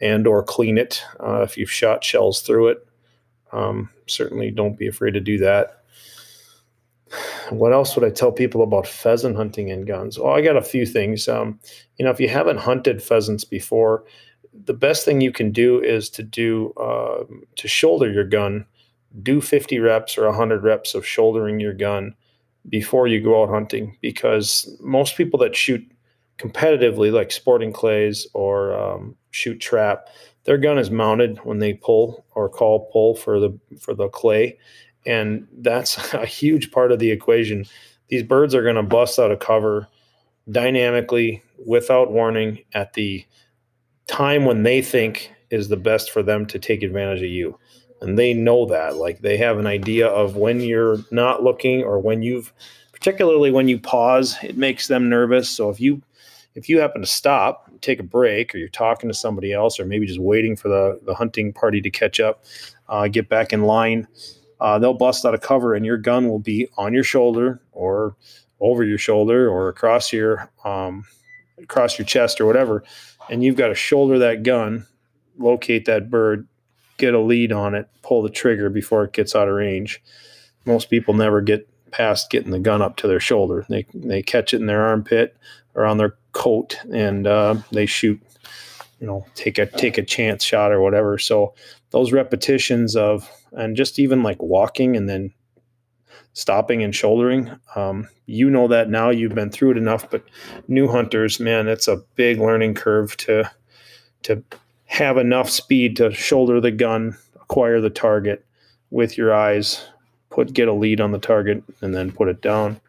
and 0.00 0.26
or 0.26 0.42
clean 0.42 0.78
it 0.78 1.02
uh, 1.20 1.42
if 1.42 1.56
you've 1.56 1.70
shot 1.70 2.04
shells 2.04 2.40
through 2.40 2.68
it. 2.68 2.86
Um, 3.52 3.90
certainly 4.06 4.50
don't 4.50 4.78
be 4.78 4.86
afraid 4.86 5.14
to 5.14 5.20
do 5.20 5.38
that. 5.38 5.84
What 7.50 7.72
else 7.72 7.94
would 7.94 8.04
I 8.04 8.10
tell 8.10 8.32
people 8.32 8.62
about 8.62 8.88
pheasant 8.88 9.36
hunting 9.36 9.70
and 9.70 9.86
guns? 9.86 10.18
Well, 10.18 10.34
I 10.34 10.40
got 10.40 10.56
a 10.56 10.62
few 10.62 10.84
things. 10.84 11.28
Um, 11.28 11.60
you 11.96 12.04
know, 12.04 12.10
if 12.10 12.18
you 12.18 12.28
haven't 12.28 12.58
hunted 12.58 13.02
pheasants 13.02 13.44
before, 13.44 14.04
the 14.52 14.74
best 14.74 15.04
thing 15.04 15.20
you 15.20 15.32
can 15.32 15.52
do 15.52 15.80
is 15.80 16.08
to 16.10 16.22
do 16.22 16.72
uh, 16.72 17.24
to 17.56 17.68
shoulder 17.68 18.10
your 18.10 18.24
gun. 18.24 18.66
Do 19.22 19.40
50 19.40 19.78
reps 19.78 20.18
or 20.18 20.26
100 20.26 20.64
reps 20.64 20.94
of 20.94 21.06
shouldering 21.06 21.60
your 21.60 21.72
gun 21.72 22.14
before 22.68 23.06
you 23.06 23.20
go 23.20 23.42
out 23.42 23.50
hunting, 23.50 23.96
because 24.00 24.76
most 24.80 25.16
people 25.16 25.38
that 25.40 25.54
shoot 25.54 25.86
competitively, 26.38 27.12
like 27.12 27.30
sporting 27.30 27.72
clays 27.72 28.26
or 28.34 28.76
um, 28.76 29.16
shoot 29.34 29.60
trap, 29.60 30.08
their 30.44 30.58
gun 30.58 30.78
is 30.78 30.90
mounted 30.90 31.38
when 31.44 31.58
they 31.58 31.74
pull 31.74 32.24
or 32.34 32.48
call 32.48 32.90
pull 32.92 33.14
for 33.14 33.40
the 33.40 33.58
for 33.78 33.94
the 33.94 34.08
clay, 34.08 34.58
and 35.06 35.46
that's 35.58 36.12
a 36.14 36.26
huge 36.26 36.70
part 36.70 36.92
of 36.92 36.98
the 36.98 37.10
equation. 37.10 37.64
These 38.08 38.22
birds 38.22 38.54
are 38.54 38.62
going 38.62 38.76
to 38.76 38.82
bust 38.82 39.18
out 39.18 39.30
of 39.30 39.38
cover 39.38 39.88
dynamically 40.50 41.42
without 41.64 42.12
warning 42.12 42.60
at 42.74 42.92
the 42.92 43.24
time 44.06 44.44
when 44.44 44.62
they 44.62 44.82
think 44.82 45.32
is 45.50 45.68
the 45.68 45.76
best 45.76 46.10
for 46.10 46.22
them 46.22 46.44
to 46.46 46.58
take 46.58 46.82
advantage 46.82 47.22
of 47.22 47.30
you. 47.30 47.58
And 48.02 48.18
they 48.18 48.34
know 48.34 48.66
that. 48.66 48.96
Like 48.96 49.20
they 49.20 49.38
have 49.38 49.58
an 49.58 49.66
idea 49.66 50.06
of 50.06 50.36
when 50.36 50.60
you're 50.60 50.98
not 51.10 51.42
looking 51.42 51.82
or 51.82 51.98
when 51.98 52.22
you've 52.22 52.52
particularly 52.92 53.50
when 53.50 53.68
you 53.68 53.78
pause, 53.78 54.36
it 54.42 54.58
makes 54.58 54.88
them 54.88 55.08
nervous. 55.08 55.48
So 55.48 55.70
if 55.70 55.80
you 55.80 56.02
if 56.54 56.68
you 56.68 56.80
happen 56.80 57.00
to 57.00 57.06
stop, 57.06 57.70
take 57.84 58.00
a 58.00 58.04
break, 58.04 58.54
or 58.54 58.58
you're 58.58 58.68
talking 58.68 59.08
to 59.08 59.14
somebody 59.14 59.52
else, 59.52 59.78
or 59.78 59.84
maybe 59.84 60.06
just 60.06 60.20
waiting 60.20 60.56
for 60.56 60.68
the, 60.68 61.00
the 61.04 61.14
hunting 61.14 61.52
party 61.52 61.80
to 61.80 61.90
catch 61.90 62.20
up, 62.20 62.44
uh, 62.88 63.08
get 63.08 63.28
back 63.28 63.52
in 63.52 63.62
line, 63.62 64.06
uh, 64.60 64.78
they'll 64.78 64.94
bust 64.94 65.24
out 65.24 65.34
of 65.34 65.40
cover 65.40 65.74
and 65.74 65.84
your 65.84 65.98
gun 65.98 66.28
will 66.28 66.38
be 66.38 66.68
on 66.76 66.94
your 66.94 67.04
shoulder 67.04 67.60
or 67.72 68.16
over 68.60 68.84
your 68.84 68.98
shoulder 68.98 69.48
or 69.48 69.68
across 69.68 70.12
your 70.12 70.50
um, 70.64 71.04
across 71.62 71.98
your 71.98 72.06
chest 72.06 72.40
or 72.40 72.46
whatever. 72.46 72.82
And 73.30 73.42
you've 73.42 73.56
got 73.56 73.68
to 73.68 73.74
shoulder 73.74 74.18
that 74.20 74.42
gun, 74.42 74.86
locate 75.38 75.86
that 75.86 76.10
bird, 76.10 76.46
get 76.96 77.14
a 77.14 77.20
lead 77.20 77.52
on 77.52 77.74
it, 77.74 77.88
pull 78.02 78.22
the 78.22 78.30
trigger 78.30 78.70
before 78.70 79.04
it 79.04 79.12
gets 79.12 79.34
out 79.34 79.48
of 79.48 79.54
range. 79.54 80.02
Most 80.64 80.88
people 80.88 81.14
never 81.14 81.40
get 81.40 81.68
past 81.90 82.30
getting 82.30 82.50
the 82.50 82.58
gun 82.58 82.82
up 82.82 82.96
to 82.96 83.06
their 83.06 83.20
shoulder. 83.20 83.66
They 83.68 83.86
they 83.92 84.22
catch 84.22 84.54
it 84.54 84.60
in 84.60 84.66
their 84.66 84.84
armpit 84.84 85.36
or 85.74 85.84
on 85.84 85.98
their 85.98 86.14
coat 86.32 86.78
and 86.92 87.26
uh, 87.26 87.54
they 87.72 87.86
shoot 87.86 88.20
you 89.00 89.06
know 89.06 89.26
take 89.34 89.58
a 89.58 89.66
take 89.66 89.98
a 89.98 90.02
chance 90.02 90.44
shot 90.44 90.72
or 90.72 90.80
whatever. 90.80 91.18
So 91.18 91.54
those 91.90 92.12
repetitions 92.12 92.96
of 92.96 93.30
and 93.52 93.76
just 93.76 93.98
even 93.98 94.22
like 94.22 94.42
walking 94.42 94.96
and 94.96 95.08
then 95.08 95.32
stopping 96.32 96.82
and 96.82 96.94
shouldering 96.94 97.50
um, 97.76 98.08
you 98.26 98.50
know 98.50 98.66
that 98.66 98.90
now 98.90 99.10
you've 99.10 99.34
been 99.34 99.50
through 99.50 99.70
it 99.70 99.76
enough 99.76 100.10
but 100.10 100.24
new 100.66 100.88
hunters 100.88 101.38
man 101.38 101.68
it's 101.68 101.86
a 101.86 102.02
big 102.16 102.40
learning 102.40 102.74
curve 102.74 103.16
to 103.16 103.48
to 104.22 104.42
have 104.86 105.16
enough 105.16 105.48
speed 105.48 105.96
to 105.96 106.12
shoulder 106.12 106.60
the 106.60 106.72
gun 106.72 107.16
acquire 107.36 107.80
the 107.80 107.90
target 107.90 108.44
with 108.90 109.16
your 109.16 109.32
eyes 109.32 109.86
put 110.30 110.52
get 110.52 110.66
a 110.66 110.72
lead 110.72 111.00
on 111.00 111.12
the 111.12 111.18
target 111.18 111.62
and 111.80 111.94
then 111.94 112.10
put 112.10 112.28
it 112.28 112.40
down 112.42 112.80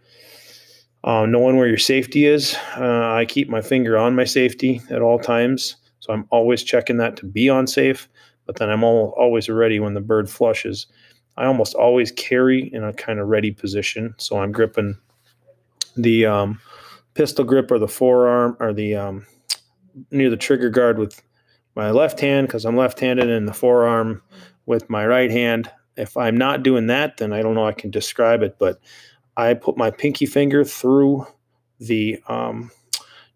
uh, 1.05 1.25
knowing 1.27 1.55
where 1.55 1.67
your 1.67 1.77
safety 1.77 2.25
is, 2.25 2.55
uh, 2.77 3.13
I 3.13 3.25
keep 3.25 3.47
my 3.47 3.61
finger 3.61 3.95
on 3.97 4.15
my 4.15 4.23
safety 4.25 4.81
at 4.89 5.03
all 5.03 5.19
times. 5.19 5.75
So 5.99 6.11
I'm 6.11 6.27
always 6.31 6.63
checking 6.63 6.97
that 6.97 7.15
to 7.17 7.25
be 7.25 7.47
on 7.47 7.67
safe, 7.67 8.09
but 8.47 8.57
then 8.57 8.71
I'm 8.71 8.83
all, 8.83 9.13
always 9.17 9.47
ready 9.47 9.79
when 9.79 9.93
the 9.93 10.01
bird 10.01 10.29
flushes. 10.29 10.87
I 11.37 11.45
almost 11.45 11.75
always 11.75 12.11
carry 12.11 12.73
in 12.73 12.83
a 12.83 12.91
kind 12.91 13.19
of 13.19 13.27
ready 13.27 13.51
position. 13.51 14.15
So 14.17 14.39
I'm 14.39 14.51
gripping 14.51 14.97
the 15.95 16.25
um, 16.25 16.59
pistol 17.13 17.45
grip 17.45 17.69
or 17.69 17.77
the 17.77 17.87
forearm 17.87 18.57
or 18.59 18.73
the 18.73 18.95
um, 18.95 19.27
near 20.09 20.31
the 20.31 20.37
trigger 20.37 20.69
guard 20.69 20.97
with 20.97 21.21
my 21.75 21.91
left 21.91 22.19
hand 22.19 22.47
because 22.47 22.65
I'm 22.65 22.77
left 22.77 22.99
handed 22.99 23.29
and 23.29 23.47
the 23.47 23.53
forearm 23.53 24.23
with 24.65 24.89
my 24.89 25.05
right 25.05 25.29
hand. 25.29 25.69
If 25.97 26.17
I'm 26.17 26.37
not 26.37 26.63
doing 26.63 26.87
that, 26.87 27.17
then 27.17 27.31
I 27.31 27.41
don't 27.41 27.53
know 27.53 27.67
I 27.67 27.73
can 27.73 27.91
describe 27.91 28.41
it, 28.41 28.57
but 28.57 28.79
I 29.37 29.53
put 29.53 29.77
my 29.77 29.91
pinky 29.91 30.25
finger 30.25 30.63
through 30.63 31.27
the 31.79 32.19
um, 32.27 32.71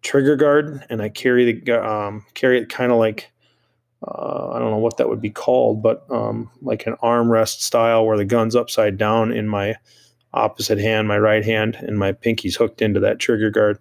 trigger 0.02 0.36
guard 0.36 0.84
and 0.88 1.02
I 1.02 1.08
carry 1.08 1.52
the 1.52 1.86
um, 1.86 2.24
carry 2.34 2.58
it 2.58 2.68
kind 2.68 2.92
of 2.92 2.98
like 2.98 3.30
uh, 4.06 4.50
I 4.52 4.58
don't 4.58 4.70
know 4.70 4.78
what 4.78 4.96
that 4.96 5.08
would 5.08 5.20
be 5.20 5.30
called, 5.30 5.82
but 5.82 6.06
um, 6.10 6.50
like 6.62 6.86
an 6.86 6.96
armrest 7.02 7.60
style 7.60 8.06
where 8.06 8.16
the 8.16 8.24
gun's 8.24 8.56
upside 8.56 8.96
down 8.96 9.32
in 9.32 9.46
my 9.46 9.76
opposite 10.32 10.78
hand, 10.78 11.08
my 11.08 11.18
right 11.18 11.44
hand, 11.44 11.76
and 11.76 11.98
my 11.98 12.12
pinky's 12.12 12.56
hooked 12.56 12.80
into 12.80 13.00
that 13.00 13.18
trigger 13.18 13.50
guard. 13.50 13.78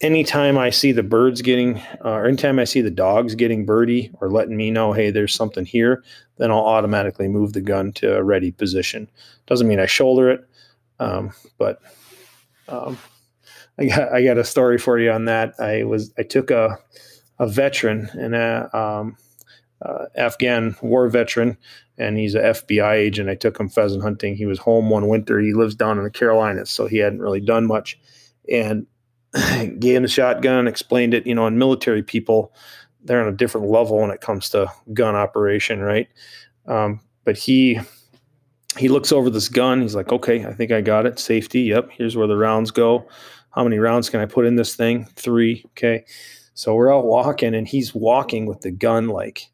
Anytime 0.00 0.58
I 0.58 0.70
see 0.70 0.92
the 0.92 1.02
birds 1.02 1.40
getting, 1.40 1.78
uh, 2.04 2.10
or 2.10 2.26
anytime 2.26 2.58
I 2.58 2.64
see 2.64 2.80
the 2.80 2.90
dogs 2.90 3.34
getting 3.34 3.64
birdie 3.64 4.10
or 4.20 4.30
letting 4.30 4.56
me 4.56 4.70
know, 4.70 4.92
hey, 4.92 5.10
there's 5.10 5.34
something 5.34 5.64
here, 5.64 6.04
then 6.36 6.50
I'll 6.50 6.58
automatically 6.58 7.26
move 7.26 7.54
the 7.54 7.60
gun 7.60 7.92
to 7.94 8.16
a 8.16 8.22
ready 8.22 8.50
position. 8.50 9.08
Doesn't 9.46 9.68
mean 9.68 9.80
I 9.80 9.86
shoulder 9.86 10.30
it. 10.30 10.46
Um, 10.98 11.32
but 11.58 11.80
um, 12.68 12.98
I 13.78 13.86
got 13.86 14.12
I 14.12 14.24
got 14.24 14.38
a 14.38 14.44
story 14.44 14.78
for 14.78 14.98
you 14.98 15.10
on 15.10 15.24
that. 15.26 15.54
I 15.58 15.84
was 15.84 16.12
I 16.18 16.22
took 16.22 16.50
a 16.50 16.78
a 17.38 17.48
veteran 17.48 18.08
and 18.12 18.34
a 18.34 18.76
um, 18.76 19.16
uh, 19.82 20.06
Afghan 20.16 20.76
war 20.82 21.08
veteran, 21.08 21.56
and 21.98 22.16
he's 22.16 22.34
an 22.34 22.42
FBI 22.42 22.94
agent. 22.94 23.28
I 23.28 23.34
took 23.34 23.58
him 23.58 23.68
pheasant 23.68 24.02
hunting. 24.02 24.36
He 24.36 24.46
was 24.46 24.58
home 24.58 24.90
one 24.90 25.08
winter. 25.08 25.40
He 25.40 25.52
lives 25.52 25.74
down 25.74 25.98
in 25.98 26.04
the 26.04 26.10
Carolinas, 26.10 26.70
so 26.70 26.86
he 26.86 26.98
hadn't 26.98 27.20
really 27.20 27.40
done 27.40 27.66
much. 27.66 27.98
And 28.50 28.86
gave 29.80 29.96
him 29.96 30.02
the 30.02 30.08
shotgun, 30.08 30.68
explained 30.68 31.14
it. 31.14 31.26
You 31.26 31.34
know, 31.34 31.46
and 31.46 31.58
military 31.58 32.02
people, 32.02 32.54
they're 33.02 33.20
on 33.20 33.32
a 33.32 33.36
different 33.36 33.68
level 33.68 33.98
when 33.98 34.10
it 34.10 34.20
comes 34.20 34.48
to 34.50 34.70
gun 34.92 35.16
operation, 35.16 35.80
right? 35.80 36.08
Um, 36.66 37.00
but 37.24 37.36
he 37.36 37.80
he 38.76 38.88
looks 38.88 39.12
over 39.12 39.30
this 39.30 39.48
gun. 39.48 39.82
He's 39.82 39.94
like, 39.94 40.12
okay, 40.12 40.44
I 40.44 40.52
think 40.52 40.72
I 40.72 40.80
got 40.80 41.06
it. 41.06 41.18
Safety. 41.18 41.60
Yep. 41.62 41.90
Here's 41.92 42.16
where 42.16 42.26
the 42.26 42.36
rounds 42.36 42.70
go. 42.70 43.08
How 43.50 43.62
many 43.64 43.78
rounds 43.78 44.10
can 44.10 44.20
I 44.20 44.26
put 44.26 44.46
in 44.46 44.56
this 44.56 44.74
thing? 44.74 45.04
Three. 45.16 45.64
Okay. 45.70 46.04
So 46.54 46.74
we're 46.74 46.94
out 46.94 47.04
walking, 47.04 47.54
and 47.54 47.66
he's 47.66 47.94
walking 47.94 48.46
with 48.46 48.60
the 48.60 48.70
gun 48.70 49.08
like 49.08 49.48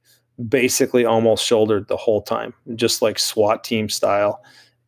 basically 0.49 1.05
almost 1.05 1.45
shouldered 1.45 1.89
the 1.89 1.97
whole 1.97 2.23
time, 2.23 2.55
just 2.75 3.03
like 3.03 3.19
SWAT 3.19 3.65
team 3.65 3.89
style. 3.89 4.43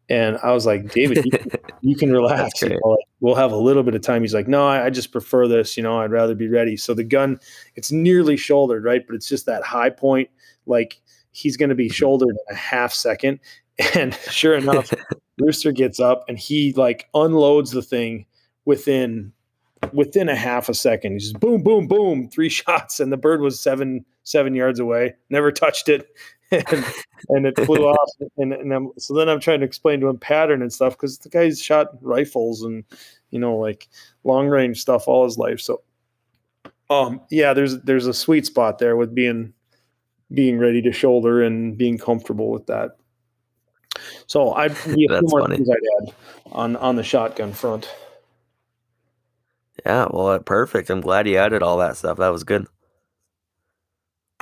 And 0.09 0.39
I 0.43 0.53
was 0.53 0.66
like, 0.66 0.93
David, 0.93 1.24
you, 1.24 1.30
can, 1.30 1.51
you 1.80 1.97
can 1.97 2.12
relax. 2.12 2.62
You 2.62 2.70
know, 2.70 2.80
like, 2.85 3.07
we'll 3.20 3.35
have 3.35 3.53
a 3.53 3.57
little 3.57 3.83
bit 3.83 3.95
of 3.95 4.03
time. 4.03 4.22
He's 4.22 4.35
like, 4.35 4.49
no, 4.49 4.66
I, 4.66 4.87
I, 4.87 4.91
just 4.91 5.12
prefer 5.12 5.47
this. 5.47 5.76
You 5.76 5.83
know, 5.83 6.01
I'd 6.01 6.11
rather 6.11 6.35
be 6.35 6.49
ready. 6.49 6.76
So 6.76 6.93
the 6.93 7.05
gun, 7.05 7.39
it's 7.76 7.93
nearly 7.93 8.37
shouldered, 8.37 8.85
right? 8.85 9.07
But 9.07 9.16
it's 9.16 9.28
just 9.28 9.47
that 9.47 9.62
high 9.62 9.91
point. 9.91 10.28
Like 10.66 11.01
he's 11.33 11.57
going 11.57 11.70
to 11.70 11.74
be 11.74 11.87
mm-hmm. 11.87 11.93
shouldered 11.93 12.28
in 12.28 12.55
a 12.55 12.55
half 12.55 12.93
second. 12.93 13.41
And 13.95 14.14
sure 14.30 14.55
enough, 14.55 14.93
Rooster 15.39 15.72
gets 15.72 16.01
up 16.01 16.24
and 16.28 16.39
he 16.39 16.72
like 16.72 17.09
unloads 17.14 17.70
the 17.72 17.83
thing 17.83 18.26
within 18.64 19.33
within 19.93 20.28
a 20.28 20.37
half 20.37 20.68
a 20.68 20.74
second. 20.74 21.12
He's 21.12 21.24
just 21.24 21.41
boom, 21.41 21.62
boom, 21.62 21.87
boom, 21.87 22.28
three 22.28 22.49
shots, 22.61 23.01
and 23.01 23.12
the 23.12 23.16
bird 23.16 23.41
was 23.41 23.59
seven 23.61 24.05
seven 24.22 24.55
yards 24.55 24.78
away. 24.78 25.14
Never 25.30 25.51
touched 25.51 25.89
it, 25.89 26.09
and, 26.51 26.85
and 27.28 27.47
it 27.47 27.59
flew 27.64 27.87
off. 27.87 28.11
And, 28.37 28.53
and 28.53 28.91
so 28.99 29.14
then 29.14 29.28
I'm 29.28 29.41
trying 29.41 29.61
to 29.61 29.66
explain 29.66 30.01
to 30.01 30.09
him 30.09 30.18
pattern 30.18 30.62
and 30.62 30.72
stuff 30.72 30.95
because 30.95 31.18
the 31.18 31.28
guy's 31.28 31.61
shot 31.61 31.89
rifles 32.01 32.62
and 32.62 32.85
you 33.30 33.39
know 33.39 33.57
like 33.57 33.89
long 34.24 34.49
range 34.49 34.80
stuff 34.80 35.09
all 35.09 35.24
his 35.24 35.39
life. 35.39 35.61
So, 35.61 35.83
um, 36.91 37.20
yeah, 37.30 37.53
there's 37.53 37.80
there's 37.80 38.07
a 38.07 38.14
sweet 38.14 38.47
spot 38.47 38.78
there 38.78 38.97
with 38.97 39.14
being 39.14 39.53
being 40.33 40.59
ready 40.59 40.80
to 40.83 40.93
shoulder 40.93 41.43
and 41.43 41.76
being 41.76 41.99
comfortable 41.99 42.51
with 42.51 42.66
that. 42.66 42.97
So 44.26 44.53
I 44.53 44.66
a 44.66 44.70
few 44.70 45.09
more 45.22 45.43
funny. 45.43 45.57
things 45.57 45.68
I'd 45.70 46.09
add 46.09 46.14
on 46.53 46.76
on 46.76 46.97
the 46.97 47.03
shotgun 47.03 47.53
front. 47.53 47.88
Yeah, 49.84 50.07
well, 50.11 50.38
perfect. 50.38 50.90
I'm 50.90 51.01
glad 51.01 51.26
you 51.26 51.36
added 51.38 51.62
all 51.62 51.78
that 51.78 51.97
stuff. 51.97 52.18
That 52.18 52.28
was 52.28 52.45
good. 52.45 52.66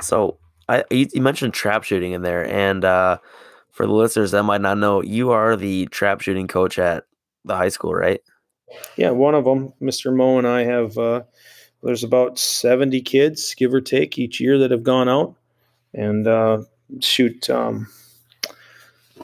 So, 0.01 0.37
I 0.67 0.83
you, 0.91 1.07
you 1.13 1.21
mentioned 1.21 1.53
trap 1.53 1.83
shooting 1.83 2.11
in 2.11 2.21
there, 2.21 2.45
and 2.45 2.85
uh, 2.85 3.17
for 3.71 3.85
the 3.85 3.93
listeners 3.93 4.31
that 4.31 4.43
might 4.43 4.61
not 4.61 4.77
know, 4.77 5.01
you 5.01 5.31
are 5.31 5.55
the 5.55 5.87
trap 5.87 6.21
shooting 6.21 6.47
coach 6.47 6.77
at 6.77 7.05
the 7.45 7.55
high 7.55 7.69
school, 7.69 7.93
right? 7.93 8.21
Yeah, 8.97 9.11
one 9.11 9.35
of 9.35 9.45
them, 9.45 9.73
Mr. 9.81 10.15
Moe, 10.15 10.37
and 10.37 10.47
I 10.47 10.63
have. 10.63 10.97
Uh, 10.97 11.23
there's 11.83 12.03
about 12.03 12.37
70 12.37 13.01
kids, 13.01 13.55
give 13.55 13.73
or 13.73 13.81
take, 13.81 14.19
each 14.19 14.39
year 14.39 14.59
that 14.59 14.69
have 14.69 14.83
gone 14.83 15.09
out 15.09 15.35
and 15.93 16.27
uh, 16.27 16.61
shoot 16.99 17.49
um, 17.49 17.87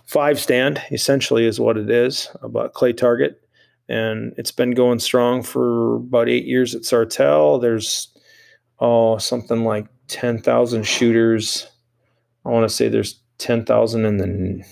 five 0.07 0.39
stand. 0.39 0.81
Essentially, 0.91 1.45
is 1.45 1.59
what 1.59 1.77
it 1.77 1.91
is 1.91 2.29
about 2.41 2.73
clay 2.73 2.93
target 2.93 3.41
and 3.89 4.33
it's 4.37 4.51
been 4.51 4.71
going 4.71 4.99
strong 4.99 5.41
for 5.41 5.95
about 5.95 6.29
eight 6.29 6.45
years 6.45 6.75
at 6.75 6.81
Sartell. 6.81 7.61
There's 7.61 8.09
oh 8.79 9.17
something 9.17 9.63
like 9.63 9.87
ten 10.07 10.39
thousand 10.39 10.83
shooters. 10.83 11.67
I 12.45 12.49
want 12.49 12.69
to 12.69 12.73
say 12.73 12.89
there's 12.89 13.19
ten 13.37 13.65
thousand 13.65 14.05
in 14.05 14.17
the. 14.17 14.63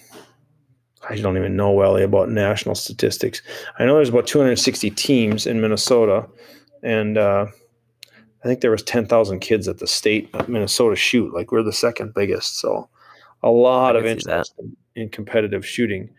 I 1.08 1.18
don't 1.18 1.38
even 1.38 1.56
know 1.56 1.72
well 1.72 1.98
about 1.98 2.30
national 2.30 2.74
statistics. 2.74 3.44
I 3.78 3.86
know 3.86 3.94
there's 3.94 4.10
about 4.10 4.26
260 4.26 4.90
teams 4.90 5.46
in 5.46 5.62
Minnesota, 5.62 6.28
and 6.82 7.16
uh, 7.16 7.46
I 8.44 8.48
think 8.48 8.62
there 8.62 8.72
was 8.72 8.82
10,000 8.82 9.40
kids 9.40 9.68
at 9.68 9.78
the 9.78 9.86
state 9.86 10.34
Minnesota 10.50 10.96
shoot. 10.96 11.32
Like 11.32 11.52
we're 11.52 11.62
the 11.62 11.72
second 11.72 12.16
biggest, 12.16 12.58
so 12.58 12.90
a 13.44 13.52
lot 13.52 13.96
of 13.96 14.08
interest 14.08 14.56
in, 14.58 14.76
in 14.96 15.10
competitive 15.10 15.66
shooting. 15.66 16.10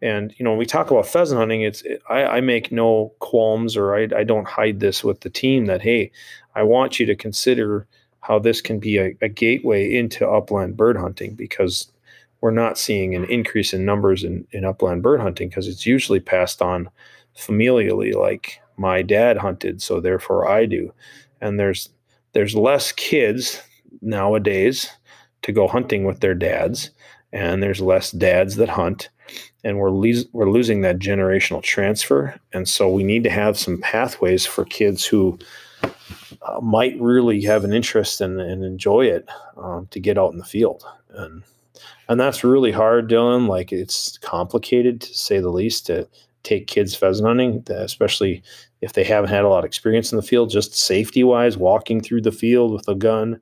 And 0.00 0.34
you 0.38 0.44
know, 0.44 0.50
when 0.50 0.58
we 0.58 0.66
talk 0.66 0.90
about 0.90 1.06
pheasant 1.06 1.38
hunting, 1.38 1.62
it's 1.62 1.82
it, 1.82 2.02
I, 2.08 2.24
I, 2.24 2.40
make 2.40 2.70
no 2.70 3.12
qualms, 3.18 3.76
or 3.76 3.96
I, 3.96 4.08
I, 4.16 4.22
don't 4.22 4.46
hide 4.46 4.78
this 4.78 5.02
with 5.02 5.20
the 5.20 5.30
team 5.30 5.66
that 5.66 5.82
hey, 5.82 6.12
I 6.54 6.62
want 6.62 7.00
you 7.00 7.06
to 7.06 7.16
consider 7.16 7.86
how 8.20 8.38
this 8.38 8.60
can 8.60 8.78
be 8.78 8.98
a, 8.98 9.16
a 9.20 9.28
gateway 9.28 9.92
into 9.92 10.28
upland 10.28 10.76
bird 10.76 10.96
hunting 10.96 11.34
because 11.34 11.90
we're 12.40 12.50
not 12.52 12.78
seeing 12.78 13.14
an 13.14 13.24
increase 13.24 13.72
in 13.72 13.84
numbers 13.84 14.22
in, 14.22 14.46
in 14.52 14.64
upland 14.64 15.02
bird 15.02 15.20
hunting 15.20 15.48
because 15.48 15.66
it's 15.66 15.86
usually 15.86 16.20
passed 16.20 16.62
on 16.62 16.88
familially, 17.36 18.14
like 18.14 18.60
my 18.76 19.02
dad 19.02 19.38
hunted, 19.38 19.82
so 19.82 20.00
therefore 20.00 20.48
I 20.48 20.66
do. 20.66 20.92
And 21.40 21.58
there's 21.58 21.90
there's 22.32 22.54
less 22.54 22.92
kids 22.92 23.62
nowadays 24.00 24.90
to 25.42 25.52
go 25.52 25.66
hunting 25.66 26.04
with 26.04 26.20
their 26.20 26.34
dads, 26.34 26.90
and 27.32 27.62
there's 27.62 27.80
less 27.80 28.10
dads 28.12 28.56
that 28.56 28.68
hunt 28.68 29.10
and 29.64 29.78
we're 29.78 29.90
le- 29.90 30.24
we're 30.32 30.50
losing 30.50 30.80
that 30.80 30.98
generational 30.98 31.62
transfer 31.62 32.38
and 32.52 32.68
so 32.68 32.88
we 32.88 33.02
need 33.02 33.24
to 33.24 33.30
have 33.30 33.58
some 33.58 33.78
pathways 33.78 34.46
for 34.46 34.64
kids 34.64 35.04
who 35.04 35.38
uh, 36.42 36.60
might 36.60 36.98
really 37.00 37.42
have 37.42 37.64
an 37.64 37.72
interest 37.72 38.20
in, 38.20 38.40
and 38.40 38.64
enjoy 38.64 39.06
it 39.06 39.28
um, 39.56 39.86
to 39.90 40.00
get 40.00 40.18
out 40.18 40.32
in 40.32 40.38
the 40.38 40.44
field. 40.44 40.84
And 41.10 41.42
and 42.08 42.18
that's 42.18 42.42
really 42.42 42.72
hard 42.72 43.08
dylan 43.08 43.48
like 43.48 43.70
it's 43.70 44.18
complicated 44.18 45.00
to 45.00 45.14
say 45.14 45.38
the 45.38 45.50
least 45.50 45.86
to 45.86 46.08
take 46.42 46.66
kids 46.66 46.94
pheasant 46.94 47.26
hunting 47.26 47.62
especially 47.68 48.42
if 48.80 48.94
they 48.94 49.04
haven't 49.04 49.30
had 49.30 49.44
a 49.44 49.48
lot 49.48 49.60
of 49.60 49.64
experience 49.64 50.12
in 50.12 50.16
the 50.16 50.22
field 50.22 50.50
just 50.50 50.74
safety 50.74 51.22
wise 51.22 51.56
walking 51.56 52.00
through 52.00 52.22
the 52.22 52.32
field 52.32 52.72
with 52.72 52.88
a 52.88 52.94
gun 52.94 53.40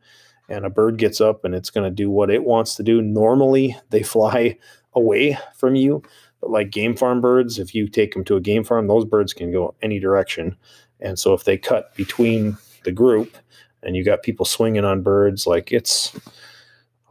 and 0.48 0.64
a 0.64 0.70
bird 0.70 0.96
gets 0.98 1.20
up 1.20 1.44
and 1.44 1.54
it's 1.54 1.70
going 1.70 1.84
to 1.84 1.94
do 1.94 2.10
what 2.10 2.30
it 2.30 2.44
wants 2.44 2.74
to 2.76 2.82
do 2.82 3.02
normally 3.02 3.76
they 3.90 4.02
fly 4.02 4.56
away 4.94 5.38
from 5.54 5.74
you. 5.74 6.02
But 6.40 6.50
like 6.50 6.70
game 6.70 6.96
farm 6.96 7.20
birds, 7.20 7.58
if 7.58 7.74
you 7.74 7.88
take 7.88 8.12
them 8.12 8.24
to 8.24 8.36
a 8.36 8.40
game 8.40 8.64
farm, 8.64 8.86
those 8.86 9.04
birds 9.04 9.32
can 9.32 9.52
go 9.52 9.74
any 9.82 9.98
direction. 9.98 10.56
And 11.00 11.18
so 11.18 11.34
if 11.34 11.44
they 11.44 11.58
cut 11.58 11.94
between 11.94 12.56
the 12.84 12.92
group 12.92 13.36
and 13.82 13.94
you 13.94 14.04
got 14.04 14.22
people 14.22 14.46
swinging 14.46 14.84
on 14.84 15.02
birds, 15.02 15.46
like 15.46 15.72
it's, 15.72 16.18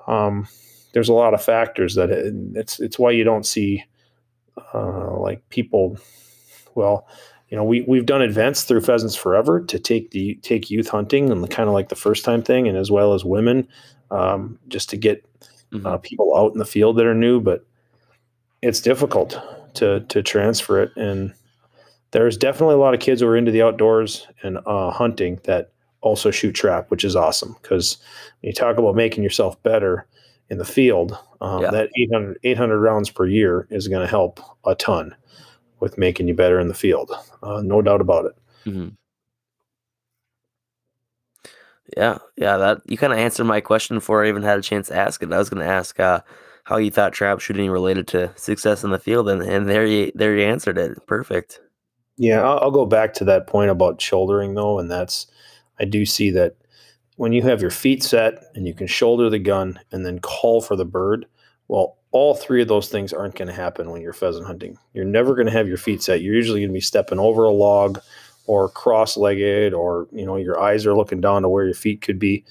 um, 0.07 0.47
there's 0.93 1.09
a 1.09 1.13
lot 1.13 1.33
of 1.33 1.43
factors 1.43 1.95
that 1.95 2.09
it, 2.09 2.33
it's, 2.55 2.79
it's 2.79 2.99
why 2.99 3.11
you 3.11 3.23
don't 3.23 3.45
see, 3.45 3.83
uh, 4.73 5.17
like 5.19 5.47
people, 5.49 5.97
well, 6.73 7.07
you 7.49 7.57
know, 7.57 7.63
we, 7.63 7.81
we've 7.81 8.05
done 8.05 8.21
events 8.21 8.63
through 8.63 8.81
Pheasants 8.81 9.15
Forever 9.15 9.61
to 9.61 9.79
take 9.79 10.11
the 10.11 10.35
take 10.41 10.69
youth 10.69 10.89
hunting 10.89 11.31
and 11.31 11.49
kind 11.49 11.69
of 11.69 11.73
like 11.73 11.89
the 11.89 11.95
first 11.95 12.25
time 12.25 12.41
thing, 12.41 12.67
and 12.67 12.77
as 12.77 12.89
well 12.89 13.13
as 13.13 13.23
women, 13.23 13.67
um, 14.11 14.57
just 14.67 14.89
to 14.89 14.97
get 14.97 15.23
mm-hmm. 15.71 15.85
uh, 15.85 15.97
people 15.97 16.35
out 16.35 16.53
in 16.53 16.59
the 16.59 16.65
field 16.65 16.97
that 16.97 17.05
are 17.05 17.13
new. 17.13 17.39
But 17.39 17.65
it's 18.65 18.81
difficult 18.81 19.39
to 19.75 19.99
to 20.01 20.23
transfer 20.23 20.81
it 20.81 20.91
and 20.97 21.33
there's 22.11 22.37
definitely 22.37 22.75
a 22.75 22.79
lot 22.79 22.93
of 22.93 22.99
kids 22.99 23.21
who 23.21 23.27
are 23.27 23.35
into 23.35 23.51
the 23.51 23.61
outdoors 23.61 24.25
and 24.41 24.57
uh, 24.65 24.89
hunting 24.89 25.39
that 25.43 25.71
also 26.01 26.31
shoot 26.31 26.53
trap 26.53 26.89
which 26.89 27.03
is 27.03 27.15
awesome 27.15 27.55
because 27.61 27.97
when 28.41 28.49
you 28.49 28.53
talk 28.53 28.77
about 28.77 28.95
making 28.95 29.23
yourself 29.23 29.61
better 29.63 30.07
in 30.49 30.57
the 30.57 30.65
field 30.65 31.17
um, 31.41 31.61
yeah. 31.61 31.71
that 31.71 31.89
800, 31.95 32.39
800 32.43 32.79
rounds 32.79 33.09
per 33.09 33.25
year 33.25 33.67
is 33.69 33.87
going 33.87 34.01
to 34.01 34.07
help 34.07 34.39
a 34.65 34.73
ton 34.75 35.13
with 35.86 35.97
making 35.97 36.27
you 36.27 36.33
better 36.33 36.59
in 36.59 36.67
the 36.67 36.73
field 36.73 37.11
uh, 37.43 37.61
no 37.63 37.81
doubt 37.81 38.01
about 38.01 38.25
it 38.25 38.36
mm-hmm. 38.65 38.89
yeah 41.95 42.17
yeah 42.36 42.57
that 42.57 42.81
you 42.86 42.97
kind 42.97 43.13
of 43.13 43.19
answered 43.19 43.45
my 43.45 43.61
question 43.61 43.95
before 43.95 44.25
i 44.25 44.27
even 44.27 44.43
had 44.43 44.59
a 44.59 44.61
chance 44.61 44.89
to 44.89 44.95
ask 44.95 45.23
it 45.23 45.31
i 45.31 45.38
was 45.38 45.49
going 45.49 45.65
to 45.65 45.71
ask 45.71 45.99
uh, 45.99 46.19
how 46.65 46.77
you 46.77 46.91
thought 46.91 47.13
trap 47.13 47.39
shooting 47.39 47.69
related 47.69 48.07
to 48.07 48.31
success 48.36 48.83
in 48.83 48.89
the 48.89 48.99
field, 48.99 49.29
and, 49.29 49.41
and 49.41 49.69
there 49.69 49.86
you 49.86 50.11
there 50.13 50.36
you 50.36 50.43
answered 50.43 50.77
it. 50.77 51.05
Perfect. 51.07 51.61
Yeah, 52.17 52.41
I'll, 52.41 52.59
I'll 52.59 52.71
go 52.71 52.86
back 52.86 53.13
to 53.15 53.25
that 53.25 53.47
point 53.47 53.71
about 53.71 54.01
shouldering 54.01 54.55
though, 54.55 54.79
and 54.79 54.91
that's 54.91 55.27
I 55.79 55.86
do 55.86 56.05
see 56.05 56.31
that 56.31 56.55
when 57.17 57.31
you 57.31 57.43
have 57.43 57.61
your 57.61 57.71
feet 57.71 58.03
set 58.03 58.43
and 58.55 58.67
you 58.67 58.73
can 58.73 58.88
shoulder 58.88 59.29
the 59.29 59.39
gun 59.39 59.79
and 59.91 60.05
then 60.05 60.19
call 60.19 60.59
for 60.59 60.75
the 60.75 60.86
bird, 60.86 61.27
well, 61.67 61.97
all 62.16 62.34
three 62.34 62.61
of 62.61 62.68
those 62.68 62.88
things 62.88 63.11
aren't 63.11 63.36
going 63.36 63.47
to 63.47 63.53
happen 63.53 63.91
when 63.91 64.01
you're 64.01 64.13
pheasant 64.13 64.47
hunting. 64.47 64.78
You're 64.93 65.05
never 65.05 65.36
going 65.36 65.47
to 65.47 65.51
have 65.51 65.68
your 65.68 65.78
feet 65.78 66.01
set. 66.01 66.22
You're 66.22 66.36
usually 66.36 66.61
going 66.61 66.70
to 66.70 66.74
be 66.74 66.80
stepping 66.80 67.20
over 67.20 67.43
a 67.43 67.51
log 67.51 67.99
or 68.47 68.70
cross-legged, 68.70 69.74
or 69.74 70.07
you 70.11 70.26
know 70.26 70.38
your 70.38 70.59
eyes 70.59 70.86
are 70.86 70.95
looking 70.95 71.22
down 71.22 71.41
to 71.41 71.49
where 71.49 71.66
your 71.66 71.74
feet 71.74 72.01
could 72.01 72.20
be. 72.20 72.45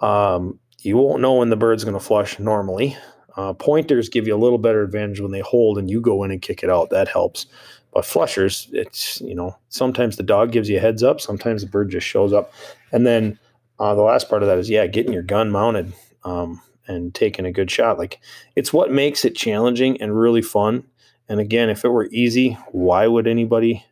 Um, 0.00 0.58
you 0.82 0.96
won't 0.96 1.22
know 1.22 1.34
when 1.34 1.50
the 1.50 1.56
bird's 1.56 1.84
going 1.84 1.94
to 1.94 2.00
flush 2.00 2.38
normally 2.38 2.96
uh, 3.36 3.52
pointers 3.52 4.08
give 4.08 4.26
you 4.26 4.34
a 4.34 4.38
little 4.38 4.58
better 4.58 4.82
advantage 4.82 5.20
when 5.20 5.30
they 5.30 5.40
hold 5.40 5.78
and 5.78 5.90
you 5.90 6.00
go 6.00 6.24
in 6.24 6.30
and 6.30 6.42
kick 6.42 6.62
it 6.62 6.70
out. 6.70 6.90
That 6.90 7.08
helps. 7.08 7.46
But 7.92 8.04
flushers, 8.04 8.68
it's, 8.72 9.20
you 9.20 9.34
know, 9.34 9.56
sometimes 9.68 10.16
the 10.16 10.22
dog 10.22 10.52
gives 10.52 10.68
you 10.68 10.78
a 10.78 10.80
heads 10.80 11.02
up, 11.02 11.20
sometimes 11.20 11.62
the 11.62 11.68
bird 11.68 11.90
just 11.90 12.06
shows 12.06 12.32
up. 12.32 12.52
And 12.92 13.06
then 13.06 13.38
uh, 13.78 13.94
the 13.94 14.02
last 14.02 14.28
part 14.28 14.42
of 14.42 14.48
that 14.48 14.58
is, 14.58 14.68
yeah, 14.68 14.86
getting 14.86 15.12
your 15.12 15.22
gun 15.22 15.50
mounted 15.50 15.92
um, 16.24 16.60
and 16.88 17.14
taking 17.14 17.46
a 17.46 17.52
good 17.52 17.70
shot. 17.70 17.98
Like 17.98 18.20
it's 18.54 18.72
what 18.72 18.90
makes 18.90 19.24
it 19.24 19.36
challenging 19.36 20.00
and 20.00 20.18
really 20.18 20.42
fun. 20.42 20.84
And 21.28 21.40
again, 21.40 21.70
if 21.70 21.84
it 21.84 21.88
were 21.88 22.08
easy, 22.12 22.56
why 22.70 23.06
would 23.06 23.26
anybody 23.26 23.84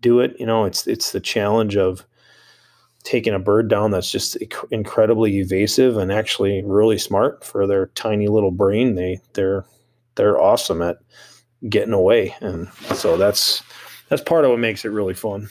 do 0.00 0.20
it? 0.20 0.36
You 0.38 0.46
know, 0.46 0.64
it's 0.64 0.86
it's 0.86 1.12
the 1.12 1.20
challenge 1.20 1.76
of 1.76 2.04
taking 3.04 3.34
a 3.34 3.38
bird 3.38 3.68
down 3.68 3.90
that's 3.90 4.10
just 4.10 4.36
incredibly 4.70 5.38
evasive 5.38 5.96
and 5.96 6.12
actually 6.12 6.62
really 6.64 6.98
smart 6.98 7.44
for 7.44 7.66
their 7.66 7.86
tiny 7.88 8.28
little 8.28 8.50
brain. 8.50 8.94
They 8.94 9.20
they're 9.34 9.64
they're 10.14 10.40
awesome 10.40 10.82
at 10.82 10.98
getting 11.68 11.94
away, 11.94 12.34
and 12.40 12.68
so 12.94 13.16
that's 13.16 13.62
that's 14.08 14.22
part 14.22 14.44
of 14.44 14.50
what 14.50 14.60
makes 14.60 14.84
it 14.84 14.90
really 14.90 15.14
fun. 15.14 15.48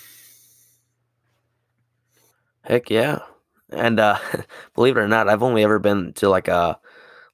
Heck 2.64 2.89
yeah. 2.89 3.20
And 3.72 3.99
uh 3.99 4.17
believe 4.76 4.97
it 4.97 5.01
or 5.01 5.07
not, 5.07 5.30
I've 5.30 5.43
only 5.43 5.63
ever 5.63 5.80
been 5.80 6.13
to 6.13 6.30
like 6.30 6.47
a 6.47 6.80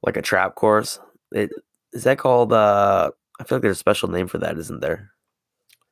like 0.04 0.18
a 0.18 0.22
trap 0.22 0.56
course. 0.56 1.00
It 1.32 1.52
is 1.94 2.04
that 2.04 2.18
called 2.18 2.54
uh 2.54 3.12
I 3.40 3.44
feel 3.44 3.58
like 3.58 3.64
there's 3.64 3.78
a 3.78 3.80
special 3.80 4.10
name 4.10 4.28
for 4.28 4.38
that, 4.40 4.58
isn't 4.58 4.82
there? 4.82 5.12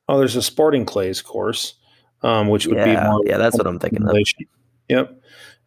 Oh, 0.08 0.18
there's 0.18 0.36
a 0.36 0.42
sporting 0.42 0.84
clays 0.84 1.20
course, 1.20 1.74
um, 2.22 2.48
which 2.48 2.66
would 2.66 2.76
yeah, 2.76 2.84
be 2.84 3.08
more 3.08 3.22
yeah, 3.26 3.38
that's 3.38 3.56
what 3.56 3.66
I'm 3.66 3.78
thinking 3.78 4.06
of. 4.06 4.16
Yep. 4.88 5.20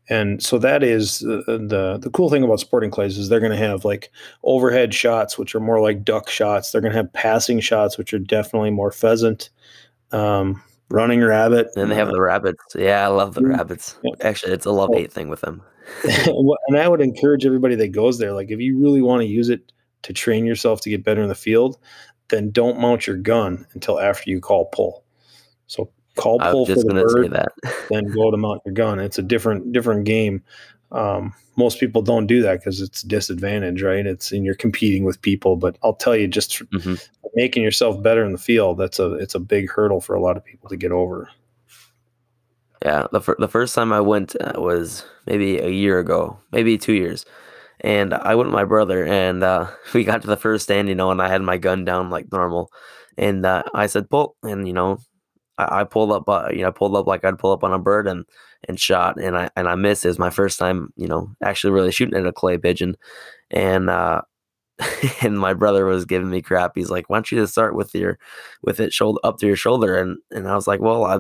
And 0.10 0.42
so 0.42 0.58
that 0.58 0.82
is 0.82 1.20
the, 1.20 1.44
the 1.46 2.00
the 2.02 2.10
cool 2.10 2.30
thing 2.30 2.44
about 2.44 2.60
sporting 2.60 2.90
clays 2.90 3.18
is 3.18 3.30
they're 3.30 3.40
going 3.40 3.52
to 3.52 3.58
have 3.58 3.86
like 3.86 4.12
overhead 4.44 4.94
shots, 4.94 5.38
which 5.38 5.54
are 5.54 5.60
more 5.60 5.80
like 5.80 6.04
duck 6.04 6.30
shots. 6.30 6.72
They're 6.72 6.82
going 6.82 6.94
to 6.94 6.98
have 6.98 7.14
passing 7.14 7.60
shots, 7.60 7.98
which 7.98 8.14
are 8.14 8.20
definitely 8.20 8.72
more 8.72 8.92
pheasant. 8.92 9.52
Um, 10.12 10.64
running 10.90 11.22
rabbit. 11.22 11.70
And 11.76 11.92
they 11.92 11.96
have 11.96 12.10
the 12.10 12.22
rabbits. 12.22 12.64
Yeah, 12.76 13.04
I 13.04 13.08
love 13.08 13.34
the 13.34 13.46
rabbits. 13.46 13.98
Actually, 14.22 14.54
it's 14.54 14.66
a 14.66 14.72
love 14.72 14.90
hate 14.94 15.12
thing 15.12 15.30
with 15.30 15.42
them. 15.42 15.62
and 16.68 16.78
I 16.78 16.88
would 16.88 17.02
encourage 17.02 17.46
everybody 17.46 17.76
that 17.76 17.90
goes 17.90 18.18
there, 18.20 18.34
like 18.34 18.52
if 18.52 18.60
you 18.60 18.80
really 18.80 19.02
want 19.02 19.22
to 19.22 19.28
use 19.28 19.50
it 19.50 19.72
to 20.04 20.14
train 20.14 20.46
yourself 20.46 20.82
to 20.82 20.90
get 20.90 21.04
better 21.04 21.22
in 21.22 21.30
the 21.30 21.36
field, 21.36 21.78
then 22.30 22.52
don't 22.52 22.80
mount 22.80 23.08
your 23.08 23.18
gun 23.18 23.66
until 23.74 24.00
after 24.00 24.30
you 24.30 24.40
call 24.40 24.66
pull. 24.66 25.04
So 25.68 25.90
call 26.16 26.40
pull 26.40 26.66
for 26.66 26.76
the 26.76 27.06
bird, 27.08 27.48
then 27.90 28.06
go 28.08 28.32
to 28.32 28.38
mount 28.38 28.62
your 28.66 28.74
gun. 28.74 29.00
It's 29.00 29.18
a 29.18 29.24
different 29.24 29.74
different 29.74 30.06
game. 30.06 30.44
Um, 30.92 31.34
most 31.56 31.80
people 31.80 32.02
don't 32.02 32.26
do 32.26 32.42
that 32.42 32.60
because 32.60 32.82
it's 32.82 33.02
disadvantage, 33.02 33.82
right? 33.82 34.06
It's 34.06 34.32
and 34.32 34.46
you're 34.46 34.56
competing 34.56 35.04
with 35.04 35.22
people. 35.22 35.56
But 35.56 35.78
I'll 35.84 35.96
tell 35.96 36.16
you, 36.16 36.28
just 36.28 36.64
mm-hmm. 36.72 36.96
Making 37.40 37.64
yourself 37.64 38.04
better 38.04 38.26
in 38.26 38.34
the 38.34 38.38
field 38.38 38.78
that's 38.78 39.00
a 39.00 39.14
it's 39.14 39.34
a 39.34 39.40
big 39.40 39.70
hurdle 39.70 40.02
for 40.02 40.14
a 40.14 40.22
lot 40.22 40.36
of 40.36 40.44
people 40.44 40.68
to 40.68 40.76
get 40.76 40.92
over. 40.92 41.30
Yeah, 42.84 43.08
the 43.14 43.22
fir- 43.22 43.38
the 43.40 43.48
first 43.48 43.74
time 43.76 43.94
I 43.94 44.02
went 44.02 44.36
uh, 44.42 44.60
was 44.60 45.06
maybe 45.26 45.58
a 45.58 45.70
year 45.70 46.00
ago, 46.00 46.38
maybe 46.52 46.78
two 46.78 46.94
years, 46.94 47.26
and 47.80 48.14
I 48.14 48.36
went 48.36 48.50
with 48.50 48.54
my 48.54 48.66
brother, 48.66 49.06
and 49.06 49.42
uh, 49.42 49.68
we 49.94 50.04
got 50.04 50.22
to 50.22 50.28
the 50.28 50.38
first 50.38 50.66
stand, 50.66 50.90
you 50.90 50.96
know, 50.96 51.12
and 51.12 51.22
I 51.22 51.30
had 51.30 51.42
my 51.42 51.58
gun 51.58 51.86
down 51.86 52.10
like 52.10 52.30
normal, 52.32 52.72
and 53.18 53.46
uh, 53.46 53.64
I 53.74 53.88
said 53.88 54.10
pull, 54.10 54.36
and 54.44 54.68
you 54.68 54.74
know, 54.74 55.00
I, 55.58 55.82
I 55.82 55.84
pulled 55.86 56.12
up, 56.12 56.28
uh, 56.28 56.50
you 56.52 56.62
know, 56.62 56.68
I 56.68 56.72
pulled 56.72 56.96
up 56.96 57.08
like 57.08 57.24
I'd 57.24 57.40
pull 57.40 57.54
up 57.54 57.64
on 57.64 57.72
a 57.74 57.80
bird, 57.80 58.06
and 58.06 58.26
and 58.68 58.78
shot, 58.78 59.22
and 59.22 59.38
I 59.38 59.50
and 59.56 59.70
I 59.70 59.76
missed. 59.76 60.04
It 60.04 60.10
was 60.10 60.20
my 60.20 60.30
first 60.30 60.60
time, 60.60 60.92
you 60.98 61.08
know, 61.08 61.32
actually 61.42 61.72
really 61.72 61.92
shooting 61.92 62.20
at 62.20 62.26
a 62.26 62.34
clay 62.34 62.58
pigeon, 62.58 62.98
and 63.50 63.90
uh, 63.90 64.24
and 65.22 65.40
my 65.40 65.54
brother 65.54 65.86
was 65.86 66.06
giving 66.06 66.30
me 66.30 66.42
crap. 66.42 66.74
He's 66.76 66.90
like, 66.90 67.10
"Why 67.10 67.18
don't 67.18 67.32
you 67.32 67.40
just 67.40 67.54
start 67.54 67.76
with 67.76 67.94
your 67.96 68.18
with 68.62 68.80
it 68.80 68.94
shoulder 68.94 69.20
up 69.24 69.38
to 69.40 69.48
your 69.48 69.56
shoulder?" 69.56 69.98
And 69.98 70.18
and 70.32 70.48
I 70.48 70.56
was 70.56 70.68
like, 70.68 70.82
"Well, 70.82 71.06
I." 71.06 71.20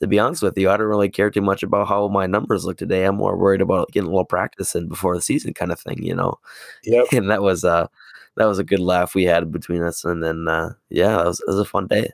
To 0.00 0.06
be 0.06 0.20
honest 0.20 0.42
with 0.42 0.56
you, 0.56 0.70
I 0.70 0.76
don't 0.76 0.86
really 0.86 1.08
care 1.08 1.28
too 1.28 1.40
much 1.42 1.64
about 1.64 1.88
how 1.88 2.06
my 2.06 2.24
numbers 2.28 2.64
look 2.64 2.78
today. 2.78 3.02
I'm 3.04 3.16
more 3.16 3.36
worried 3.36 3.60
about 3.60 3.90
getting 3.90 4.06
a 4.06 4.10
little 4.12 4.24
practice 4.24 4.76
in 4.76 4.86
before 4.86 5.16
the 5.16 5.20
season, 5.20 5.54
kind 5.54 5.72
of 5.72 5.80
thing, 5.80 6.00
you 6.04 6.14
know. 6.14 6.38
Yep. 6.84 7.06
And 7.12 7.28
that 7.30 7.42
was 7.42 7.64
uh 7.64 7.88
that 8.36 8.46
was 8.46 8.60
a 8.60 8.64
good 8.64 8.78
laugh 8.78 9.14
we 9.16 9.24
had 9.24 9.50
between 9.50 9.82
us, 9.82 10.04
and 10.04 10.22
then 10.22 10.46
uh, 10.46 10.74
yeah, 10.88 11.20
it 11.22 11.24
was, 11.26 11.40
it 11.40 11.48
was 11.48 11.58
a 11.58 11.64
fun 11.64 11.88
day. 11.88 12.12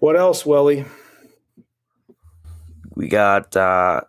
What 0.00 0.16
else, 0.16 0.44
Welly? 0.46 0.84
We 2.94 3.08
got 3.08 3.56
uh, 3.56 4.02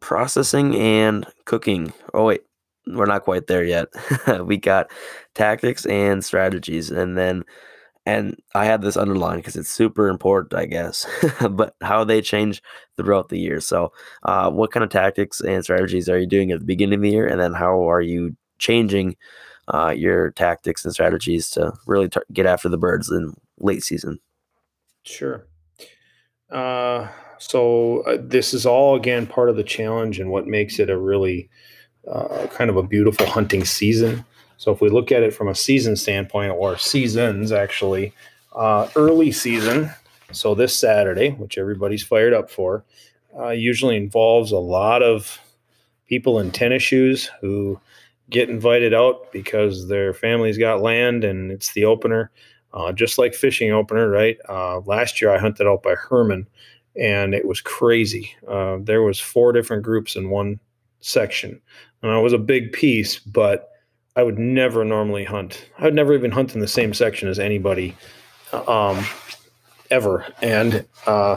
processing 0.00 0.74
and 0.76 1.26
cooking. 1.44 1.92
Oh 2.14 2.24
wait, 2.24 2.42
we're 2.86 3.06
not 3.06 3.24
quite 3.24 3.46
there 3.46 3.64
yet. 3.64 3.88
we 4.44 4.56
got 4.56 4.90
tactics 5.34 5.86
and 5.86 6.24
strategies, 6.24 6.90
and 6.90 7.16
then 7.16 7.44
and 8.06 8.36
I 8.54 8.64
had 8.66 8.82
this 8.82 8.96
underlined 8.96 9.38
because 9.38 9.56
it's 9.56 9.68
super 9.68 10.08
important, 10.08 10.54
I 10.54 10.66
guess. 10.66 11.06
but 11.50 11.74
how 11.82 12.04
they 12.04 12.22
change 12.22 12.62
throughout 12.96 13.28
the 13.28 13.38
year. 13.38 13.60
So, 13.60 13.92
uh, 14.22 14.50
what 14.50 14.70
kind 14.70 14.84
of 14.84 14.90
tactics 14.90 15.40
and 15.40 15.64
strategies 15.64 16.08
are 16.08 16.18
you 16.18 16.26
doing 16.26 16.52
at 16.52 16.60
the 16.60 16.64
beginning 16.64 17.00
of 17.00 17.02
the 17.02 17.10
year, 17.10 17.26
and 17.26 17.40
then 17.40 17.52
how 17.52 17.90
are 17.90 18.00
you 18.00 18.36
changing 18.58 19.16
uh, 19.74 19.92
your 19.96 20.30
tactics 20.30 20.84
and 20.84 20.94
strategies 20.94 21.50
to 21.50 21.72
really 21.86 22.08
t- 22.08 22.20
get 22.32 22.46
after 22.46 22.68
the 22.68 22.78
birds 22.78 23.10
in 23.10 23.34
late 23.58 23.82
season? 23.82 24.20
Sure. 25.02 25.46
Uh, 26.50 27.08
so 27.38 28.00
uh, 28.02 28.18
this 28.20 28.54
is 28.54 28.66
all 28.66 28.96
again 28.96 29.26
part 29.26 29.50
of 29.50 29.56
the 29.56 29.64
challenge 29.64 30.18
and 30.18 30.30
what 30.30 30.46
makes 30.46 30.78
it 30.78 30.90
a 30.90 30.98
really 30.98 31.48
uh, 32.10 32.46
kind 32.48 32.70
of 32.70 32.76
a 32.76 32.82
beautiful 32.82 33.26
hunting 33.26 33.64
season. 33.64 34.24
So 34.58 34.72
if 34.72 34.80
we 34.80 34.88
look 34.88 35.12
at 35.12 35.22
it 35.22 35.34
from 35.34 35.48
a 35.48 35.54
season 35.54 35.96
standpoint, 35.96 36.52
or 36.52 36.78
seasons 36.78 37.52
actually, 37.52 38.12
uh, 38.54 38.88
early 38.96 39.32
season. 39.32 39.90
So 40.32 40.54
this 40.54 40.76
Saturday, 40.76 41.30
which 41.30 41.58
everybody's 41.58 42.02
fired 42.02 42.32
up 42.32 42.50
for, 42.50 42.84
uh, 43.38 43.50
usually 43.50 43.96
involves 43.96 44.50
a 44.50 44.58
lot 44.58 45.02
of 45.02 45.38
people 46.08 46.38
in 46.38 46.50
tennis 46.50 46.82
shoes 46.82 47.30
who 47.40 47.78
get 48.30 48.48
invited 48.48 48.94
out 48.94 49.30
because 49.30 49.88
their 49.88 50.12
family's 50.14 50.58
got 50.58 50.80
land 50.80 51.22
and 51.22 51.52
it's 51.52 51.72
the 51.74 51.84
opener 51.84 52.30
uh, 52.76 52.92
just 52.92 53.18
like 53.18 53.34
fishing 53.34 53.72
opener, 53.72 54.08
right? 54.08 54.36
Uh, 54.48 54.80
last 54.80 55.20
year 55.20 55.30
I 55.30 55.38
hunted 55.38 55.66
out 55.66 55.82
by 55.82 55.94
Herman, 55.94 56.46
and 57.00 57.34
it 57.34 57.46
was 57.46 57.60
crazy. 57.60 58.34
Uh, 58.48 58.78
there 58.80 59.02
was 59.02 59.20
four 59.20 59.52
different 59.52 59.82
groups 59.82 60.16
in 60.16 60.30
one 60.30 60.60
section, 61.00 61.60
and 62.02 62.12
it 62.12 62.22
was 62.22 62.32
a 62.32 62.38
big 62.38 62.72
piece, 62.72 63.18
but 63.18 63.70
I 64.16 64.22
would 64.22 64.38
never 64.38 64.84
normally 64.84 65.24
hunt. 65.24 65.68
I 65.78 65.84
would 65.84 65.94
never 65.94 66.14
even 66.14 66.30
hunt 66.30 66.54
in 66.54 66.60
the 66.60 66.68
same 66.68 66.94
section 66.94 67.28
as 67.28 67.38
anybody, 67.38 67.96
um, 68.52 69.04
ever. 69.90 70.26
And 70.40 70.86
uh, 71.06 71.36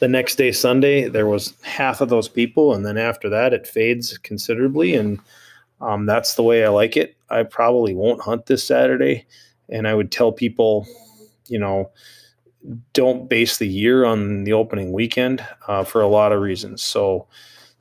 the 0.00 0.08
next 0.08 0.36
day, 0.36 0.52
Sunday, 0.52 1.08
there 1.08 1.26
was 1.26 1.54
half 1.62 2.00
of 2.00 2.08
those 2.08 2.28
people, 2.28 2.74
and 2.74 2.84
then 2.84 2.96
after 2.96 3.28
that, 3.28 3.52
it 3.52 3.66
fades 3.66 4.16
considerably, 4.18 4.94
and 4.94 5.20
um, 5.80 6.06
that's 6.06 6.34
the 6.34 6.42
way 6.42 6.64
I 6.64 6.68
like 6.68 6.96
it. 6.96 7.16
I 7.28 7.42
probably 7.42 7.94
won't 7.94 8.22
hunt 8.22 8.46
this 8.46 8.64
Saturday 8.64 9.26
and 9.68 9.88
I 9.88 9.94
would 9.94 10.10
tell 10.10 10.32
people, 10.32 10.86
you 11.48 11.58
know, 11.58 11.90
don't 12.92 13.28
base 13.28 13.58
the 13.58 13.68
year 13.68 14.04
on 14.04 14.44
the 14.44 14.52
opening 14.52 14.92
weekend 14.92 15.46
uh, 15.68 15.84
for 15.84 16.00
a 16.00 16.08
lot 16.08 16.32
of 16.32 16.40
reasons. 16.40 16.82
So, 16.82 17.26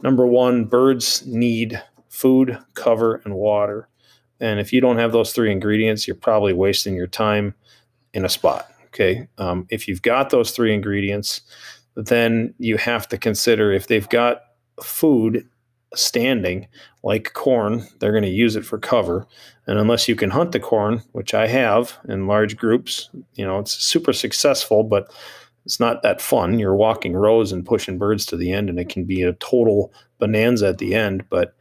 number 0.01 0.25
one, 0.25 0.65
birds 0.65 1.25
need 1.25 1.81
food, 2.09 2.57
cover, 2.73 3.21
and 3.25 3.35
water. 3.35 3.87
And 4.39 4.59
if 4.59 4.73
you 4.73 4.81
don't 4.81 4.97
have 4.97 5.11
those 5.11 5.31
three 5.31 5.51
ingredients, 5.51 6.07
you're 6.07 6.15
probably 6.15 6.53
wasting 6.53 6.95
your 6.95 7.07
time 7.07 7.55
in 8.13 8.25
a 8.25 8.29
spot. 8.29 8.67
Okay. 8.87 9.27
Um, 9.37 9.65
if 9.69 9.87
you've 9.87 10.01
got 10.01 10.29
those 10.29 10.51
three 10.51 10.73
ingredients, 10.73 11.41
then 11.95 12.53
you 12.59 12.77
have 12.77 13.07
to 13.09 13.17
consider 13.17 13.71
if 13.71 13.87
they've 13.87 14.09
got 14.09 14.41
food 14.81 15.47
standing 15.95 16.67
like 17.03 17.33
corn, 17.33 17.87
they're 17.99 18.11
going 18.11 18.23
to 18.23 18.29
use 18.29 18.55
it 18.55 18.65
for 18.65 18.77
cover. 18.77 19.27
And 19.67 19.77
unless 19.77 20.07
you 20.07 20.15
can 20.15 20.29
hunt 20.29 20.51
the 20.51 20.59
corn, 20.59 21.01
which 21.11 21.33
I 21.33 21.47
have 21.47 21.97
in 22.07 22.27
large 22.27 22.57
groups, 22.57 23.09
you 23.35 23.45
know, 23.45 23.59
it's 23.59 23.73
super 23.73 24.13
successful, 24.13 24.83
but 24.83 25.11
it's 25.65 25.79
not 25.79 26.01
that 26.03 26.21
fun. 26.21 26.59
You're 26.59 26.75
walking 26.75 27.13
rows 27.13 27.51
and 27.51 27.65
pushing 27.65 27.97
birds 27.97 28.25
to 28.27 28.37
the 28.37 28.51
end, 28.51 28.69
and 28.69 28.79
it 28.79 28.89
can 28.89 29.05
be 29.05 29.21
a 29.21 29.33
total 29.33 29.93
bonanza 30.19 30.69
at 30.69 30.77
the 30.77 30.93
end. 30.93 31.25
But 31.29 31.55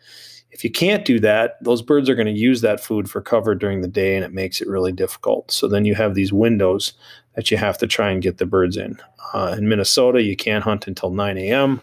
if 0.50 0.64
you 0.64 0.70
can't 0.70 1.04
do 1.04 1.18
that, 1.20 1.56
those 1.62 1.82
birds 1.82 2.08
are 2.10 2.14
going 2.14 2.32
to 2.32 2.32
use 2.32 2.60
that 2.60 2.80
food 2.80 3.08
for 3.08 3.20
cover 3.20 3.54
during 3.54 3.80
the 3.80 3.88
day, 3.88 4.16
and 4.16 4.24
it 4.24 4.32
makes 4.32 4.60
it 4.60 4.68
really 4.68 4.92
difficult. 4.92 5.50
So 5.50 5.68
then 5.68 5.84
you 5.84 5.94
have 5.94 6.14
these 6.14 6.32
windows 6.32 6.92
that 7.34 7.50
you 7.50 7.56
have 7.56 7.78
to 7.78 7.86
try 7.86 8.10
and 8.10 8.22
get 8.22 8.38
the 8.38 8.46
birds 8.46 8.76
in. 8.76 8.98
Uh, 9.32 9.54
in 9.56 9.68
Minnesota, 9.68 10.22
you 10.22 10.36
can't 10.36 10.64
hunt 10.64 10.86
until 10.86 11.10
9 11.10 11.38
a.m. 11.38 11.80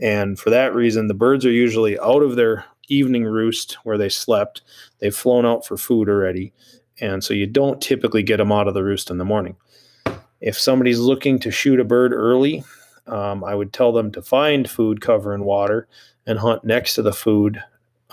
And 0.00 0.38
for 0.38 0.50
that 0.50 0.74
reason, 0.74 1.06
the 1.06 1.14
birds 1.14 1.44
are 1.44 1.50
usually 1.50 1.98
out 1.98 2.22
of 2.22 2.36
their 2.36 2.64
evening 2.88 3.24
roost 3.24 3.74
where 3.84 3.98
they 3.98 4.08
slept. 4.08 4.62
They've 4.98 5.14
flown 5.14 5.46
out 5.46 5.66
for 5.66 5.76
food 5.76 6.08
already. 6.08 6.52
And 7.00 7.22
so 7.24 7.34
you 7.34 7.46
don't 7.46 7.80
typically 7.80 8.22
get 8.22 8.36
them 8.38 8.52
out 8.52 8.68
of 8.68 8.74
the 8.74 8.84
roost 8.84 9.10
in 9.10 9.18
the 9.18 9.24
morning. 9.24 9.56
If 10.40 10.58
somebody's 10.58 10.98
looking 10.98 11.38
to 11.40 11.50
shoot 11.50 11.80
a 11.80 11.84
bird 11.84 12.12
early, 12.12 12.64
um, 13.06 13.44
I 13.44 13.54
would 13.54 13.72
tell 13.72 13.92
them 13.92 14.12
to 14.12 14.22
find 14.22 14.68
food, 14.68 15.00
cover, 15.00 15.32
and 15.32 15.44
water 15.44 15.88
and 16.26 16.38
hunt 16.38 16.64
next 16.64 16.94
to 16.94 17.02
the 17.02 17.12
food, 17.12 17.62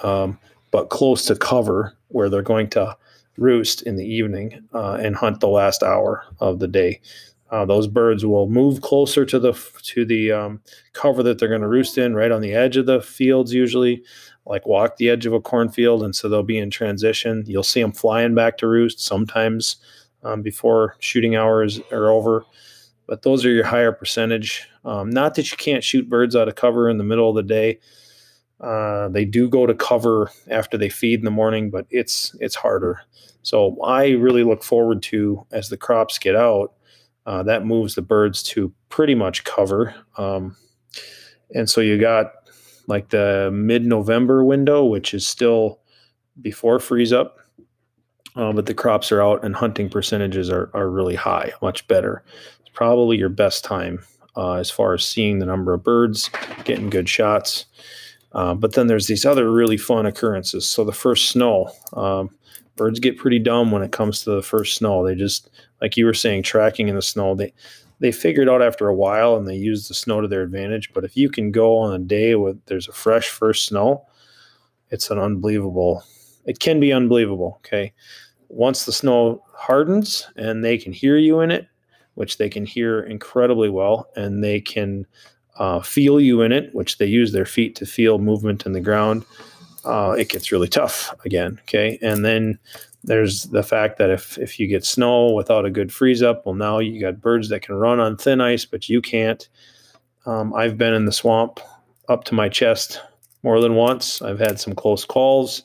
um, 0.03 0.37
but 0.71 0.89
close 0.89 1.25
to 1.25 1.35
cover 1.35 1.93
where 2.09 2.29
they're 2.29 2.41
going 2.41 2.69
to 2.71 2.95
roost 3.37 3.81
in 3.83 3.95
the 3.95 4.05
evening 4.05 4.67
uh, 4.73 4.93
and 4.93 5.15
hunt 5.15 5.39
the 5.39 5.47
last 5.47 5.83
hour 5.83 6.25
of 6.39 6.59
the 6.59 6.67
day. 6.67 6.99
Uh, 7.51 7.65
those 7.65 7.85
birds 7.85 8.25
will 8.25 8.49
move 8.49 8.81
closer 8.81 9.25
to 9.25 9.37
the 9.37 9.51
to 9.83 10.05
the 10.05 10.31
um, 10.31 10.61
cover 10.93 11.21
that 11.21 11.37
they're 11.37 11.49
going 11.49 11.61
to 11.61 11.67
roost 11.67 11.97
in, 11.97 12.15
right 12.15 12.31
on 12.31 12.41
the 12.41 12.53
edge 12.53 12.77
of 12.77 12.85
the 12.85 13.01
fields, 13.01 13.53
usually, 13.53 14.01
like 14.45 14.65
walk 14.65 14.95
the 14.97 15.09
edge 15.09 15.25
of 15.25 15.33
a 15.33 15.41
cornfield, 15.41 16.01
and 16.01 16.15
so 16.15 16.29
they'll 16.29 16.43
be 16.43 16.57
in 16.57 16.69
transition. 16.69 17.43
You'll 17.45 17.63
see 17.63 17.81
them 17.81 17.91
flying 17.91 18.33
back 18.33 18.57
to 18.59 18.67
roost. 18.67 19.01
Sometimes 19.01 19.75
um, 20.23 20.41
before 20.41 20.95
shooting 20.99 21.35
hours 21.35 21.79
are 21.91 22.09
over. 22.09 22.45
But 23.07 23.23
those 23.23 23.45
are 23.45 23.49
your 23.49 23.65
higher 23.65 23.91
percentage. 23.91 24.69
Um, 24.85 25.09
not 25.09 25.35
that 25.35 25.51
you 25.51 25.57
can't 25.57 25.83
shoot 25.83 26.09
birds 26.09 26.35
out 26.35 26.47
of 26.47 26.55
cover 26.55 26.89
in 26.89 26.97
the 26.97 27.03
middle 27.03 27.29
of 27.29 27.35
the 27.35 27.43
day. 27.43 27.79
Uh, 28.61 29.09
they 29.09 29.25
do 29.25 29.49
go 29.49 29.65
to 29.65 29.73
cover 29.73 30.31
after 30.49 30.77
they 30.77 30.87
feed 30.87 31.19
in 31.19 31.25
the 31.25 31.31
morning, 31.31 31.69
but 31.69 31.87
it's 31.89 32.35
it's 32.39 32.55
harder. 32.55 33.01
So 33.41 33.75
I 33.83 34.11
really 34.11 34.43
look 34.43 34.63
forward 34.63 35.01
to 35.03 35.45
as 35.51 35.69
the 35.69 35.77
crops 35.77 36.19
get 36.19 36.35
out. 36.35 36.73
Uh, 37.25 37.43
that 37.43 37.65
moves 37.65 37.95
the 37.95 38.01
birds 38.01 38.41
to 38.41 38.73
pretty 38.89 39.15
much 39.15 39.43
cover. 39.43 39.93
Um, 40.17 40.55
and 41.53 41.69
so 41.69 41.81
you 41.81 41.99
got 41.99 42.33
like 42.87 43.09
the 43.09 43.49
mid 43.53 43.85
November 43.85 44.43
window, 44.43 44.83
which 44.83 45.13
is 45.13 45.27
still 45.27 45.79
before 46.41 46.79
freeze 46.79 47.13
up, 47.13 47.39
uh, 48.35 48.51
but 48.53 48.65
the 48.65 48.73
crops 48.73 49.11
are 49.11 49.21
out 49.21 49.43
and 49.43 49.55
hunting 49.55 49.89
percentages 49.89 50.49
are, 50.49 50.69
are 50.73 50.89
really 50.89 51.15
high, 51.15 51.51
much 51.61 51.87
better. 51.87 52.23
It's 52.59 52.69
probably 52.69 53.17
your 53.17 53.29
best 53.29 53.63
time 53.63 54.03
uh, 54.35 54.53
as 54.53 54.71
far 54.71 54.93
as 54.93 55.05
seeing 55.05 55.39
the 55.39 55.45
number 55.45 55.73
of 55.73 55.83
birds, 55.83 56.29
getting 56.63 56.89
good 56.89 57.09
shots. 57.09 57.65
Uh, 58.31 58.53
but 58.53 58.73
then 58.73 58.87
there's 58.87 59.07
these 59.07 59.25
other 59.25 59.51
really 59.51 59.77
fun 59.77 60.05
occurrences. 60.05 60.65
So 60.65 60.85
the 60.85 60.93
first 60.93 61.29
snow, 61.29 61.69
um, 61.93 62.29
birds 62.81 62.99
get 62.99 63.15
pretty 63.15 63.37
dumb 63.37 63.69
when 63.69 63.83
it 63.83 63.91
comes 63.91 64.23
to 64.23 64.31
the 64.31 64.41
first 64.41 64.75
snow. 64.75 65.05
They 65.05 65.13
just, 65.13 65.51
like 65.81 65.97
you 65.97 66.05
were 66.07 66.15
saying, 66.15 66.41
tracking 66.41 66.87
in 66.87 66.95
the 66.95 67.01
snow. 67.03 67.35
They 67.35 67.53
they 67.99 68.11
figured 68.11 68.49
out 68.49 68.63
after 68.63 68.87
a 68.87 68.95
while 68.95 69.35
and 69.35 69.47
they 69.47 69.55
use 69.55 69.87
the 69.87 69.93
snow 69.93 70.19
to 70.19 70.27
their 70.27 70.41
advantage. 70.41 70.91
But 70.91 71.03
if 71.03 71.15
you 71.15 71.29
can 71.29 71.51
go 71.51 71.77
on 71.77 71.93
a 71.93 71.99
day 71.99 72.33
with 72.33 72.59
there's 72.65 72.87
a 72.87 72.91
fresh 72.91 73.29
first 73.29 73.67
snow, 73.67 74.07
it's 74.89 75.11
an 75.11 75.19
unbelievable. 75.19 76.03
It 76.45 76.57
can 76.57 76.79
be 76.79 76.91
unbelievable. 76.91 77.59
Okay, 77.63 77.93
once 78.49 78.85
the 78.85 78.91
snow 78.91 79.43
hardens 79.53 80.27
and 80.35 80.65
they 80.65 80.79
can 80.79 80.91
hear 80.91 81.17
you 81.17 81.41
in 81.41 81.51
it, 81.51 81.67
which 82.15 82.39
they 82.39 82.49
can 82.49 82.65
hear 82.65 83.01
incredibly 83.01 83.69
well, 83.69 84.09
and 84.15 84.43
they 84.43 84.59
can 84.59 85.05
uh, 85.57 85.81
feel 85.81 86.19
you 86.19 86.41
in 86.41 86.51
it, 86.51 86.73
which 86.73 86.97
they 86.97 87.05
use 87.05 87.31
their 87.31 87.45
feet 87.45 87.75
to 87.75 87.85
feel 87.85 88.17
movement 88.17 88.65
in 88.65 88.71
the 88.71 88.81
ground. 88.81 89.23
Uh, 89.83 90.15
it 90.17 90.29
gets 90.29 90.51
really 90.51 90.67
tough 90.67 91.13
again. 91.25 91.59
Okay, 91.63 91.97
and 92.01 92.23
then 92.23 92.59
there's 93.03 93.45
the 93.45 93.63
fact 93.63 93.97
that 93.97 94.09
if 94.09 94.37
if 94.37 94.59
you 94.59 94.67
get 94.67 94.85
snow 94.85 95.31
without 95.31 95.65
a 95.65 95.71
good 95.71 95.91
freeze 95.91 96.21
up, 96.21 96.45
well, 96.45 96.55
now 96.55 96.79
you 96.79 97.01
got 97.01 97.21
birds 97.21 97.49
that 97.49 97.61
can 97.61 97.75
run 97.75 97.99
on 97.99 98.17
thin 98.17 98.41
ice, 98.41 98.65
but 98.65 98.89
you 98.89 99.01
can't. 99.01 99.47
Um, 100.25 100.53
I've 100.53 100.77
been 100.77 100.93
in 100.93 101.05
the 101.05 101.11
swamp 101.11 101.59
up 102.07 102.23
to 102.25 102.35
my 102.35 102.47
chest 102.47 103.01
more 103.43 103.59
than 103.59 103.75
once. 103.75 104.21
I've 104.21 104.39
had 104.39 104.59
some 104.59 104.75
close 104.75 105.03
calls, 105.03 105.63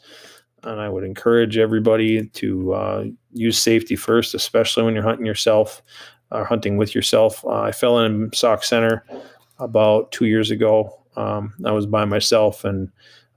and 0.63 0.81
I 0.81 0.89
would 0.89 1.05
encourage 1.05 1.59
everybody 1.59 2.27
to 2.27 2.73
uh, 2.73 3.05
use 3.33 3.59
safety 3.59 3.97
first, 3.97 4.35
especially 4.35 4.85
when 4.85 4.95
you're 4.95 5.03
hunting 5.03 5.27
yourself 5.27 5.83
or 6.31 6.45
hunting 6.45 6.77
with 6.77 6.95
yourself. 6.95 7.45
Uh, 7.45 7.61
I 7.61 7.73
fell 7.73 8.01
in 8.01 8.31
Sauk 8.33 8.65
Centre 8.65 9.05
about 9.59 10.11
two 10.11 10.27
years 10.27 10.51
ago. 10.51 11.03
Um, 11.17 11.53
I 11.65 11.73
was 11.73 11.87
by 11.87 12.05
myself, 12.05 12.65
and 12.65 12.91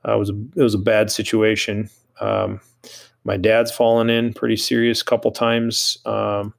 uh, 0.09 0.15
it 0.15 0.19
was 0.19 0.29
a, 0.29 0.35
it 0.55 0.63
was 0.63 0.73
a 0.73 0.79
bad 0.79 1.11
situation. 1.11 1.89
Um, 2.19 2.61
my 3.23 3.37
dad's 3.37 3.71
fallen 3.71 4.09
in 4.09 4.33
pretty 4.33 4.55
serious 4.55 5.03
couple 5.03 5.31
times 5.31 5.97
um, 6.05 6.53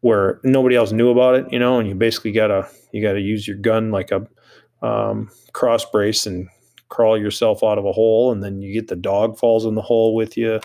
where 0.00 0.40
nobody 0.44 0.76
else 0.76 0.92
knew 0.92 1.10
about 1.10 1.34
it, 1.34 1.52
you 1.52 1.58
know, 1.58 1.78
and 1.78 1.88
you 1.88 1.94
basically 1.94 2.32
gotta 2.32 2.68
you 2.92 3.02
gotta 3.02 3.20
use 3.20 3.46
your 3.46 3.56
gun 3.56 3.90
like 3.90 4.10
a 4.10 4.26
um, 4.86 5.30
cross 5.52 5.84
brace 5.84 6.26
and 6.26 6.48
crawl 6.88 7.18
yourself 7.18 7.62
out 7.62 7.78
of 7.78 7.84
a 7.84 7.92
hole, 7.92 8.32
and 8.32 8.42
then 8.42 8.62
you 8.62 8.72
get 8.72 8.88
the 8.88 8.96
dog 8.96 9.38
falls 9.38 9.64
in 9.64 9.74
the 9.74 9.82
hole 9.82 10.14
with 10.14 10.36
you. 10.36 10.60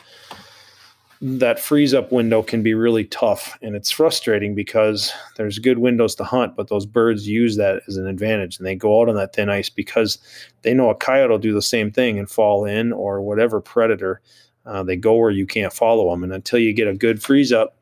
That 1.26 1.57
freeze 1.57 1.93
up 1.93 2.11
window 2.11 2.43
can 2.43 2.63
be 2.63 2.74
really 2.74 3.05
tough, 3.05 3.57
and 3.61 3.78
it's 3.78 3.89
frustrating 3.89 4.55
because 4.55 5.13
there's 5.38 5.57
good 5.57 5.78
windows 5.78 6.15
to 6.15 6.26
hunt, 6.26 6.57
but 6.57 6.67
those 6.67 6.86
birds 6.86 7.30
use 7.30 7.55
that 7.55 7.82
as 7.88 7.95
an 7.95 8.07
advantage, 8.07 8.57
and 8.57 8.67
they 8.67 8.76
go 8.76 9.01
out 9.01 9.07
on 9.07 9.15
that 9.15 9.34
thin 9.34 9.49
ice 9.49 9.69
because 9.69 10.17
they 10.63 10.74
know 10.74 10.89
a 10.89 10.95
coyote 10.95 11.32
will 11.32 11.38
do 11.38 11.53
the 11.53 11.61
same 11.61 11.91
thing 11.91 12.19
and 12.19 12.30
fall 12.30 12.65
in, 12.65 12.91
or 12.91 13.21
whatever 13.21 13.61
predator 13.61 14.19
uh, 14.65 14.84
they 14.84 14.97
go 14.97 15.15
where 15.15 15.32
you 15.32 15.45
can't 15.45 15.71
follow 15.71 16.11
them, 16.11 16.26
and 16.26 16.34
until 16.34 16.59
you 16.59 16.74
get 16.74 16.89
a 16.89 16.93
good 16.93 17.24
freeze 17.24 17.53
up, 17.53 17.78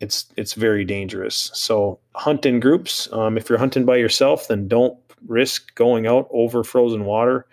it's 0.00 0.26
it's 0.36 0.52
very 0.52 0.84
dangerous. 0.84 1.50
So 1.54 1.98
hunt 2.16 2.44
in 2.44 2.60
groups. 2.60 3.10
Um, 3.12 3.38
if 3.38 3.48
you're 3.48 3.58
hunting 3.58 3.86
by 3.86 3.96
yourself, 3.96 4.46
then 4.48 4.68
don't 4.68 4.98
risk 5.26 5.74
going 5.74 6.06
out 6.06 6.28
over 6.30 6.62
frozen 6.62 7.06
water 7.06 7.46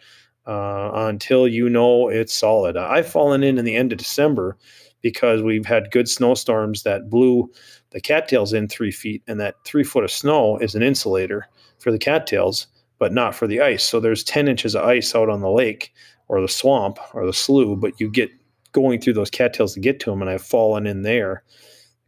uh, 0.45 0.91
until 0.93 1.47
you 1.47 1.69
know 1.69 2.09
it's 2.09 2.33
solid. 2.33 2.75
I've 2.75 3.07
fallen 3.07 3.43
in 3.43 3.57
in 3.57 3.63
the 3.63 3.77
end 3.77 3.93
of 3.93 3.97
December 3.97 4.57
because 5.05 5.43
we've 5.43 5.67
had 5.67 5.91
good 5.91 6.09
snowstorms 6.09 6.81
that 6.81 7.11
blew 7.11 7.47
the 7.91 8.01
cattails 8.01 8.53
in 8.53 8.67
three 8.67 8.89
feet, 8.89 9.21
and 9.27 9.39
that 9.39 9.53
three 9.63 9.83
foot 9.83 10.03
of 10.03 10.09
snow 10.09 10.57
is 10.57 10.73
an 10.73 10.81
insulator 10.81 11.47
for 11.77 11.91
the 11.91 11.99
cattails, 11.99 12.65
but 12.97 13.13
not 13.13 13.35
for 13.35 13.45
the 13.45 13.61
ice. 13.61 13.83
So 13.83 13.99
there's 13.99 14.23
10 14.23 14.47
inches 14.47 14.73
of 14.73 14.83
ice 14.83 15.13
out 15.13 15.29
on 15.29 15.41
the 15.41 15.49
lake 15.51 15.93
or 16.27 16.41
the 16.41 16.47
swamp 16.47 16.97
or 17.13 17.23
the 17.23 17.33
slough, 17.33 17.79
but 17.79 17.99
you 17.99 18.09
get 18.09 18.31
going 18.71 18.99
through 18.99 19.13
those 19.13 19.29
cattails 19.29 19.75
to 19.75 19.79
get 19.79 19.99
to 19.99 20.09
them, 20.09 20.21
and 20.21 20.31
I've 20.31 20.41
fallen 20.41 20.87
in 20.87 21.03
there 21.03 21.43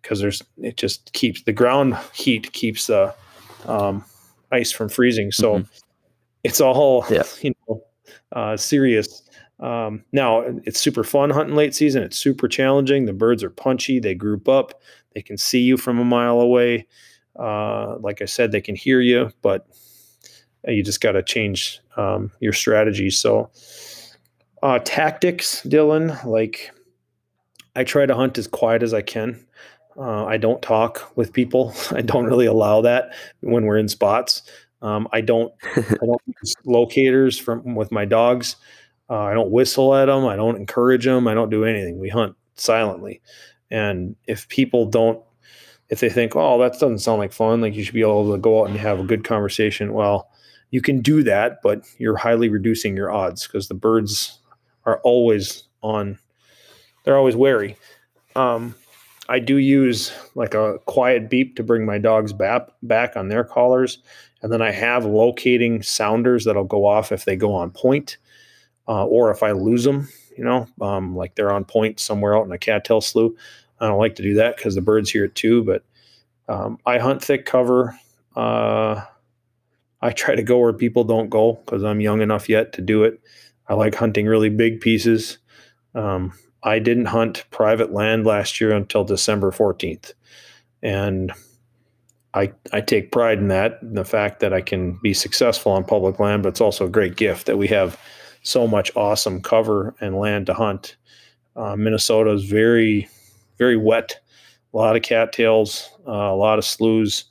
because 0.01 0.19
there's 0.19 0.41
it 0.57 0.75
just 0.75 1.13
keeps 1.13 1.43
the 1.43 1.53
ground 1.53 1.95
heat 2.15 2.51
keeps 2.51 2.87
the 2.87 3.13
um, 3.67 4.03
ice 4.51 4.71
from 4.71 4.89
freezing. 4.89 5.31
So 5.31 5.59
mm-hmm. 5.59 5.71
it's 6.43 6.59
all 6.59 7.05
yeah. 7.11 7.21
you 7.43 7.53
know 7.69 7.83
uh, 8.31 8.57
serious. 8.57 9.21
Um, 9.59 10.03
now 10.11 10.43
it's 10.65 10.79
super 10.79 11.03
fun 11.03 11.29
hunting 11.29 11.55
late 11.55 11.73
season. 11.73 12.03
It's 12.03 12.17
super 12.17 12.47
challenging. 12.47 13.05
The 13.05 13.13
birds 13.13 13.43
are 13.43 13.49
punchy. 13.49 13.99
They 13.99 14.13
group 14.13 14.47
up. 14.47 14.81
They 15.13 15.21
can 15.21 15.37
see 15.37 15.61
you 15.61 15.77
from 15.77 15.99
a 15.99 16.05
mile 16.05 16.39
away. 16.39 16.87
Uh, 17.37 17.97
like 17.99 18.21
I 18.21 18.25
said, 18.25 18.51
they 18.51 18.61
can 18.61 18.75
hear 18.75 19.01
you, 19.01 19.31
but 19.41 19.67
you 20.67 20.83
just 20.83 21.01
got 21.01 21.13
to 21.13 21.23
change 21.23 21.79
um, 21.95 22.31
your 22.39 22.53
strategy. 22.53 23.09
So 23.09 23.49
uh, 24.63 24.79
tactics, 24.79 25.61
Dylan, 25.63 26.23
like 26.25 26.71
I 27.75 27.83
try 27.83 28.05
to 28.05 28.15
hunt 28.15 28.37
as 28.37 28.47
quiet 28.47 28.83
as 28.83 28.93
I 28.93 29.01
can. 29.01 29.45
Uh, 29.97 30.25
I 30.25 30.37
don't 30.37 30.61
talk 30.61 31.11
with 31.15 31.33
people. 31.33 31.73
I 31.91 32.01
don't 32.01 32.25
really 32.25 32.45
allow 32.45 32.81
that 32.81 33.13
when 33.41 33.65
we're 33.65 33.77
in 33.77 33.87
spots. 33.87 34.43
Um, 34.81 35.07
I 35.11 35.21
don't. 35.21 35.51
I 35.75 36.05
don't 36.05 36.21
use 36.41 36.55
locators 36.65 37.39
from 37.39 37.75
with 37.75 37.91
my 37.91 38.05
dogs. 38.05 38.55
Uh, 39.09 39.23
I 39.23 39.33
don't 39.33 39.51
whistle 39.51 39.95
at 39.95 40.05
them. 40.05 40.25
I 40.25 40.35
don't 40.35 40.57
encourage 40.57 41.05
them. 41.05 41.27
I 41.27 41.33
don't 41.33 41.49
do 41.49 41.63
anything. 41.63 41.99
We 41.99 42.09
hunt 42.09 42.35
silently. 42.55 43.21
And 43.71 44.15
if 44.27 44.47
people 44.49 44.85
don't, 44.85 45.21
if 45.89 45.99
they 46.01 46.09
think, 46.09 46.35
"Oh, 46.35 46.59
that 46.59 46.73
doesn't 46.73 46.99
sound 46.99 47.19
like 47.19 47.31
fun," 47.31 47.61
like 47.61 47.73
you 47.75 47.83
should 47.83 47.93
be 47.93 48.01
able 48.01 48.31
to 48.31 48.37
go 48.37 48.61
out 48.61 48.69
and 48.69 48.77
have 48.77 48.99
a 48.99 49.03
good 49.03 49.23
conversation. 49.23 49.93
Well, 49.93 50.29
you 50.71 50.81
can 50.81 51.01
do 51.01 51.23
that, 51.23 51.61
but 51.63 51.85
you're 51.97 52.17
highly 52.17 52.49
reducing 52.49 52.97
your 52.97 53.11
odds 53.11 53.47
because 53.47 53.67
the 53.69 53.73
birds 53.73 54.39
are 54.87 54.99
always 55.03 55.63
on 55.83 56.17
they're 57.03 57.17
always 57.17 57.35
wary 57.35 57.77
um, 58.35 58.73
i 59.29 59.37
do 59.37 59.57
use 59.57 60.11
like 60.33 60.53
a 60.55 60.79
quiet 60.85 61.29
beep 61.29 61.55
to 61.55 61.63
bring 61.63 61.85
my 61.85 61.97
dogs 61.99 62.33
back 62.33 62.67
back 62.81 63.15
on 63.15 63.27
their 63.27 63.43
collars 63.43 63.99
and 64.41 64.51
then 64.51 64.61
i 64.61 64.71
have 64.71 65.05
locating 65.05 65.83
sounders 65.83 66.45
that'll 66.45 66.63
go 66.63 66.85
off 66.85 67.11
if 67.11 67.25
they 67.25 67.35
go 67.35 67.53
on 67.53 67.69
point 67.69 68.17
uh, 68.87 69.05
or 69.05 69.31
if 69.31 69.43
i 69.43 69.51
lose 69.51 69.83
them 69.83 70.07
you 70.37 70.43
know 70.43 70.67
um, 70.81 71.15
like 71.15 71.35
they're 71.35 71.51
on 71.51 71.65
point 71.65 71.99
somewhere 71.99 72.37
out 72.37 72.45
in 72.45 72.51
a 72.51 72.57
cattail 72.57 73.01
slough 73.01 73.31
i 73.79 73.87
don't 73.87 73.99
like 73.99 74.15
to 74.15 74.23
do 74.23 74.35
that 74.35 74.55
because 74.57 74.75
the 74.75 74.81
birds 74.81 75.09
hear 75.09 75.25
it 75.25 75.35
too 75.35 75.63
but 75.63 75.83
um, 76.47 76.77
i 76.85 76.97
hunt 76.97 77.23
thick 77.23 77.45
cover 77.45 77.97
uh, 78.35 79.03
i 80.01 80.11
try 80.11 80.35
to 80.35 80.43
go 80.43 80.59
where 80.59 80.73
people 80.73 81.03
don't 81.03 81.29
go 81.29 81.53
because 81.65 81.83
i'm 81.83 82.01
young 82.01 82.21
enough 82.21 82.47
yet 82.49 82.73
to 82.73 82.81
do 82.81 83.03
it 83.03 83.19
I 83.67 83.73
like 83.73 83.95
hunting 83.95 84.25
really 84.25 84.49
big 84.49 84.81
pieces. 84.81 85.37
Um, 85.93 86.33
I 86.63 86.79
didn't 86.79 87.05
hunt 87.05 87.45
private 87.51 87.93
land 87.93 88.25
last 88.25 88.59
year 88.59 88.71
until 88.71 89.03
December 89.03 89.51
14th. 89.51 90.13
And 90.81 91.31
I, 92.33 92.53
I 92.71 92.81
take 92.81 93.11
pride 93.11 93.39
in 93.39 93.47
that, 93.49 93.79
the 93.81 94.05
fact 94.05 94.39
that 94.41 94.53
I 94.53 94.61
can 94.61 94.99
be 95.01 95.13
successful 95.13 95.71
on 95.71 95.83
public 95.83 96.19
land, 96.19 96.43
but 96.43 96.49
it's 96.49 96.61
also 96.61 96.85
a 96.85 96.89
great 96.89 97.15
gift 97.15 97.47
that 97.47 97.57
we 97.57 97.67
have 97.67 97.99
so 98.47 98.65
much 98.65 98.95
awesome 98.95 99.41
cover 99.41 99.93
and 99.99 100.17
land 100.17 100.45
to 100.45 100.53
hunt. 100.53 100.95
Uh, 101.55 101.75
Minnesota 101.75 102.31
is 102.31 102.45
very, 102.45 103.09
very 103.57 103.75
wet, 103.75 104.19
a 104.73 104.77
lot 104.77 104.95
of 104.95 105.01
cattails, 105.01 105.89
uh, 106.07 106.11
a 106.11 106.35
lot 106.35 106.57
of 106.57 106.63
sloughs. 106.63 107.25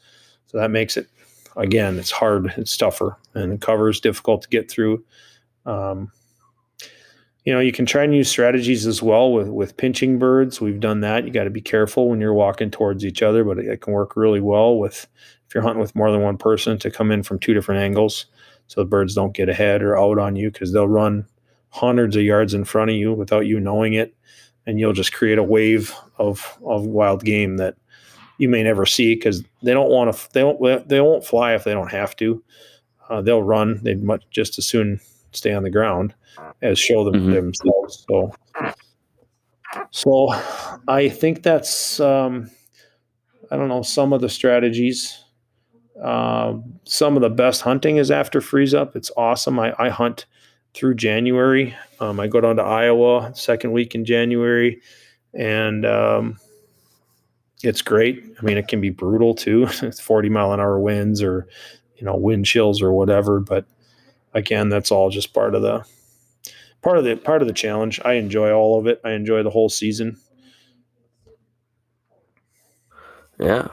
So 0.47 0.59
that 0.59 0.71
makes 0.71 0.97
it, 0.97 1.09
again, 1.57 1.99
it's 1.99 2.11
hard, 2.11 2.53
it's 2.59 2.77
tougher, 2.77 3.17
and 3.35 3.61
cover 3.61 3.89
is 3.89 3.99
difficult 3.99 4.43
to 4.43 4.49
get 4.49 4.71
through. 4.71 5.05
Um, 5.65 6.13
you 7.45 7.53
know 7.53 7.61
you 7.61 7.73
can 7.73 7.87
try 7.87 8.05
use 8.05 8.29
strategies 8.29 8.87
as 8.87 9.01
well 9.01 9.33
with 9.33 9.49
with 9.49 9.77
pinching 9.77 10.19
birds 10.19 10.61
we've 10.61 10.81
done 10.81 11.01
that 11.01 11.25
you 11.25 11.31
got 11.31 11.45
to 11.45 11.51
be 11.51 11.61
careful 11.61 12.09
when 12.09 12.21
you're 12.21 12.35
walking 12.35 12.73
towards 12.73 13.05
each 13.05 13.23
other 13.23 13.45
but 13.45 13.57
it, 13.57 13.67
it, 13.67 13.81
can 13.81 13.93
work 13.93 14.17
really 14.17 14.41
well 14.41 14.77
with 14.77 15.07
if 15.47 15.55
you're 15.55 15.63
hunting 15.63 15.81
with 15.81 15.95
more 15.95 16.11
than 16.11 16.23
one 16.23 16.37
person 16.37 16.77
to 16.77 16.91
come 16.91 17.13
in 17.13 17.23
from 17.23 17.39
two 17.39 17.55
different 17.55 17.81
angles 17.81 18.27
so 18.67 18.81
the 18.81 18.87
birds 18.87 19.15
don't 19.15 19.35
get 19.35 19.49
ahead 19.49 19.83
or 19.83 19.99
out 19.99 20.19
on 20.19 20.37
you 20.37 20.51
because 20.51 20.73
they'll 20.73 20.89
run 20.89 21.27
hundreds 21.71 22.17
of 22.17 22.23
yards 22.23 22.55
in 22.55 22.65
front 22.65 22.91
of 22.91 22.97
you 22.97 23.13
without 23.13 23.47
you 23.47 23.61
knowing 23.61 23.93
it 23.95 24.15
and 24.67 24.81
you'll 24.81 24.93
just 24.93 25.13
create 25.13 25.39
a 25.39 25.43
wave 25.43 25.95
of 26.19 26.59
of 26.65 26.87
wild 26.87 27.25
game 27.25 27.57
that 27.57 27.77
you 28.39 28.49
may 28.49 28.63
never 28.63 28.85
see 28.85 29.15
because 29.15 29.43
they 29.63 29.73
don't 29.73 29.91
want 29.91 30.15
to. 30.15 30.33
They 30.33 30.45
won't. 30.45 30.89
They 30.89 31.01
won't 31.01 31.25
fly 31.25 31.55
if 31.55 31.65
they 31.65 31.73
don't 31.73 31.91
have 31.91 32.15
to. 32.17 32.43
Uh, 33.09 33.23
they'll 33.23 33.43
run. 33.43 33.81
They'd 33.83 34.03
much 34.03 34.25
just 34.31 34.59
as 34.59 34.67
soon 34.67 35.01
stay 35.33 35.53
on 35.53 35.63
the 35.63 35.71
ground 35.71 36.15
as 36.63 36.79
show 36.79 37.05
them 37.05 37.15
mm-hmm. 37.15 37.33
themselves. 37.33 38.05
So, 38.09 38.33
so 39.91 40.29
I 40.89 41.09
think 41.09 41.43
that's 41.43 42.01
um, 42.01 42.51
I 43.51 43.57
don't 43.57 43.69
know 43.69 43.83
some 43.83 44.13
of 44.13 44.21
the 44.21 44.29
strategies. 44.29 45.23
Uh, 46.03 46.55
some 46.85 47.17
of 47.17 47.23
the 47.23 47.31
best 47.31 47.63
hunting 47.63 47.97
is 47.97 48.11
after 48.11 48.41
freeze 48.41 48.75
up. 48.75 48.97
It's 48.97 49.11
awesome. 49.17 49.59
I, 49.59 49.75
I 49.79 49.89
hunt 49.89 50.27
through 50.75 50.95
January. 50.95 51.75
Um, 52.01 52.21
I 52.21 52.27
go 52.27 52.41
down 52.41 52.57
to 52.57 52.63
Iowa 52.63 53.33
second 53.35 53.73
week 53.73 53.95
in 53.95 54.05
January, 54.05 54.81
and 55.33 55.87
um, 55.87 56.39
it's 57.63 57.83
great. 57.83 58.23
I 58.39 58.45
mean, 58.45 58.59
it 58.59 58.69
can 58.69 58.81
be 58.81 58.91
brutal 58.91 59.35
too. 59.35 59.67
it's 59.83 60.01
40 60.01 60.29
mile 60.29 60.53
an 60.53 60.61
hour 60.61 60.79
winds 60.79 61.23
or, 61.23 61.49
you 61.97 62.05
know, 62.05 62.17
wind 62.17 62.45
chills 62.45 62.83
or 62.83 62.93
whatever. 62.93 63.41
But 63.41 63.65
again, 64.35 64.69
that's 64.69 64.91
all 64.91 65.09
just 65.11 65.33
part 65.33 65.55
of 65.55 65.63
the 65.63 65.85
part 66.83 66.99
of 66.99 67.05
the 67.05 67.17
part 67.17 67.43
of 67.43 67.49
the 67.49 67.55
challenge. 67.55 68.01
I 68.05 68.15
enjoy 68.15 68.53
all 68.53 68.79
of 68.79 68.87
it. 68.87 69.01
I 69.05 69.13
enjoy 69.13 69.43
the 69.43 69.51
whole 69.51 69.71
season. 69.71 70.19
Yeah. 73.41 73.69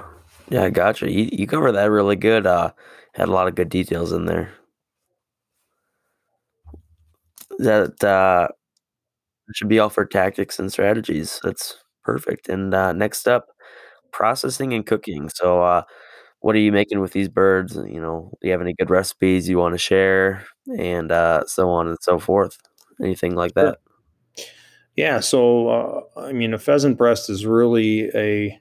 Yeah, 0.49 0.69
gotcha. 0.69 1.09
You 1.11 1.29
you 1.31 1.47
cover 1.47 1.71
that 1.71 1.89
really 1.91 2.15
good. 2.15 2.45
Uh 2.45 2.71
had 3.13 3.27
a 3.29 3.31
lot 3.31 3.47
of 3.47 3.55
good 3.55 3.69
details 3.69 4.11
in 4.11 4.25
there. 4.25 4.53
That 7.59 8.03
uh 8.03 8.47
should 9.53 9.69
be 9.69 9.79
all 9.79 9.89
for 9.89 10.05
tactics 10.05 10.59
and 10.59 10.71
strategies. 10.71 11.39
That's 11.43 11.77
perfect. 12.03 12.49
And 12.49 12.73
uh 12.73 12.93
next 12.93 13.27
up, 13.27 13.47
processing 14.13 14.73
and 14.73 14.85
cooking. 14.85 15.29
So, 15.35 15.63
uh, 15.63 15.83
what 16.41 16.55
are 16.55 16.59
you 16.59 16.71
making 16.73 17.01
with 17.01 17.13
these 17.13 17.29
birds? 17.29 17.75
You 17.75 18.01
know, 18.01 18.31
do 18.41 18.47
you 18.47 18.51
have 18.53 18.61
any 18.61 18.73
good 18.79 18.89
recipes 18.91 19.49
you 19.49 19.57
want 19.59 19.73
to 19.75 19.79
share, 19.79 20.45
and 20.79 21.11
uh, 21.11 21.45
so 21.47 21.69
on 21.71 21.87
and 21.89 21.97
so 22.01 22.19
forth? 22.19 22.57
Anything 23.03 23.35
like 23.35 23.53
that? 23.55 23.79
Yeah. 24.95 25.19
So, 25.19 25.67
uh, 25.69 26.01
I 26.19 26.33
mean, 26.33 26.53
a 26.53 26.59
pheasant 26.59 26.97
breast 26.97 27.29
is 27.29 27.45
really 27.45 28.09
a 28.15 28.59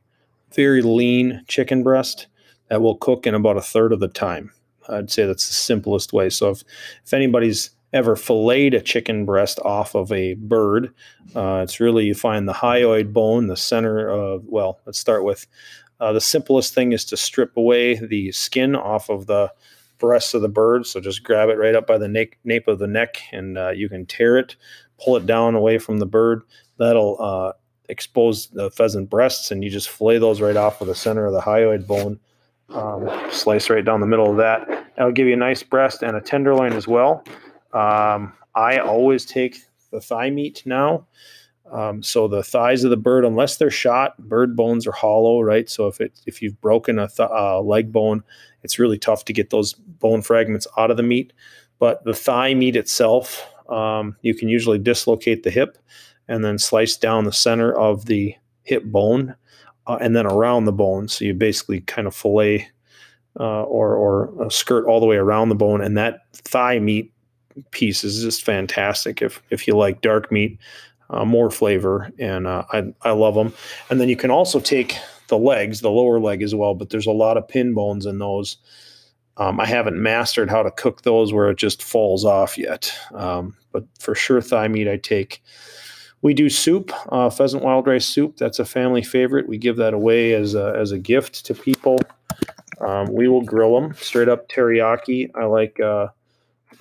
very 0.55 0.83
lean 0.83 1.45
chicken 1.49 1.83
breast 1.83 2.27
that 2.69 2.83
will 2.83 2.97
cook 2.97 3.27
in 3.27 3.35
about 3.35 3.57
a 3.57 3.63
third 3.63 3.93
of 3.93 4.01
the 4.01 4.09
time. 4.09 4.53
I'd 4.89 5.11
say 5.11 5.27
that's 5.27 5.47
the 5.47 5.55
simplest 5.55 6.13
way. 6.13 6.31
So, 6.31 6.51
if 6.51 6.65
if 7.05 7.15
anybody's 7.15 7.71
ever 7.93 8.17
filleted 8.17 8.75
a 8.75 8.81
chicken 8.81 9.25
breast 9.25 9.59
off 9.65 9.95
of 9.95 10.11
a 10.13 10.35
bird. 10.35 10.93
Uh, 11.35 11.61
it's 11.63 11.81
really 11.81 12.07
you 12.07 12.15
find 12.15 12.49
the 12.49 12.55
hyoid 12.55 13.13
bone, 13.13 13.47
the 13.47 13.57
center 13.57 14.09
of, 14.09 14.45
well, 14.47 14.81
let's 14.87 14.99
start 14.99 15.25
with 15.25 15.47
uh, 16.01 16.13
the 16.13 16.21
simplest 16.21 16.75
thing 16.75 16.93
is 16.93 17.05
to 17.05 17.17
strip 17.17 17.57
away 17.57 17.95
the 17.95 18.33
skin 18.33 18.75
off 18.75 19.09
of 19.09 19.27
the 19.27 19.53
breast 19.99 20.35
of 20.35 20.43
the 20.43 20.49
bird. 20.49 20.87
So 20.87 21.01
just 21.01 21.23
grab 21.23 21.49
it 21.49 21.59
right 21.59 21.77
up 21.77 21.87
by 21.87 21.99
the 21.99 22.09
nape, 22.09 22.35
nape 22.45 22.67
of 22.67 22.79
the 22.79 22.87
neck 22.87 23.23
and 23.31 23.57
uh, 23.57 23.71
you 23.71 23.89
can 23.89 24.07
tear 24.07 24.37
it, 24.39 24.57
pull 24.99 25.17
it 25.17 25.27
down 25.27 25.55
away 25.55 25.79
from 25.79 25.99
the 25.99 26.07
bird. 26.07 26.43
That'll 26.79 27.55
expose 27.89 28.49
the 28.49 28.71
pheasant 28.71 29.11
breasts 29.11 29.51
and 29.51 29.63
you 29.63 29.71
just 29.71 29.89
fillet 29.89 30.19
those 30.19 30.41
right 30.41 30.57
off 30.57 30.81
of 30.81 30.87
the 30.87 30.95
center 30.95 31.27
of 31.27 31.33
the 31.33 31.41
hyoid 31.41 31.87
bone. 31.87 32.19
Um, 32.71 33.11
slice 33.31 33.69
right 33.69 33.85
down 33.85 34.01
the 34.01 34.07
middle 34.07 34.31
of 34.31 34.37
that. 34.39 34.67
That'll 34.97 35.13
give 35.13 35.27
you 35.27 35.35
a 35.35 35.37
nice 35.37 35.63
breast 35.63 36.03
and 36.03 36.17
a 36.17 36.21
tenderloin 36.21 36.73
as 36.73 36.89
well. 36.89 37.25
Um, 37.73 38.33
I 38.55 38.79
always 38.79 39.25
take 39.25 39.59
the 39.91 40.01
thigh 40.01 40.31
meat 40.31 40.63
now. 40.65 41.07
Um, 41.71 42.03
so 42.03 42.29
the 42.29 42.43
thighs 42.43 42.85
of 42.85 42.91
the 42.91 42.97
bird, 42.97 43.25
unless 43.25 43.57
they're 43.57 43.71
shot, 43.71 44.19
bird 44.19 44.57
bones 44.57 44.87
are 44.87 44.93
hollow, 44.93 45.41
right? 45.41 45.71
So 45.71 45.87
if 45.87 46.01
it 46.01 46.21
if 46.27 46.43
you've 46.43 46.61
broken 46.61 46.99
a 46.99 47.09
th- 47.09 47.31
uh, 47.31 47.61
leg 47.61 47.93
bone, 47.93 48.23
it's 48.63 48.79
really 48.79 48.99
tough 48.99 49.25
to 49.27 49.33
get 49.33 49.51
those 49.51 49.73
bone 49.73 50.21
fragments 50.23 50.67
out 50.77 50.91
of 50.91 50.99
the 50.99 51.03
meat. 51.03 51.33
But 51.79 52.05
the 52.05 52.15
thigh 52.15 52.53
meat 52.53 52.77
itself, 52.77 53.49
um, 53.71 54.17
you 54.21 54.35
can 54.35 54.49
usually 54.49 54.79
dislocate 54.79 55.45
the 55.45 55.51
hip 55.51 55.79
and 56.33 56.45
then 56.45 56.59
slice 56.59 56.97
down 56.97 57.25
the 57.25 57.33
center 57.33 57.73
of 57.73 58.07
the 58.07 58.35
hip 58.63 58.85
bone 58.85 59.35
uh, 59.87 59.99
and 60.01 60.17
then 60.17 60.27
around 60.27 60.65
the 60.65 60.73
bone. 60.73 61.07
So 61.09 61.25
you 61.25 61.35
basically 61.35 61.81
kind 61.83 62.07
of 62.07 62.15
fillet 62.15 62.69
uh, 63.39 63.63
or 63.65 63.95
or 63.95 64.51
skirt 64.51 64.87
all 64.87 65.01
the 65.01 65.07
way 65.07 65.17
around 65.17 65.49
the 65.49 65.55
bone, 65.55 65.83
and 65.83 65.97
that 65.97 66.21
thigh 66.33 66.79
meat 66.79 67.13
piece 67.71 68.05
is 68.05 68.23
just 68.23 68.45
fantastic. 68.45 69.23
If 69.23 69.43
if 69.51 69.67
you 69.67 69.77
like 69.77 70.01
dark 70.01 70.33
meat, 70.33 70.59
uh, 71.11 71.25
more 71.25 71.51
flavor, 71.51 72.11
and 72.19 72.47
uh, 72.47 72.65
I 72.73 72.93
I 73.03 73.13
love 73.13 73.35
them. 73.35 73.53
And 73.91 74.01
then 74.01 74.09
you 74.09 74.17
can 74.17 74.31
also 74.31 74.61
take 74.61 74.97
the 75.29 75.39
legs, 75.39 75.81
the 75.81 75.91
lower 75.91 76.21
leg 76.21 76.43
as 76.43 76.55
well. 76.55 76.75
But 76.75 76.91
there's 76.91 77.07
a 77.07 77.13
lot 77.13 77.37
of 77.37 77.49
pin 77.49 77.75
bones 77.75 78.07
in 78.07 78.19
those. 78.19 78.57
Um, 79.39 79.59
I 79.61 79.67
haven't 79.67 80.01
mastered 80.01 80.51
how 80.51 80.63
to 80.63 80.71
cook 80.71 81.03
those 81.03 81.33
where 81.33 81.51
it 81.51 81.57
just 81.57 81.83
falls 81.83 82.25
off 82.25 82.59
yet. 82.59 82.95
Um, 83.15 83.57
but 83.73 83.85
for 83.99 84.15
sure, 84.15 84.43
thigh 84.43 84.69
meat 84.69 84.89
I 84.89 84.99
take. 84.99 85.43
We 86.23 86.35
do 86.35 86.49
soup, 86.49 86.93
uh, 87.11 87.31
pheasant 87.31 87.65
wild 87.65 87.87
rice 87.87 88.07
soup. 88.07 88.37
That's 88.37 88.61
a 88.61 88.65
family 88.65 89.03
favorite. 89.03 89.49
We 89.49 89.59
give 89.59 89.77
that 89.77 89.93
away 89.93 90.35
as 90.35 90.55
a, 90.55 90.73
as 90.77 90.93
a 90.93 90.99
gift 90.99 91.45
to 91.47 91.55
people. 91.55 91.99
Um, 92.81 93.13
we 93.13 93.29
will 93.29 93.43
grill 93.43 93.81
them 93.81 93.95
straight 93.95 94.29
up 94.29 94.49
teriyaki. 94.49 95.31
I 95.35 95.45
like 95.45 95.79
uh, 95.81 96.09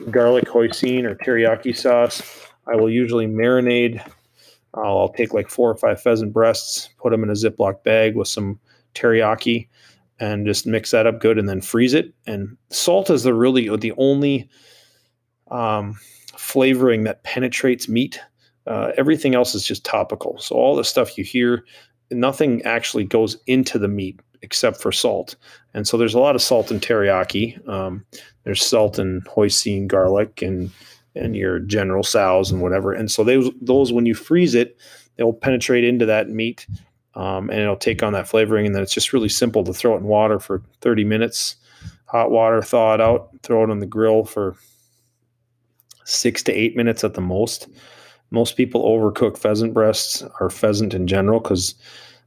garlic 0.09 0.45
hoisin 0.45 1.05
or 1.05 1.15
teriyaki 1.15 1.75
sauce. 1.75 2.47
I 2.67 2.75
will 2.75 2.89
usually 2.89 3.27
marinate. 3.27 3.99
I'll, 4.75 4.99
I'll 4.99 5.13
take 5.13 5.33
like 5.33 5.49
four 5.49 5.69
or 5.69 5.75
five 5.75 6.01
pheasant 6.01 6.33
breasts, 6.33 6.89
put 6.99 7.11
them 7.11 7.23
in 7.23 7.29
a 7.29 7.33
Ziploc 7.33 7.83
bag 7.83 8.15
with 8.15 8.27
some 8.27 8.59
teriyaki, 8.95 9.67
and 10.19 10.45
just 10.45 10.67
mix 10.67 10.91
that 10.91 11.07
up 11.07 11.19
good, 11.19 11.37
and 11.37 11.49
then 11.49 11.61
freeze 11.61 11.93
it. 11.93 12.13
And 12.27 12.57
salt 12.69 13.09
is 13.09 13.23
the 13.23 13.33
really 13.33 13.75
the 13.75 13.93
only 13.97 14.49
um, 15.49 15.99
flavoring 16.37 17.03
that 17.03 17.23
penetrates 17.23 17.89
meat. 17.89 18.19
Uh, 18.71 18.93
everything 18.97 19.35
else 19.35 19.53
is 19.53 19.65
just 19.65 19.83
topical. 19.83 20.39
So 20.39 20.55
all 20.55 20.77
the 20.77 20.85
stuff 20.85 21.17
you 21.17 21.25
hear, 21.25 21.65
nothing 22.09 22.61
actually 22.61 23.03
goes 23.03 23.37
into 23.45 23.77
the 23.77 23.89
meat 23.89 24.21
except 24.41 24.81
for 24.81 24.93
salt. 24.93 25.35
And 25.73 25.85
so 25.85 25.97
there's 25.97 26.13
a 26.13 26.19
lot 26.19 26.35
of 26.35 26.41
salt 26.41 26.71
in 26.71 26.79
teriyaki. 26.79 27.67
Um, 27.67 28.05
there's 28.45 28.65
salt 28.65 28.97
in 28.97 29.21
hoisin 29.27 29.87
garlic 29.87 30.41
and 30.41 30.71
and 31.13 31.35
your 31.35 31.59
General 31.59 32.03
Tso's 32.03 32.49
and 32.49 32.61
whatever. 32.61 32.93
And 32.93 33.11
so 33.11 33.25
those 33.25 33.51
those 33.61 33.91
when 33.91 34.05
you 34.05 34.15
freeze 34.15 34.55
it, 34.55 34.77
they'll 35.17 35.33
penetrate 35.33 35.83
into 35.83 36.05
that 36.05 36.29
meat 36.29 36.65
um, 37.15 37.49
and 37.49 37.59
it'll 37.59 37.75
take 37.75 38.01
on 38.01 38.13
that 38.13 38.29
flavoring. 38.29 38.65
And 38.65 38.73
then 38.73 38.83
it's 38.83 38.93
just 38.93 39.11
really 39.11 39.27
simple 39.27 39.65
to 39.65 39.73
throw 39.73 39.95
it 39.95 39.99
in 39.99 40.05
water 40.05 40.39
for 40.39 40.63
30 40.79 41.03
minutes, 41.03 41.57
hot 42.05 42.31
water, 42.31 42.61
thaw 42.61 42.93
it 42.93 43.01
out, 43.01 43.31
throw 43.43 43.65
it 43.65 43.69
on 43.69 43.79
the 43.79 43.85
grill 43.85 44.23
for 44.23 44.55
six 46.05 46.41
to 46.43 46.53
eight 46.53 46.77
minutes 46.77 47.03
at 47.03 47.15
the 47.15 47.21
most. 47.21 47.67
Most 48.31 48.57
people 48.57 48.83
overcook 48.83 49.37
pheasant 49.37 49.73
breasts 49.73 50.23
or 50.39 50.49
pheasant 50.49 50.93
in 50.93 51.05
general 51.05 51.39
because 51.39 51.75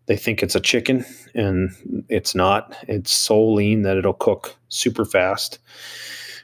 they 0.06 0.16
think 0.16 0.42
it's 0.42 0.54
a 0.54 0.60
chicken 0.60 1.04
and 1.34 1.70
it's 2.08 2.34
not. 2.34 2.76
It's 2.88 3.12
so 3.12 3.42
lean 3.42 3.82
that 3.82 3.96
it'll 3.96 4.12
cook 4.12 4.54
super 4.68 5.04
fast. 5.04 5.58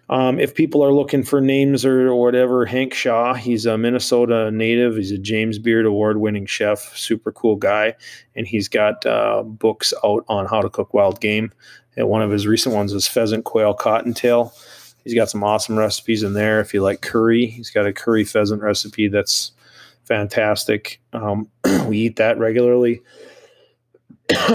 Um, 0.09 0.41
if 0.41 0.57
people 0.57 0.83
are 0.85 0.93
looking 0.93 1.23
for 1.23 1.41
names 1.41 1.85
or, 1.85 2.09
or, 2.09 2.17
whatever, 2.17 2.67
Hank 2.67 2.93
Shaw, 2.93 3.33
he's 3.35 3.65
a 3.65 3.79
Minnesota 3.79 4.51
native. 4.51 4.97
He's 4.97 5.13
a 5.13 5.19
James 5.19 5.61
Beard 5.61 5.87
Award 5.87 6.17
winning 6.17 6.47
chef, 6.47 6.97
super 6.97 7.31
cool 7.31 7.55
guy. 7.55 7.95
And 8.35 8.45
he's 8.45 8.67
got 8.67 9.07
uh, 9.07 9.45
books 9.45 9.95
out 10.05 10.25
on 10.29 10.47
how 10.47 10.63
to 10.63 10.69
cook 10.69 10.93
wild 10.93 11.21
game. 11.21 11.53
And 11.97 12.09
one 12.09 12.23
of 12.23 12.31
his 12.33 12.45
recent 12.45 12.75
ones 12.75 12.93
is 12.93 13.07
pheasant, 13.07 13.45
quail, 13.45 13.73
cottontail. 13.73 14.53
He's 15.05 15.15
got 15.15 15.31
some 15.31 15.43
awesome 15.43 15.79
recipes 15.79 16.23
in 16.23 16.35
there. 16.35 16.61
If 16.61 16.75
you 16.75 16.83
like 16.83 17.01
curry, 17.01 17.47
he's 17.47 17.71
got 17.71 17.87
a 17.87 17.93
curry 17.93 18.25
pheasant 18.25 18.63
recipe 18.63 19.09
that's 19.09 19.53
fantastic. 20.05 21.01
Um, 21.13 21.49
we 21.87 21.99
eat 21.99 22.17
that 22.17 22.39
regularly. 22.39 23.03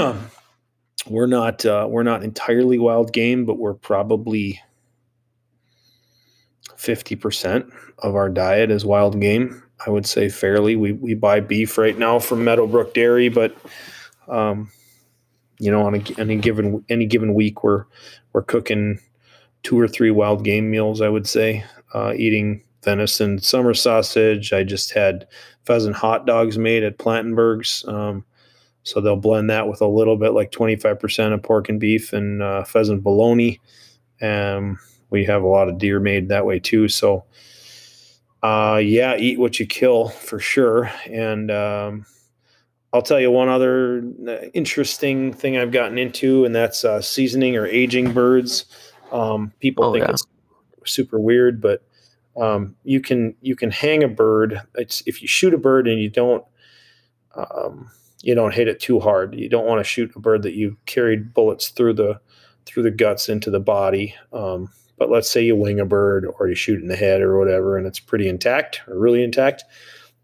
we're 1.08 1.28
not 1.28 1.66
uh, 1.66 1.88
we're 1.90 2.04
not 2.04 2.24
entirely 2.24 2.78
wild 2.78 3.14
game, 3.14 3.46
but 3.46 3.58
we're 3.58 3.74
probably 3.74 4.62
fifty 6.78 7.16
percent 7.16 7.66
of 8.00 8.16
our 8.16 8.30
diet 8.30 8.72
is 8.72 8.86
wild 8.86 9.20
game. 9.20 9.64
I 9.86 9.90
would 9.90 10.06
say 10.06 10.30
fairly. 10.30 10.76
We 10.76 10.94
we 10.94 11.14
buy 11.14 11.40
beef 11.40 11.78
right 11.78 11.98
now 11.98 12.20
from 12.20 12.44
Meadowbrook 12.44 12.94
Dairy, 12.94 13.30
but 13.30 13.56
um, 14.28 14.72
you 15.60 15.72
know, 15.72 15.86
on 15.86 15.96
a, 15.96 16.04
any 16.18 16.38
given 16.38 16.84
any 16.90 17.06
given 17.06 17.34
week, 17.34 17.64
we're 17.64 17.86
we're 18.34 18.44
cooking 18.44 19.00
two 19.66 19.78
or 19.78 19.88
three 19.90 20.12
wild 20.12 20.46
game 20.46 20.72
meals. 20.72 21.02
I 21.02 21.10
would 21.10 21.28
say, 21.28 21.66
uh, 21.94 22.14
eating 22.16 22.64
venison, 22.84 23.40
summer 23.40 23.74
sausage. 23.74 24.54
I 24.54 24.64
just 24.64 24.94
had 24.94 25.28
pheasant 25.66 25.98
hot 25.98 26.26
dogs 26.26 26.58
made 26.58 26.84
at 26.84 26.98
Plantenberg's. 27.00 27.84
Um, 27.88 28.24
so 28.84 29.02
they'll 29.02 29.18
blend 29.18 29.50
that 29.50 29.68
with 29.68 29.82
a 29.82 29.88
little 29.88 30.16
bit, 30.16 30.32
like 30.32 30.52
25% 30.52 31.34
of 31.34 31.44
pork 31.44 31.68
and 31.70 31.80
beef 31.80 32.14
and 32.14 32.42
uh, 32.42 32.64
pheasant 32.64 33.04
bologna. 33.04 33.60
Um, 34.22 34.80
we 35.10 35.26
have 35.26 35.44
a 35.44 35.48
lot 35.48 35.68
of 35.68 35.78
deer 35.80 36.00
made 36.00 36.30
that 36.30 36.46
way 36.46 36.60
too. 36.60 36.88
So 36.88 37.26
Uh, 38.44 38.78
yeah, 38.78 39.18
eat 39.18 39.40
what 39.40 39.60
you 39.60 39.66
kill 39.66 40.10
for 40.10 40.40
sure. 40.40 40.92
And 41.10 41.50
um, 41.50 42.06
I'll 42.94 43.02
tell 43.02 43.20
you 43.20 43.32
one 43.32 43.50
other 43.50 44.04
uh, 44.28 44.50
interesting 44.54 45.34
thing 45.34 45.58
I've 45.58 45.72
gotten 45.72 45.98
into, 45.98 46.46
and 46.46 46.54
that's 46.54 46.86
uh, 46.86 47.02
seasoning 47.02 47.58
or 47.58 47.66
aging 47.66 48.14
birds. 48.14 48.66
Um, 49.12 49.52
people 49.60 49.86
Oh, 49.86 49.94
think 49.94 50.06
yeah. 50.06 50.12
it's 50.12 50.26
super 50.86 51.20
weird, 51.20 51.62
but 51.62 51.84
um, 52.38 52.76
you 52.84 53.00
can 53.00 53.36
you 53.42 53.56
can 53.56 53.72
hang 53.72 54.04
a 54.04 54.08
bird. 54.08 54.62
It's 54.76 55.04
if 55.06 55.22
you 55.22 55.28
shoot 55.28 55.54
a 55.54 55.58
bird 55.58 55.88
and 55.88 56.00
you 56.02 56.10
don't 56.10 56.44
um, 57.36 57.90
you 58.22 58.36
don't 58.36 58.54
hit 58.54 58.68
it 58.68 58.80
too 58.80 59.00
hard. 59.00 59.36
You 59.36 59.50
don't 59.50 59.66
want 59.68 59.80
to 59.80 59.84
shoot 59.84 60.12
a 60.16 60.20
bird 60.20 60.44
that 60.44 60.54
you 60.56 60.78
carried 60.86 61.34
bullets 61.34 61.70
through 61.70 61.94
the 61.94 62.20
through 62.66 62.84
the 62.84 62.92
guts 62.92 63.30
into 63.30 63.50
the 63.52 63.60
body. 63.60 64.16
Um, 64.34 64.70
but 64.98 65.10
let's 65.12 65.30
say 65.30 65.44
you 65.44 65.56
wing 65.56 65.80
a 65.80 65.86
bird 65.86 66.26
or 66.40 66.48
you 66.48 66.56
shoot 66.56 66.82
in 66.82 66.88
the 66.88 66.96
head 66.96 67.22
or 67.22 67.38
whatever, 67.38 67.78
and 67.78 67.86
it's 67.86 68.00
pretty 68.00 68.28
intact 68.28 68.82
or 68.88 68.98
really 68.98 69.24
intact. 69.24 69.64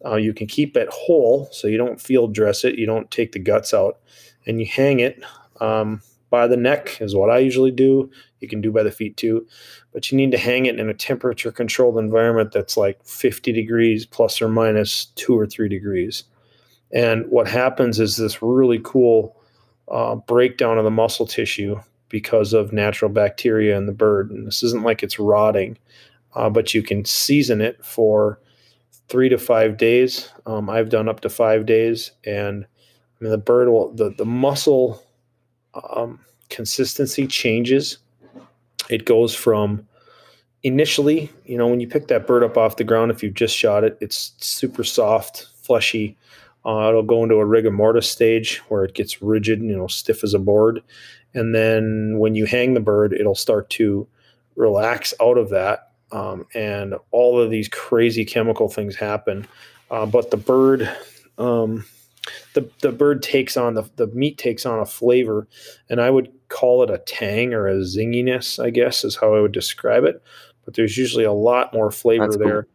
Uh, 0.03 0.15
you 0.15 0.33
can 0.33 0.47
keep 0.47 0.75
it 0.75 0.89
whole, 0.91 1.47
so 1.51 1.67
you 1.67 1.77
don't 1.77 2.01
field 2.01 2.33
dress 2.33 2.63
it. 2.63 2.75
You 2.75 2.87
don't 2.87 3.11
take 3.11 3.33
the 3.33 3.39
guts 3.39 3.73
out, 3.73 3.99
and 4.47 4.59
you 4.59 4.65
hang 4.65 4.99
it 4.99 5.21
um, 5.59 6.01
by 6.31 6.47
the 6.47 6.57
neck 6.57 6.99
is 6.99 7.13
what 7.13 7.29
I 7.29 7.37
usually 7.37 7.69
do. 7.69 8.09
You 8.39 8.47
can 8.47 8.61
do 8.61 8.71
by 8.71 8.81
the 8.81 8.89
feet 8.89 9.17
too, 9.17 9.45
but 9.93 10.11
you 10.11 10.17
need 10.17 10.31
to 10.31 10.37
hang 10.39 10.65
it 10.65 10.79
in 10.79 10.89
a 10.89 10.93
temperature 10.95 11.51
controlled 11.51 11.99
environment 11.99 12.51
that's 12.51 12.75
like 12.75 13.05
50 13.05 13.51
degrees 13.51 14.07
plus 14.07 14.41
or 14.41 14.47
minus 14.47 15.05
two 15.15 15.37
or 15.37 15.45
three 15.45 15.69
degrees. 15.69 16.23
And 16.91 17.29
what 17.29 17.47
happens 17.47 17.99
is 17.99 18.17
this 18.17 18.41
really 18.41 18.79
cool 18.83 19.35
uh, 19.91 20.15
breakdown 20.15 20.79
of 20.79 20.85
the 20.85 20.89
muscle 20.89 21.27
tissue 21.27 21.79
because 22.09 22.53
of 22.53 22.73
natural 22.73 23.11
bacteria 23.11 23.77
in 23.77 23.85
the 23.85 23.91
bird. 23.91 24.31
And 24.31 24.47
this 24.47 24.63
isn't 24.63 24.83
like 24.83 25.03
it's 25.03 25.19
rotting, 25.19 25.77
uh, 26.33 26.49
but 26.49 26.73
you 26.73 26.81
can 26.81 27.05
season 27.05 27.61
it 27.61 27.83
for 27.85 28.39
three 29.07 29.29
to 29.29 29.37
five 29.37 29.77
days. 29.77 30.29
Um, 30.45 30.69
I've 30.69 30.89
done 30.89 31.09
up 31.09 31.19
to 31.21 31.29
five 31.29 31.65
days, 31.65 32.11
and 32.25 32.65
I 32.65 33.23
mean 33.23 33.31
the 33.31 33.37
bird 33.37 33.69
will 33.69 33.93
the 33.93 34.09
the 34.09 34.25
muscle 34.25 35.03
um, 35.73 36.19
consistency 36.49 37.27
changes. 37.27 37.97
It 38.89 39.05
goes 39.05 39.33
from 39.33 39.87
initially, 40.63 41.31
you 41.45 41.57
know, 41.57 41.67
when 41.67 41.79
you 41.79 41.87
pick 41.87 42.07
that 42.07 42.27
bird 42.27 42.43
up 42.43 42.57
off 42.57 42.77
the 42.77 42.83
ground, 42.83 43.11
if 43.11 43.23
you've 43.23 43.33
just 43.33 43.55
shot 43.55 43.83
it, 43.83 43.97
it's 44.01 44.33
super 44.39 44.83
soft, 44.83 45.47
fleshy. 45.55 46.17
Uh, 46.65 46.89
it'll 46.89 47.03
go 47.03 47.23
into 47.23 47.35
a 47.35 47.45
rigor 47.45 47.71
mortis 47.71 48.09
stage 48.09 48.57
where 48.69 48.83
it 48.83 48.93
gets 48.93 49.21
rigid, 49.21 49.61
you 49.61 49.75
know, 49.75 49.87
stiff 49.87 50.23
as 50.23 50.33
a 50.33 50.39
board. 50.39 50.81
And 51.33 51.55
then 51.55 52.15
when 52.19 52.35
you 52.35 52.45
hang 52.45 52.73
the 52.73 52.79
bird, 52.79 53.13
it'll 53.13 53.35
start 53.35 53.69
to 53.71 54.07
relax 54.55 55.13
out 55.21 55.37
of 55.37 55.49
that. 55.49 55.91
Um, 56.11 56.45
and 56.53 56.95
all 57.11 57.39
of 57.39 57.49
these 57.49 57.69
crazy 57.69 58.25
chemical 58.25 58.67
things 58.67 58.95
happen. 58.95 59.47
Uh, 59.89 60.05
but 60.05 60.29
the 60.29 60.37
bird, 60.37 60.91
um, 61.37 61.85
the, 62.53 62.69
the 62.81 62.91
bird 62.91 63.23
takes 63.23 63.57
on 63.57 63.73
the, 63.73 63.89
the 63.95 64.07
meat 64.07 64.37
takes 64.37 64.65
on 64.65 64.79
a 64.79 64.85
flavor, 64.85 65.47
and 65.89 65.99
I 65.99 66.09
would 66.09 66.31
call 66.49 66.83
it 66.83 66.89
a 66.89 66.99
tang 66.99 67.53
or 67.53 67.67
a 67.67 67.75
zinginess, 67.77 68.63
I 68.63 68.69
guess 68.69 69.03
is 69.03 69.15
how 69.15 69.33
I 69.35 69.41
would 69.41 69.51
describe 69.51 70.03
it. 70.03 70.21
But 70.65 70.75
there's 70.75 70.97
usually 70.97 71.23
a 71.23 71.33
lot 71.33 71.73
more 71.73 71.91
flavor 71.91 72.25
That's 72.25 72.37
cool. 72.37 72.45
there. 72.45 72.67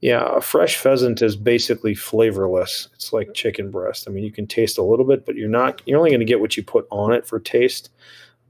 Yeah, 0.00 0.36
a 0.36 0.40
fresh 0.40 0.76
pheasant 0.76 1.22
is 1.22 1.36
basically 1.36 1.94
flavorless. 1.94 2.88
It's 2.94 3.12
like 3.12 3.34
chicken 3.34 3.70
breast. 3.70 4.08
I 4.08 4.10
mean, 4.10 4.24
you 4.24 4.32
can 4.32 4.48
taste 4.48 4.76
a 4.76 4.82
little 4.82 5.06
bit, 5.06 5.24
but 5.24 5.36
you're 5.36 5.48
not 5.48 5.80
you're 5.86 5.98
only 5.98 6.10
going 6.10 6.20
to 6.20 6.26
get 6.26 6.40
what 6.40 6.56
you 6.56 6.64
put 6.64 6.88
on 6.90 7.12
it 7.12 7.24
for 7.24 7.38
taste. 7.38 7.90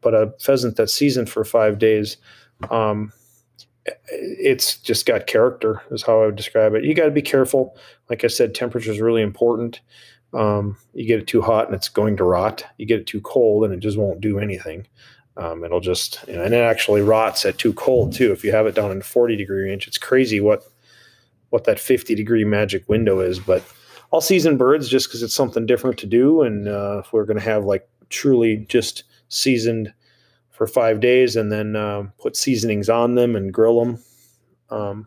But 0.01 0.14
a 0.14 0.32
pheasant 0.40 0.76
that's 0.76 0.95
seasoned 0.95 1.28
for 1.28 1.45
five 1.45 1.78
days, 1.78 2.16
um, 2.70 3.12
it's 4.09 4.78
just 4.78 5.05
got 5.05 5.26
character, 5.26 5.82
is 5.90 6.03
how 6.03 6.22
I 6.22 6.26
would 6.26 6.36
describe 6.36 6.74
it. 6.74 6.84
You 6.84 6.95
got 6.95 7.05
to 7.05 7.11
be 7.11 7.22
careful. 7.22 7.76
Like 8.09 8.24
I 8.24 8.28
said, 8.28 8.55
temperature 8.55 8.90
is 8.90 9.01
really 9.01 9.22
important. 9.22 9.80
Um, 10.34 10.76
you 10.94 11.06
get 11.06 11.20
it 11.20 11.26
too 11.26 11.42
hot 11.42 11.66
and 11.66 11.74
it's 11.74 11.88
going 11.88 12.16
to 12.16 12.24
rot. 12.24 12.64
You 12.78 12.86
get 12.86 13.00
it 13.00 13.06
too 13.06 13.20
cold 13.20 13.64
and 13.64 13.72
it 13.72 13.80
just 13.80 13.98
won't 13.98 14.20
do 14.20 14.38
anything. 14.38 14.86
Um, 15.36 15.64
it'll 15.64 15.80
just, 15.80 16.22
and 16.24 16.40
it 16.40 16.54
actually 16.54 17.02
rots 17.02 17.44
at 17.44 17.58
too 17.58 17.72
cold 17.74 18.12
too. 18.12 18.32
If 18.32 18.44
you 18.44 18.52
have 18.52 18.66
it 18.66 18.74
down 18.74 18.90
in 18.90 19.02
40 19.02 19.36
degree 19.36 19.68
range, 19.68 19.86
it's 19.86 19.98
crazy 19.98 20.40
what 20.40 20.64
what 21.50 21.64
that 21.64 21.78
50 21.78 22.14
degree 22.14 22.44
magic 22.44 22.88
window 22.88 23.20
is. 23.20 23.38
But 23.38 23.62
I'll 24.10 24.22
season 24.22 24.56
birds 24.56 24.88
just 24.88 25.08
because 25.08 25.22
it's 25.22 25.34
something 25.34 25.66
different 25.66 25.98
to 25.98 26.06
do. 26.06 26.42
And 26.42 26.66
uh, 26.66 27.02
if 27.04 27.12
we're 27.12 27.26
going 27.26 27.38
to 27.38 27.44
have 27.44 27.64
like 27.64 27.86
truly 28.08 28.64
just 28.68 29.04
seasoned 29.28 29.92
for 30.50 30.66
five 30.66 31.00
days 31.00 31.36
and 31.36 31.52
then 31.52 31.76
uh, 31.76 32.04
put 32.18 32.36
seasonings 32.36 32.88
on 32.88 33.16
them 33.16 33.36
and 33.36 33.52
grill 33.52 33.84
them, 33.84 33.98
um, 34.70 35.06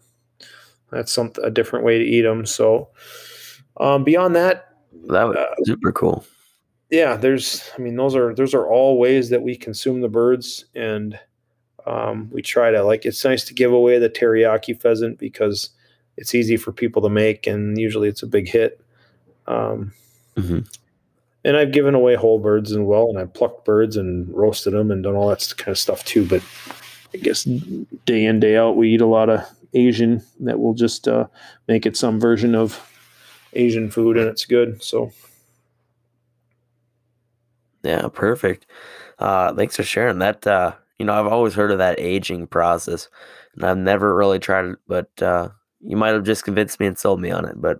that's 0.92 1.12
some 1.12 1.32
a 1.44 1.50
different 1.50 1.84
way 1.84 1.98
to 1.98 2.06
eat 2.06 2.22
them. 2.22 2.46
So 2.46 2.90
um, 3.78 4.04
beyond 4.04 4.36
that, 4.36 4.75
That 5.08 5.24
was 5.28 5.38
Uh, 5.38 5.46
super 5.64 5.92
cool. 5.92 6.26
yeah, 6.90 7.16
there's 7.18 7.64
I 7.78 7.82
mean 7.82 7.96
those 7.96 8.16
are 8.16 8.34
those 8.34 8.54
are 8.54 8.68
all 8.68 8.98
ways 8.98 9.30
that 9.30 9.42
we 9.44 9.56
consume 9.56 10.02
the 10.02 10.10
birds 10.10 10.66
and 10.76 11.20
um, 11.86 12.30
we 12.32 12.42
try 12.42 12.72
to 12.72 12.84
like 12.84 13.06
it's 13.06 13.24
nice 13.24 13.44
to 13.46 13.54
give 13.54 13.72
away 13.72 14.00
the 14.00 14.10
teriyaki 14.10 14.80
pheasant 14.82 15.20
because 15.20 15.70
it's 16.18 16.34
easy 16.34 16.58
for 16.58 16.72
people 16.72 17.02
to 17.04 17.10
make 17.10 17.46
and 17.48 17.78
usually 17.78 18.08
it's 18.10 18.24
a 18.24 18.28
big 18.28 18.48
hit. 18.48 18.82
Um, 19.48 19.92
Mhm. 20.36 20.66
And 21.46 21.56
I've 21.56 21.72
given 21.72 21.94
away 21.94 22.16
whole 22.16 22.40
birds 22.40 22.72
as 22.72 22.80
well, 22.80 23.08
and 23.10 23.20
I've 23.20 23.32
plucked 23.34 23.66
birds 23.66 23.96
and 23.98 24.28
roasted 24.36 24.74
them 24.74 24.90
and 24.90 25.04
done 25.04 25.14
all 25.16 25.30
that 25.30 25.54
kind 25.58 25.70
of 25.72 25.78
stuff 25.78 26.04
too. 26.04 26.26
But 26.26 26.42
I 27.14 27.18
guess 27.18 27.44
day 28.08 28.26
in 28.26 28.40
day 28.40 28.58
out, 28.58 28.76
we 28.78 28.90
eat 28.96 29.02
a 29.02 29.06
lot 29.06 29.30
of 29.30 29.42
Asian 29.76 30.24
that 30.40 30.60
will 30.60 30.74
just 30.74 31.08
uh, 31.08 31.28
make 31.68 31.86
it 31.86 31.96
some 31.96 32.20
version 32.20 32.56
of 32.56 32.82
Asian 33.56 33.90
food, 33.90 34.18
and 34.18 34.28
it's 34.28 34.46
good. 34.46 34.84
So 34.84 35.12
Yeah, 37.84 38.08
perfect. 38.14 38.66
Uh, 39.20 39.54
thanks 39.54 39.76
for 39.76 39.84
sharing 39.84 40.20
that. 40.20 40.46
Uh, 40.46 40.74
you 41.00 41.06
know, 41.06 41.14
I've 41.14 41.32
always 41.32 41.54
heard 41.54 41.72
of 41.72 41.78
that 41.78 42.00
aging 42.00 42.48
process, 42.48 43.10
and 43.56 43.64
I've 43.64 43.78
never 43.78 44.16
really 44.16 44.40
tried 44.40 44.66
it. 44.66 44.78
But 44.88 45.10
uh, 45.22 45.50
you 45.82 45.96
might 45.98 46.10
have 46.14 46.24
just 46.24 46.44
convinced 46.44 46.80
me 46.80 46.88
and 46.88 46.98
sold 46.98 47.22
me 47.22 47.32
on 47.32 47.46
it. 47.46 47.62
But 47.62 47.80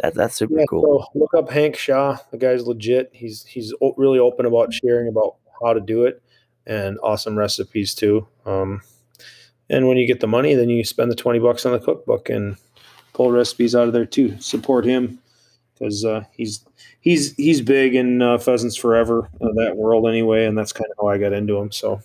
that 0.00 0.14
that's 0.14 0.36
super 0.36 0.58
Yeah, 0.58 0.66
cool. 0.68 1.08
so 1.12 1.18
look 1.18 1.34
up 1.34 1.50
Hank 1.50 1.76
Shaw. 1.76 2.18
The 2.30 2.38
guy's 2.38 2.66
legit. 2.66 3.10
He's 3.12 3.44
he's 3.44 3.74
really 3.96 4.18
open 4.18 4.46
about 4.46 4.72
sharing 4.72 5.08
about 5.08 5.36
how 5.62 5.72
to 5.74 5.80
do 5.80 6.04
it 6.04 6.22
and 6.66 6.98
awesome 7.02 7.36
recipes 7.36 7.94
too. 7.94 8.26
Um, 8.46 8.82
and 9.68 9.88
when 9.88 9.96
you 9.98 10.06
get 10.06 10.20
the 10.20 10.26
money, 10.26 10.54
then 10.54 10.68
you 10.70 10.84
spend 10.84 11.10
the 11.10 11.16
twenty 11.16 11.38
bucks 11.38 11.66
on 11.66 11.72
the 11.72 11.80
cookbook 11.80 12.28
and 12.30 12.56
pull 13.20 13.30
recipes 13.30 13.74
out 13.74 13.86
of 13.86 13.92
there 13.92 14.06
too. 14.06 14.40
Support 14.40 14.86
him 14.86 15.18
because 15.74 16.06
uh, 16.06 16.24
he's 16.32 16.64
he's 17.00 17.34
he's 17.34 17.60
big 17.60 17.94
in 17.94 18.22
uh, 18.22 18.38
pheasants 18.38 18.76
forever 18.76 19.28
uh, 19.42 19.48
that 19.56 19.76
world 19.76 20.08
anyway, 20.08 20.46
and 20.46 20.56
that's 20.56 20.72
kind 20.72 20.90
of 20.90 20.96
how 20.98 21.08
I 21.08 21.18
got 21.18 21.34
into 21.34 21.58
him. 21.58 21.70
So 21.70 22.00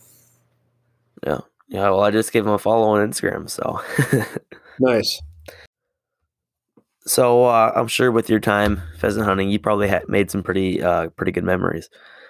Yeah. 1.25 1.39
Yeah. 1.69 1.83
Well, 1.83 2.01
I 2.01 2.11
just 2.11 2.33
gave 2.33 2.45
him 2.45 2.51
a 2.51 2.59
follow 2.59 2.87
on 2.89 3.09
Instagram. 3.09 3.49
So, 3.49 3.81
nice. 4.81 5.21
so 7.07 7.45
uh, 7.45 7.71
I'm 7.73 7.87
sure 7.87 8.11
with 8.11 8.29
your 8.29 8.41
time 8.41 8.81
pheasant 8.97 9.25
hunting, 9.25 9.49
you 9.49 9.57
probably 9.57 9.87
ha- 9.87 10.01
made 10.09 10.29
some 10.29 10.43
pretty 10.43 10.83
uh, 10.83 11.11
pretty 11.11 11.31
good 11.31 11.45
memories. 11.45 11.89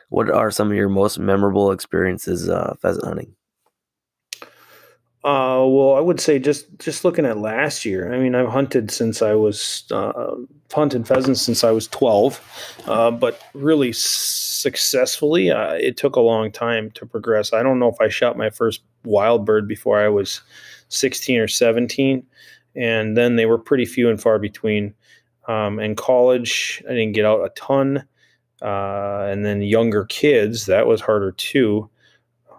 What 0.09 0.29
are 0.29 0.51
some 0.51 0.69
of 0.69 0.77
your 0.77 0.89
most 0.89 1.17
memorable 1.17 1.71
experiences 1.71 2.47
uh, 2.49 2.75
pheasant 2.79 3.05
hunting? 3.07 3.35
Uh, 5.25 5.65
well, 5.65 5.95
I 5.95 6.01
would 6.01 6.19
say 6.19 6.37
just 6.37 6.67
just 6.77 7.03
looking 7.03 7.25
at 7.25 7.39
last 7.39 7.83
year. 7.83 8.13
I 8.13 8.19
mean, 8.19 8.35
I've 8.35 8.47
hunted 8.47 8.91
since 8.91 9.23
I 9.23 9.33
was 9.33 9.83
uh, 9.89 10.35
hunted 10.71 11.07
pheasants 11.07 11.41
since 11.41 11.63
I 11.63 11.71
was 11.71 11.87
twelve, 11.87 12.39
uh, 12.85 13.09
but 13.09 13.41
really 13.55 13.91
successfully. 13.91 15.49
Uh, 15.49 15.73
it 15.73 15.97
took 15.97 16.15
a 16.15 16.19
long 16.19 16.51
time 16.51 16.91
to 16.91 17.07
progress. 17.07 17.53
I 17.53 17.63
don't 17.63 17.79
know 17.79 17.87
if 17.89 17.99
I 17.99 18.07
shot 18.07 18.37
my 18.37 18.51
first 18.51 18.81
wild 19.03 19.47
bird 19.47 19.67
before 19.67 19.99
I 19.99 20.09
was 20.09 20.41
sixteen 20.89 21.39
or 21.39 21.47
seventeen, 21.47 22.23
and 22.75 23.17
then 23.17 23.35
they 23.35 23.47
were 23.47 23.57
pretty 23.57 23.85
few 23.85 24.11
and 24.11 24.21
far 24.21 24.37
between. 24.37 24.93
Um, 25.47 25.79
in 25.79 25.95
college, 25.95 26.83
I 26.87 26.93
didn't 26.93 27.13
get 27.13 27.25
out 27.25 27.43
a 27.43 27.49
ton, 27.55 28.03
uh, 28.61 29.25
and 29.27 29.43
then 29.43 29.63
younger 29.63 30.05
kids 30.05 30.67
that 30.67 30.85
was 30.85 31.01
harder 31.01 31.31
too. 31.31 31.89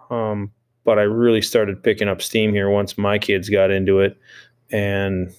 Um, 0.09 0.51
but 0.87 0.97
I 0.97 1.01
really 1.01 1.41
started 1.41 1.83
picking 1.83 2.07
up 2.07 2.21
steam 2.21 2.53
here 2.53 2.69
once 2.69 2.97
my 2.97 3.19
kids 3.19 3.49
got 3.49 3.71
into 3.71 3.99
it. 3.99 4.17
And 4.71 5.33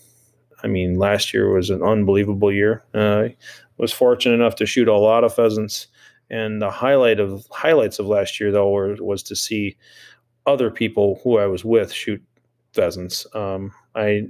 I 0.62 0.66
mean, 0.66 0.98
last 0.98 1.32
year 1.32 1.48
was 1.50 1.70
an 1.70 1.82
unbelievable 1.82 2.52
year. 2.52 2.84
Uh, 2.92 3.28
was 3.78 3.90
fortunate 3.90 4.34
enough 4.34 4.56
to 4.56 4.66
shoot 4.66 4.88
a 4.88 4.98
lot 4.98 5.24
of 5.24 5.34
pheasants. 5.34 5.86
And 6.28 6.60
the 6.60 6.70
highlight 6.70 7.18
of 7.18 7.46
highlights 7.50 7.98
of 7.98 8.04
last 8.04 8.38
year, 8.38 8.52
though, 8.52 8.68
were, 8.68 8.96
was 9.00 9.22
to 9.22 9.34
see 9.34 9.78
other 10.44 10.70
people 10.70 11.18
who 11.24 11.38
I 11.38 11.46
was 11.46 11.64
with 11.64 11.94
shoot 11.94 12.22
pheasants. 12.74 13.26
Um, 13.34 13.72
I 13.94 14.28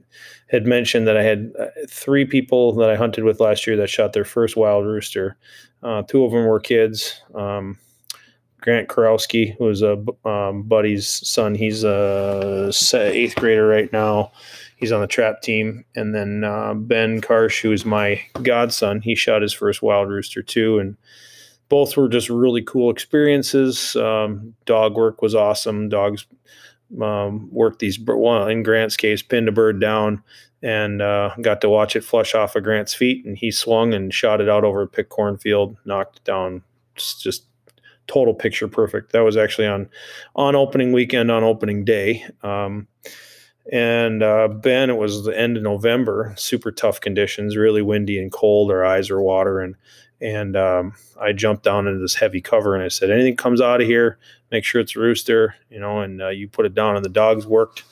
had 0.51 0.69
mentioned 0.69 1.09
that 1.09 1.17
I 1.17 1.25
had 1.25 1.51
uh, 1.59 1.67
three 1.89 2.27
people 2.27 2.75
that 2.77 2.91
I 2.91 2.95
hunted 2.95 3.25
with 3.25 3.41
last 3.41 3.67
year 3.67 3.77
that 3.79 3.91
shot 3.91 4.13
their 4.13 4.25
first 4.25 4.57
wild 4.57 4.87
rooster. 4.87 5.37
Uh, 5.83 6.03
two 6.03 6.25
of 6.25 6.31
them 6.31 6.47
were 6.47 6.61
kids. 6.61 7.21
Um, 7.35 7.77
Grant 8.69 8.89
Karowski, 8.89 9.57
who 9.57 9.71
is 9.71 9.81
a 9.81 9.97
um, 10.29 10.65
buddy's 10.65 11.09
son. 11.27 11.55
He's 11.55 11.85
a 11.85 12.71
eighth 12.93 13.35
grader 13.35 13.67
right 13.67 13.91
now. 13.95 14.31
he's 14.77 14.93
on 14.93 15.01
the 15.01 15.07
trap 15.07 15.41
team. 15.41 15.87
And 15.97 16.15
then 16.15 16.45
uh, 16.45 16.75
Ben 16.75 17.23
Karsh, 17.23 17.63
who's 17.63 17.87
my 17.87 18.21
godson, 18.43 19.01
he 19.01 19.15
shot 19.15 19.41
his 19.41 19.55
first 19.55 19.81
wild 19.81 20.11
rooster 20.11 20.43
too. 20.43 20.79
And 20.81 20.99
both 21.71 21.97
were 21.97 22.11
just 22.11 22.29
really 22.29 22.61
cool 22.61 22.91
experiences. 22.91 23.97
Um, 23.97 24.55
dog 24.67 24.97
work 24.97 25.23
was 25.23 25.35
awesome. 25.35 25.89
Dogs 25.89 26.27
um, 27.01 27.49
worked 27.51 27.79
these, 27.79 27.99
well, 27.99 28.49
in 28.49 28.63
Grant's 28.63 28.99
case, 28.99 29.23
pinned 29.23 29.49
a 29.49 29.53
bird 29.53 29.81
down 29.81 30.23
and 30.63 31.01
uh, 31.01 31.35
got 31.41 31.63
to 31.63 31.71
watch 31.71 31.97
it 31.97 32.05
flush 32.05 32.35
off 32.35 32.55
of 32.55 32.65
Grant's 32.65 32.93
feet. 32.93 33.25
And 33.25 33.39
he 33.39 33.51
swung 33.51 33.95
and 33.95 34.13
shot 34.13 34.43
it 34.43 34.49
out 34.51 34.65
over 34.65 34.83
a 34.83 34.87
pick 34.87 35.09
cornfield, 35.09 35.79
knocked 35.87 36.19
it 36.19 36.25
down. 36.25 36.65
Just 36.97 37.48
total 38.09 38.35
picture 38.35 38.67
perfect. 38.67 39.13
That 39.13 39.21
was 39.21 39.37
actually 39.37 39.69
on 39.69 39.89
on 40.35 40.57
opening 40.57 40.93
weekend 40.93 41.31
on 41.31 41.45
opening 41.45 41.85
day. 41.85 42.25
Um, 42.43 42.89
and 43.71 44.23
uh, 44.23 44.49
Ben, 44.49 44.91
it 44.91 44.97
was 44.97 45.25
the 45.25 45.39
end 45.39 45.57
of 45.57 45.63
November, 45.63 46.35
super 46.37 46.73
tough 46.73 47.01
conditions, 47.01 47.57
really 47.57 47.83
windy 47.83 48.21
and 48.21 48.33
cold. 48.33 48.71
Our 48.71 48.85
eyes 48.85 49.11
were 49.11 49.23
watering, 49.23 49.77
and 50.21 50.57
um, 50.57 50.95
I 51.21 51.33
jumped 51.33 51.65
down 51.65 51.87
into 51.87 52.01
this 52.01 52.15
heavy 52.15 52.41
cover 52.41 52.75
and 52.75 52.83
I 52.83 52.89
said, 52.89 53.11
"Anything 53.11 53.37
comes 53.37 53.61
out 53.61 53.81
of 53.81 53.87
here, 53.87 54.19
make 54.51 54.65
sure 54.65 54.81
it's 54.81 54.97
a 54.97 55.01
rooster, 55.01 55.55
you 55.71 55.79
know." 55.79 56.01
And 56.01 56.23
uh, 56.23 56.29
you 56.29 56.49
put 56.49 56.67
it 56.67 56.75
down, 56.75 56.97
and 56.97 57.05
the 57.05 57.11
dogs 57.11 57.47
worked 57.47 57.85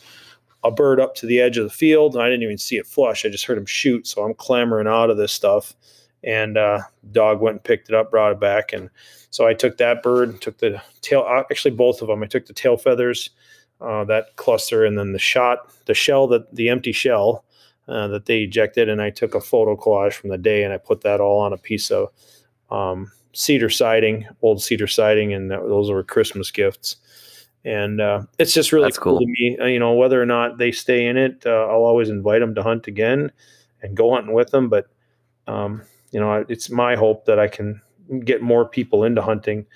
a 0.64 0.70
bird 0.70 0.98
up 0.98 1.14
to 1.16 1.26
the 1.26 1.40
edge 1.40 1.58
of 1.58 1.64
the 1.64 1.70
field, 1.70 2.14
and 2.14 2.22
I 2.22 2.28
didn't 2.28 2.42
even 2.42 2.58
see 2.58 2.76
it 2.76 2.86
flush. 2.86 3.24
I 3.24 3.28
just 3.28 3.44
heard 3.44 3.58
him 3.58 3.66
shoot, 3.66 4.06
so 4.06 4.24
I'm 4.24 4.34
clambering 4.34 4.88
out 4.88 5.10
of 5.10 5.16
this 5.16 5.32
stuff, 5.32 5.74
and 6.26 6.58
uh, 6.58 6.80
dog 7.12 7.40
went 7.40 7.54
and 7.54 7.64
picked 7.64 7.88
it 7.88 7.94
up, 7.94 8.10
brought 8.10 8.32
it 8.32 8.40
back, 8.40 8.72
and 8.74 8.90
so 9.30 9.46
I 9.46 9.54
took 9.54 9.78
that 9.78 10.02
bird, 10.02 10.40
took 10.40 10.58
the 10.58 10.82
tail, 11.00 11.24
uh, 11.26 11.44
actually 11.50 11.74
both 11.74 12.02
of 12.02 12.08
them. 12.08 12.22
I 12.22 12.26
took 12.26 12.46
the 12.46 12.52
tail 12.52 12.76
feathers, 12.76 13.30
uh, 13.80 14.04
that 14.04 14.36
cluster, 14.36 14.84
and 14.84 14.98
then 14.98 15.12
the 15.12 15.18
shot, 15.18 15.70
the 15.86 15.94
shell 15.94 16.26
that 16.28 16.54
the 16.54 16.68
empty 16.68 16.92
shell 16.92 17.44
uh, 17.88 18.08
that 18.08 18.26
they 18.26 18.40
ejected, 18.40 18.88
and 18.88 19.00
I 19.00 19.10
took 19.10 19.34
a 19.34 19.40
photo 19.40 19.76
collage 19.76 20.14
from 20.14 20.30
the 20.30 20.38
day, 20.38 20.64
and 20.64 20.72
I 20.72 20.78
put 20.78 21.02
that 21.02 21.20
all 21.20 21.40
on 21.40 21.52
a 21.52 21.58
piece 21.58 21.90
of 21.90 22.08
um, 22.70 23.12
cedar 23.32 23.70
siding, 23.70 24.26
old 24.42 24.62
cedar 24.62 24.86
siding, 24.86 25.32
and 25.32 25.50
that, 25.50 25.60
those 25.68 25.90
were 25.90 26.02
Christmas 26.02 26.50
gifts. 26.50 26.96
And 27.64 28.00
uh, 28.00 28.22
it's 28.38 28.54
just 28.54 28.72
really 28.72 28.90
cool. 28.92 29.18
cool. 29.18 29.20
to 29.20 29.26
me. 29.26 29.58
Uh, 29.60 29.66
you 29.66 29.78
know, 29.78 29.92
whether 29.92 30.20
or 30.20 30.26
not 30.26 30.58
they 30.58 30.72
stay 30.72 31.06
in 31.06 31.16
it, 31.16 31.42
uh, 31.44 31.66
I'll 31.66 31.84
always 31.84 32.08
invite 32.08 32.40
them 32.40 32.54
to 32.54 32.62
hunt 32.62 32.86
again 32.86 33.32
and 33.82 33.96
go 33.96 34.14
hunting 34.14 34.32
with 34.32 34.50
them. 34.50 34.68
But 34.68 34.86
um, 35.46 35.82
you 36.16 36.22
know, 36.22 36.46
it's 36.48 36.70
my 36.70 36.96
hope 36.96 37.26
that 37.26 37.38
I 37.38 37.46
can 37.46 37.78
get 38.24 38.40
more 38.40 38.66
people 38.66 39.04
into 39.04 39.20
hunting. 39.20 39.66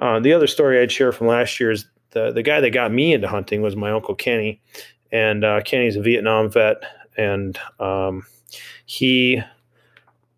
Uh, 0.00 0.18
the 0.18 0.32
other 0.32 0.48
story 0.48 0.80
I'd 0.80 0.90
share 0.90 1.12
from 1.12 1.28
last 1.28 1.60
year 1.60 1.70
is 1.70 1.86
the 2.10 2.32
the 2.32 2.42
guy 2.42 2.60
that 2.60 2.70
got 2.70 2.90
me 2.90 3.14
into 3.14 3.28
hunting 3.28 3.62
was 3.62 3.76
my 3.76 3.92
uncle 3.92 4.16
Kenny, 4.16 4.60
and 5.12 5.44
uh, 5.44 5.60
Kenny's 5.60 5.94
a 5.94 6.02
Vietnam 6.02 6.50
vet, 6.50 6.78
and 7.16 7.56
um, 7.78 8.26
he 8.86 9.40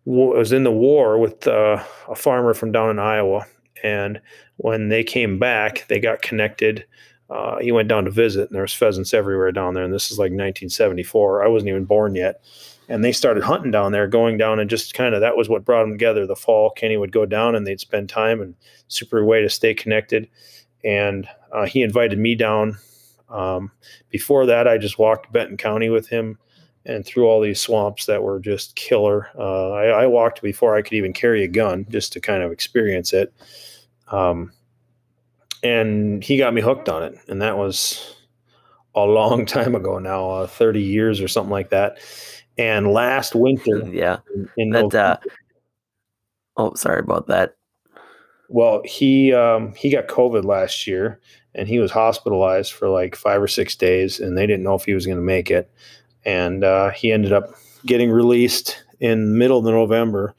w- 0.05 0.37
was 0.37 0.51
in 0.51 0.63
the 0.63 0.71
war 0.71 1.17
with 1.17 1.47
uh, 1.47 1.83
a 2.07 2.13
farmer 2.13 2.53
from 2.53 2.71
down 2.71 2.91
in 2.91 2.99
Iowa, 2.99 3.47
and 3.81 4.21
when 4.57 4.89
they 4.89 5.03
came 5.03 5.39
back, 5.39 5.87
they 5.87 5.99
got 5.99 6.21
connected. 6.21 6.85
Uh, 7.31 7.57
he 7.57 7.71
went 7.71 7.89
down 7.89 8.05
to 8.05 8.11
visit, 8.11 8.47
and 8.47 8.55
there 8.55 8.61
was 8.61 8.75
pheasants 8.75 9.11
everywhere 9.11 9.51
down 9.51 9.73
there. 9.73 9.83
And 9.83 9.91
this 9.91 10.11
is 10.11 10.19
like 10.19 10.29
1974. 10.29 11.43
I 11.43 11.47
wasn't 11.47 11.69
even 11.69 11.85
born 11.85 12.13
yet 12.13 12.41
and 12.89 13.03
they 13.03 13.11
started 13.11 13.43
hunting 13.43 13.71
down 13.71 13.91
there, 13.91 14.07
going 14.07 14.37
down 14.37 14.59
and 14.59 14.69
just 14.69 14.93
kind 14.93 15.13
of 15.13 15.21
that 15.21 15.35
was 15.35 15.49
what 15.49 15.65
brought 15.65 15.81
them 15.81 15.91
together. 15.91 16.25
The 16.25 16.35
fall, 16.35 16.71
Kenny 16.71 16.97
would 16.97 17.11
go 17.11 17.25
down 17.25 17.55
and 17.55 17.67
they'd 17.67 17.79
spend 17.79 18.09
time 18.09 18.41
and 18.41 18.55
super 18.87 19.25
way 19.25 19.41
to 19.41 19.49
stay 19.49 19.73
connected. 19.73 20.29
And 20.83 21.27
uh, 21.51 21.65
he 21.65 21.81
invited 21.81 22.17
me 22.17 22.35
down. 22.35 22.77
Um, 23.29 23.71
before 24.09 24.45
that, 24.45 24.67
I 24.67 24.77
just 24.77 24.97
walked 24.97 25.33
Benton 25.33 25.57
County 25.57 25.89
with 25.89 26.07
him 26.07 26.37
and 26.85 27.05
through 27.05 27.25
all 27.25 27.41
these 27.41 27.59
swamps 27.59 28.05
that 28.05 28.23
were 28.23 28.39
just 28.39 28.75
killer. 28.77 29.29
Uh, 29.37 29.71
I, 29.71 29.85
I, 30.03 30.07
walked 30.07 30.41
before 30.41 30.77
I 30.77 30.81
could 30.81 30.93
even 30.93 31.11
carry 31.11 31.43
a 31.43 31.47
gun 31.49 31.85
just 31.89 32.13
to 32.13 32.21
kind 32.21 32.41
of 32.41 32.53
experience 32.53 33.11
it. 33.11 33.33
Um, 34.07 34.53
and 35.61 36.23
he 36.23 36.37
got 36.37 36.53
me 36.53 36.61
hooked 36.61 36.87
on 36.87 37.03
it, 37.03 37.19
and 37.27 37.41
that 37.41 37.57
was 37.57 38.15
a 38.95 39.01
long 39.01 39.45
time 39.45 39.75
ago 39.75 39.99
now, 39.99 40.29
uh, 40.29 40.47
30 40.47 40.81
years 40.81 41.19
or 41.19 41.27
something 41.27 41.51
like 41.51 41.71
that 41.71 41.97
and 42.57 42.91
last 42.91 43.35
winter, 43.35 43.87
yeah, 43.91 44.19
in 44.57 44.71
that, 44.71 44.93
uh, 44.93 45.17
oh, 46.57 46.73
sorry 46.75 46.99
about 46.99 47.27
that. 47.27 47.55
Well, 48.49 48.81
he 48.85 49.33
um, 49.33 49.73
he 49.73 49.89
got 49.89 50.07
COVID 50.07 50.45
last 50.45 50.87
year, 50.87 51.19
and 51.53 51.67
he 51.67 51.79
was 51.79 51.91
hospitalized 51.91 52.71
for 52.71 52.89
like 52.89 53.15
five 53.15 53.41
or 53.41 53.47
six 53.47 53.75
days, 53.75 54.19
and 54.19 54.37
they 54.37 54.47
didn't 54.47 54.63
know 54.63 54.75
if 54.75 54.85
he 54.85 54.93
was 54.93 55.05
going 55.05 55.17
to 55.17 55.23
make 55.23 55.51
it. 55.51 55.69
And 56.25 56.63
uh, 56.63 56.91
he 56.91 57.11
ended 57.11 57.33
up 57.33 57.55
getting 57.85 58.09
released 58.09 58.83
in 58.99 59.37
middle 59.37 59.59
of 59.59 59.65
November, 59.65 60.33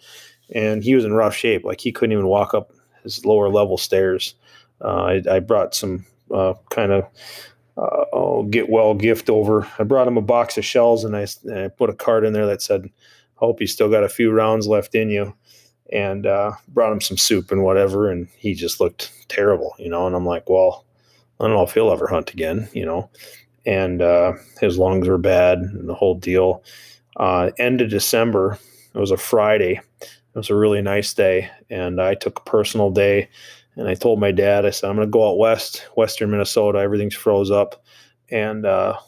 and 0.54 0.82
he 0.82 0.94
was 0.94 1.04
in 1.04 1.12
rough 1.12 1.34
shape. 1.34 1.64
Like 1.64 1.80
he 1.80 1.92
couldn't 1.92 2.12
even 2.12 2.26
walk 2.26 2.54
up 2.54 2.72
his 3.02 3.24
lower 3.24 3.48
level 3.48 3.76
stairs. 3.76 4.34
Uh, 4.82 5.20
I, 5.26 5.36
I, 5.36 5.40
brought 5.40 5.74
some 5.74 6.06
uh, 6.32 6.54
kind 6.70 6.92
of 6.92 7.04
uh, 7.78 8.04
I'll 8.12 8.44
get 8.44 8.68
well 8.68 8.94
gift 8.94 9.30
over. 9.30 9.66
I 9.78 9.84
brought 9.84 10.08
him 10.08 10.16
a 10.16 10.22
box 10.22 10.58
of 10.58 10.64
shells 10.64 11.04
and 11.04 11.16
I, 11.16 11.26
and 11.44 11.58
I 11.58 11.68
put 11.68 11.90
a 11.90 11.94
card 11.94 12.24
in 12.24 12.32
there 12.32 12.46
that 12.46 12.62
said, 12.62 12.90
"Hope 13.34 13.60
you 13.60 13.66
still 13.66 13.90
got 13.90 14.04
a 14.04 14.08
few 14.08 14.32
rounds 14.32 14.66
left 14.66 14.94
in 14.94 15.10
you." 15.10 15.34
And 15.90 16.26
uh, 16.26 16.52
brought 16.68 16.92
him 16.92 17.00
some 17.00 17.16
soup 17.16 17.50
and 17.50 17.62
whatever, 17.62 18.10
and 18.10 18.28
he 18.36 18.52
just 18.52 18.78
looked 18.78 19.10
terrible, 19.28 19.74
you 19.78 19.88
know. 19.88 20.06
And 20.06 20.14
I'm 20.14 20.26
like, 20.26 20.50
well, 20.50 20.84
I 21.40 21.44
don't 21.44 21.54
know 21.54 21.62
if 21.62 21.72
he'll 21.72 21.90
ever 21.90 22.06
hunt 22.06 22.30
again, 22.30 22.68
you 22.74 22.84
know. 22.84 23.08
And 23.64 24.02
uh, 24.02 24.32
his 24.60 24.76
lungs 24.76 25.08
were 25.08 25.18
bad, 25.18 25.58
and 25.58 25.88
the 25.88 25.94
whole 25.94 26.14
deal. 26.14 26.62
Uh, 27.16 27.50
end 27.58 27.80
of 27.80 27.88
December, 27.88 28.58
it 28.94 28.98
was 28.98 29.10
a 29.10 29.16
Friday. 29.16 29.80
It 30.00 30.34
was 30.34 30.50
a 30.50 30.54
really 30.54 30.82
nice 30.82 31.14
day, 31.14 31.50
and 31.70 32.02
I 32.02 32.14
took 32.14 32.38
a 32.38 32.50
personal 32.50 32.90
day 32.90 33.30
and 33.78 33.86
I 33.88 33.94
told 33.94 34.18
my 34.18 34.32
dad, 34.32 34.66
I 34.66 34.70
said, 34.70 34.90
I'm 34.90 34.96
going 34.96 35.06
to 35.06 35.10
go 35.10 35.30
out 35.30 35.38
west, 35.38 35.86
western 35.96 36.32
Minnesota. 36.32 36.80
Everything's 36.80 37.14
froze 37.14 37.50
up, 37.50 37.84
and 38.28 38.66
uh, 38.66 38.98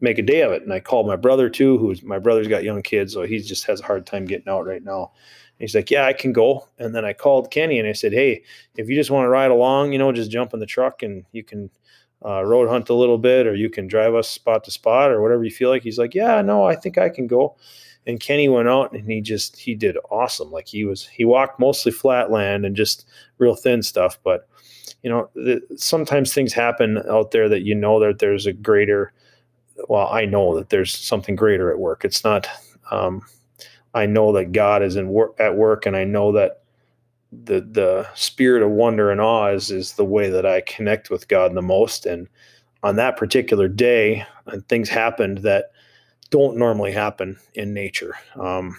make 0.00 0.18
a 0.18 0.22
day 0.22 0.42
of 0.42 0.52
it. 0.52 0.62
And 0.62 0.72
I 0.72 0.78
called 0.78 1.08
my 1.08 1.16
brother 1.16 1.50
too, 1.50 1.78
who's 1.78 2.04
my 2.04 2.20
brother's 2.20 2.46
got 2.46 2.62
young 2.62 2.80
kids, 2.80 3.12
so 3.12 3.22
he 3.22 3.40
just 3.40 3.64
has 3.64 3.80
a 3.80 3.84
hard 3.84 4.06
time 4.06 4.24
getting 4.24 4.48
out 4.48 4.64
right 4.64 4.84
now. 4.84 5.10
And 5.58 5.58
he's 5.58 5.74
like, 5.74 5.90
Yeah, 5.90 6.06
I 6.06 6.12
can 6.12 6.32
go. 6.32 6.68
And 6.78 6.94
then 6.94 7.04
I 7.04 7.12
called 7.12 7.50
Kenny 7.50 7.80
and 7.80 7.88
I 7.88 7.92
said, 7.92 8.12
Hey, 8.12 8.44
if 8.76 8.88
you 8.88 8.94
just 8.94 9.10
want 9.10 9.24
to 9.24 9.30
ride 9.30 9.50
along, 9.50 9.92
you 9.92 9.98
know, 9.98 10.12
just 10.12 10.30
jump 10.30 10.54
in 10.54 10.60
the 10.60 10.66
truck 10.66 11.02
and 11.02 11.24
you 11.32 11.42
can 11.42 11.68
uh, 12.24 12.44
road 12.44 12.68
hunt 12.68 12.88
a 12.88 12.94
little 12.94 13.18
bit, 13.18 13.48
or 13.48 13.54
you 13.56 13.68
can 13.68 13.88
drive 13.88 14.14
us 14.14 14.28
spot 14.28 14.62
to 14.62 14.70
spot, 14.70 15.10
or 15.10 15.20
whatever 15.20 15.42
you 15.42 15.50
feel 15.50 15.70
like. 15.70 15.82
He's 15.82 15.98
like, 15.98 16.14
Yeah, 16.14 16.40
no, 16.40 16.64
I 16.64 16.76
think 16.76 16.98
I 16.98 17.08
can 17.08 17.26
go 17.26 17.56
and 18.06 18.20
Kenny 18.20 18.48
went 18.48 18.68
out 18.68 18.92
and 18.92 19.10
he 19.10 19.20
just 19.20 19.56
he 19.56 19.74
did 19.74 19.96
awesome. 20.10 20.50
Like 20.50 20.68
he 20.68 20.84
was 20.84 21.06
he 21.06 21.24
walked 21.24 21.60
mostly 21.60 21.92
flat 21.92 22.30
land 22.30 22.64
and 22.64 22.76
just 22.76 23.06
real 23.38 23.54
thin 23.54 23.82
stuff, 23.82 24.18
but 24.24 24.48
you 25.02 25.10
know 25.10 25.30
sometimes 25.76 26.32
things 26.32 26.52
happen 26.52 27.02
out 27.08 27.30
there 27.30 27.48
that 27.48 27.62
you 27.62 27.74
know 27.74 28.00
that 28.00 28.18
there's 28.18 28.46
a 28.46 28.52
greater. 28.52 29.12
Well, 29.88 30.08
I 30.08 30.26
know 30.26 30.56
that 30.56 30.68
there's 30.68 30.94
something 30.94 31.36
greater 31.36 31.70
at 31.70 31.78
work. 31.78 32.04
It's 32.04 32.24
not. 32.24 32.48
Um, 32.90 33.22
I 33.94 34.06
know 34.06 34.32
that 34.32 34.52
God 34.52 34.82
is 34.82 34.96
in 34.96 35.08
work 35.08 35.34
at 35.38 35.56
work, 35.56 35.86
and 35.86 35.96
I 35.96 36.04
know 36.04 36.32
that 36.32 36.62
the 37.32 37.60
the 37.60 38.08
spirit 38.14 38.62
of 38.62 38.70
wonder 38.70 39.10
and 39.10 39.20
awe 39.20 39.48
is 39.48 39.70
is 39.70 39.94
the 39.94 40.04
way 40.04 40.28
that 40.30 40.46
I 40.46 40.62
connect 40.62 41.10
with 41.10 41.28
God 41.28 41.54
the 41.54 41.62
most. 41.62 42.06
And 42.06 42.28
on 42.82 42.96
that 42.96 43.16
particular 43.16 43.68
day, 43.68 44.24
and 44.46 44.66
things 44.68 44.88
happened 44.88 45.38
that 45.38 45.72
don't 46.30 46.56
normally 46.56 46.92
happen 46.92 47.38
in 47.54 47.74
nature. 47.74 48.14
Um, 48.36 48.76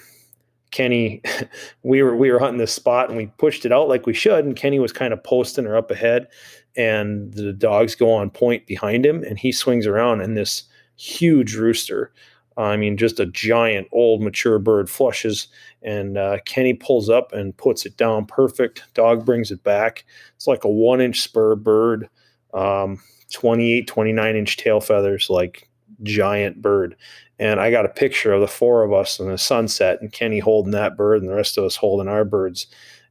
Kenny, 0.71 1.21
we 1.83 2.01
were 2.01 2.15
we 2.15 2.31
were 2.31 2.39
hunting 2.39 2.57
this 2.57 2.73
spot 2.73 3.09
and 3.09 3.17
we 3.17 3.27
pushed 3.37 3.65
it 3.65 3.71
out 3.71 3.89
like 3.89 4.05
we 4.05 4.13
should, 4.13 4.45
and 4.45 4.55
Kenny 4.55 4.79
was 4.79 4.93
kind 4.93 5.13
of 5.13 5.23
posting 5.23 5.65
her 5.65 5.77
up 5.77 5.91
ahead, 5.91 6.27
and 6.75 7.33
the 7.33 7.53
dogs 7.53 7.95
go 7.95 8.11
on 8.11 8.29
point 8.29 8.65
behind 8.65 9.05
him, 9.05 9.23
and 9.23 9.37
he 9.37 9.51
swings 9.51 9.85
around, 9.85 10.21
and 10.21 10.37
this 10.37 10.63
huge 10.95 11.55
rooster, 11.55 12.11
I 12.57 12.77
mean, 12.77 12.97
just 12.97 13.19
a 13.19 13.25
giant 13.25 13.87
old 13.91 14.21
mature 14.21 14.59
bird 14.59 14.89
flushes, 14.89 15.47
and 15.81 16.17
uh, 16.17 16.37
Kenny 16.45 16.73
pulls 16.73 17.09
up 17.09 17.33
and 17.33 17.55
puts 17.55 17.85
it 17.85 17.97
down 17.97 18.25
perfect. 18.25 18.83
Dog 18.93 19.25
brings 19.25 19.51
it 19.51 19.63
back. 19.63 20.05
It's 20.35 20.47
like 20.47 20.63
a 20.63 20.69
one 20.69 21.01
inch 21.01 21.21
spur 21.21 21.55
bird, 21.55 22.09
um, 22.53 23.01
28, 23.33 23.87
29 23.87 24.35
inch 24.35 24.57
tail 24.57 24.79
feathers, 24.79 25.29
like 25.29 25.69
giant 26.03 26.61
bird. 26.61 26.95
And 27.39 27.59
I 27.59 27.71
got 27.71 27.85
a 27.85 27.89
picture 27.89 28.33
of 28.33 28.41
the 28.41 28.47
four 28.47 28.83
of 28.83 28.93
us 28.93 29.19
in 29.19 29.27
the 29.27 29.37
sunset 29.37 29.99
and 30.01 30.11
Kenny 30.11 30.39
holding 30.39 30.73
that 30.73 30.95
bird 30.95 31.21
and 31.21 31.29
the 31.29 31.35
rest 31.35 31.57
of 31.57 31.63
us 31.63 31.75
holding 31.75 32.07
our 32.07 32.23
birds. 32.23 32.67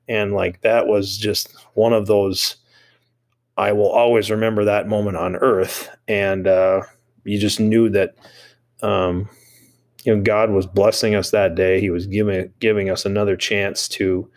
And 0.08 0.32
like 0.32 0.60
that 0.62 0.86
was 0.86 1.18
just 1.18 1.54
one 1.74 1.92
of 1.92 2.06
those, 2.06 2.56
I 3.56 3.72
will 3.72 3.90
always 3.90 4.30
remember 4.30 4.64
that 4.64 4.88
moment 4.88 5.16
on 5.16 5.36
earth. 5.36 5.88
And 6.06 6.46
uh, 6.46 6.82
you 7.24 7.38
just 7.38 7.60
knew 7.60 7.88
that, 7.90 8.14
um, 8.82 9.28
you 10.04 10.14
know, 10.14 10.22
God 10.22 10.50
was 10.50 10.66
blessing 10.66 11.14
us 11.14 11.30
that 11.30 11.54
day. 11.54 11.80
He 11.80 11.90
was 11.90 12.06
giving 12.06 12.52
giving 12.58 12.88
us 12.88 13.04
another 13.04 13.36
chance 13.36 13.88
to 13.88 14.30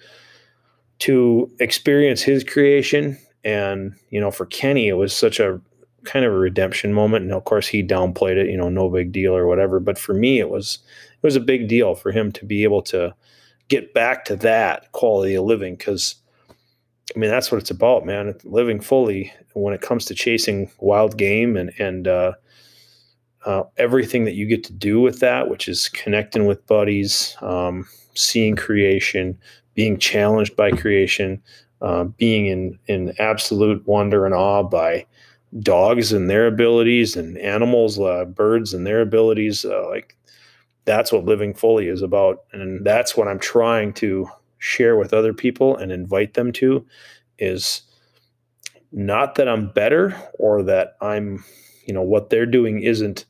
to 1.00 1.50
experience 1.60 2.22
His 2.22 2.44
creation. 2.44 3.18
And 3.44 3.96
you 4.10 4.20
know, 4.20 4.32
for 4.32 4.46
Kenny, 4.46 4.88
it 4.88 4.94
was 4.94 5.16
such 5.16 5.40
a 5.40 5.62
kind 6.06 6.26
of 6.26 6.34
a 6.34 6.38
redemption 6.38 6.94
moment. 6.94 7.24
And 7.24 7.34
of 7.34 7.46
course, 7.46 7.68
he 7.68 7.84
downplayed 7.84 8.38
it, 8.38 8.50
you 8.50 8.58
know, 8.58 8.70
no 8.70 8.90
big 8.90 9.12
deal 9.12 9.36
or 9.36 9.48
whatever. 9.48 9.80
But 9.80 9.98
for 9.98 10.14
me, 10.14 10.40
it 10.40 10.50
was 10.50 10.80
it 11.12 11.26
was 11.26 11.36
a 11.36 11.42
big 11.42 11.68
deal 11.68 11.96
for 11.96 12.12
him 12.12 12.32
to 12.34 12.46
be 12.46 12.64
able 12.64 12.82
to 12.84 13.14
get 13.70 13.94
back 13.94 14.26
to 14.26 14.36
that 14.38 14.92
quality 14.92 15.36
of 15.36 15.46
living 15.46 15.76
because. 15.76 16.16
I 17.14 17.20
mean, 17.20 17.30
that's 17.30 17.52
what 17.52 17.60
it's 17.60 17.70
about, 17.70 18.06
man. 18.06 18.34
Living 18.44 18.80
fully 18.80 19.32
when 19.54 19.74
it 19.74 19.82
comes 19.82 20.06
to 20.06 20.16
chasing 20.16 20.72
wild 20.80 21.18
game 21.18 21.58
and 21.58 21.72
and 21.78 22.08
uh, 22.08 22.32
uh, 23.46 23.64
everything 23.78 24.24
that 24.26 24.36
you 24.36 24.46
get 24.46 24.64
to 24.66 24.74
do 24.74 25.02
with 25.02 25.20
that, 25.20 25.50
which 25.50 25.68
is 25.68 25.90
connecting 25.90 26.46
with 26.46 26.66
buddies, 26.66 27.36
um, 27.42 27.88
seeing 28.16 28.56
creation, 28.56 29.38
being 29.76 29.98
challenged 29.98 30.56
by 30.56 30.72
creation, 30.72 31.42
uh, 31.82 32.06
being 32.06 32.48
in 32.48 32.80
in 32.88 33.14
absolute 33.20 33.86
wonder 33.86 34.26
and 34.26 34.34
awe 34.34 34.64
by 34.64 35.06
dogs 35.60 36.12
and 36.12 36.30
their 36.30 36.48
abilities 36.48 37.16
and 37.16 37.38
animals, 37.38 38.00
uh, 38.00 38.26
birds 38.26 38.74
and 38.74 38.86
their 38.86 39.02
abilities. 39.02 39.66
Uh, 39.66 39.88
like 39.90 40.18
that's 40.86 41.12
what 41.12 41.26
living 41.26 41.54
fully 41.54 41.88
is 41.88 42.02
about, 42.02 42.44
and 42.52 42.86
that's 42.86 43.16
what 43.16 43.28
I'm 43.28 43.40
trying 43.40 43.94
to 43.94 44.28
share 44.58 44.96
with 44.98 45.14
other 45.14 45.34
people 45.34 45.78
and 45.78 45.92
invite 45.92 46.34
them 46.34 46.52
to. 46.54 46.86
Is 47.40 47.82
not 48.92 49.36
that 49.36 49.48
I'm 49.50 49.70
better 49.70 50.16
or 50.38 50.64
that 50.64 50.96
I'm, 51.02 51.44
you 51.86 51.94
know, 51.94 52.02
what 52.02 52.30
they're 52.30 52.46
doing 52.46 52.82
isn't 52.84 53.26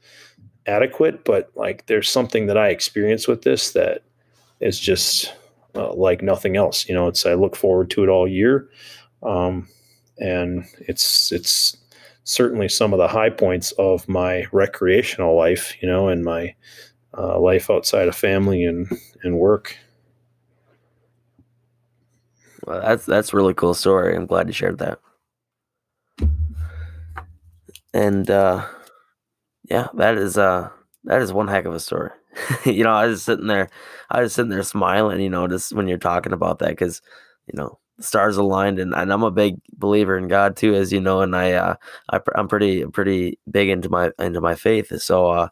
adequate, 0.66 1.24
but 1.26 1.52
like 1.56 1.86
there's 1.86 2.10
something 2.10 2.48
that 2.48 2.58
I 2.58 2.70
experience 2.70 3.28
with 3.28 3.44
this 3.44 3.72
that 3.72 4.04
is 4.60 4.80
just 4.80 5.34
uh, 5.76 5.94
like 5.94 6.22
nothing 6.22 6.56
else. 6.56 6.88
You 6.88 6.96
know, 6.96 7.08
it's 7.08 7.26
I 7.26 7.34
look 7.34 7.56
forward 7.56 7.90
to 7.92 8.04
it 8.04 8.10
all 8.10 8.28
year, 8.28 8.70
um, 9.24 9.68
and 10.20 10.66
it's 10.80 11.32
it's 11.32 11.78
certainly 12.24 12.70
some 12.70 12.94
of 12.94 13.00
the 13.00 13.08
high 13.08 13.30
points 13.30 13.72
of 13.74 14.08
my 14.08 14.46
recreational 14.52 15.36
life. 15.36 15.76
You 15.82 15.88
know, 15.88 16.08
and 16.08 16.24
my 16.24 16.56
uh, 17.18 17.40
life 17.40 17.70
outside 17.70 18.08
of 18.08 18.16
family 18.16 18.64
and 18.64 18.88
and 19.24 19.38
work. 19.38 19.78
Well, 22.66 22.82
that's 22.82 23.06
that's 23.06 23.34
really 23.34 23.54
cool 23.54 23.74
story. 23.74 24.16
I'm 24.16 24.26
glad 24.26 24.48
you 24.48 24.54
shared 24.54 24.80
that. 24.80 25.00
And 27.94 28.30
uh, 28.30 28.66
yeah, 29.70 29.88
that 29.96 30.18
is 30.18 30.38
uh 30.38 30.70
that 31.06 31.22
is 31.22 31.34
one 31.34 31.48
heck 31.48 31.66
of 31.66 31.74
a 31.74 31.80
story. 31.80 32.12
you 32.66 32.84
know, 32.84 32.92
I 32.94 33.08
was 33.08 33.24
sitting 33.24 33.48
there, 33.48 33.70
I 34.10 34.22
was 34.22 34.34
sitting 34.34 34.50
there 34.50 34.64
smiling, 34.64 35.20
you 35.22 35.30
know, 35.30 35.48
just 35.48 35.74
when 35.74 35.88
you're 35.88 35.98
talking 35.98 36.34
about 36.34 36.60
that, 36.60 36.70
because 36.70 37.02
you 37.48 37.58
know, 37.58 37.80
the 37.98 38.04
stars 38.04 38.38
aligned, 38.38 38.80
and, 38.80 38.94
and 38.94 39.12
I'm 39.12 39.24
a 39.24 39.32
big 39.32 39.60
believer 39.74 40.18
in 40.18 40.28
God 40.28 40.56
too, 40.56 40.76
as 40.76 40.92
you 40.92 41.00
know, 41.00 41.22
and 41.22 41.36
I, 41.36 41.54
uh, 41.54 41.76
I 42.12 42.20
I'm 42.36 42.48
pretty 42.48 42.86
pretty 42.86 43.40
big 43.50 43.70
into 43.70 43.90
my 43.90 44.12
into 44.20 44.42
my 44.42 44.56
faith. 44.56 44.92
So, 45.02 45.28
uh, 45.28 45.48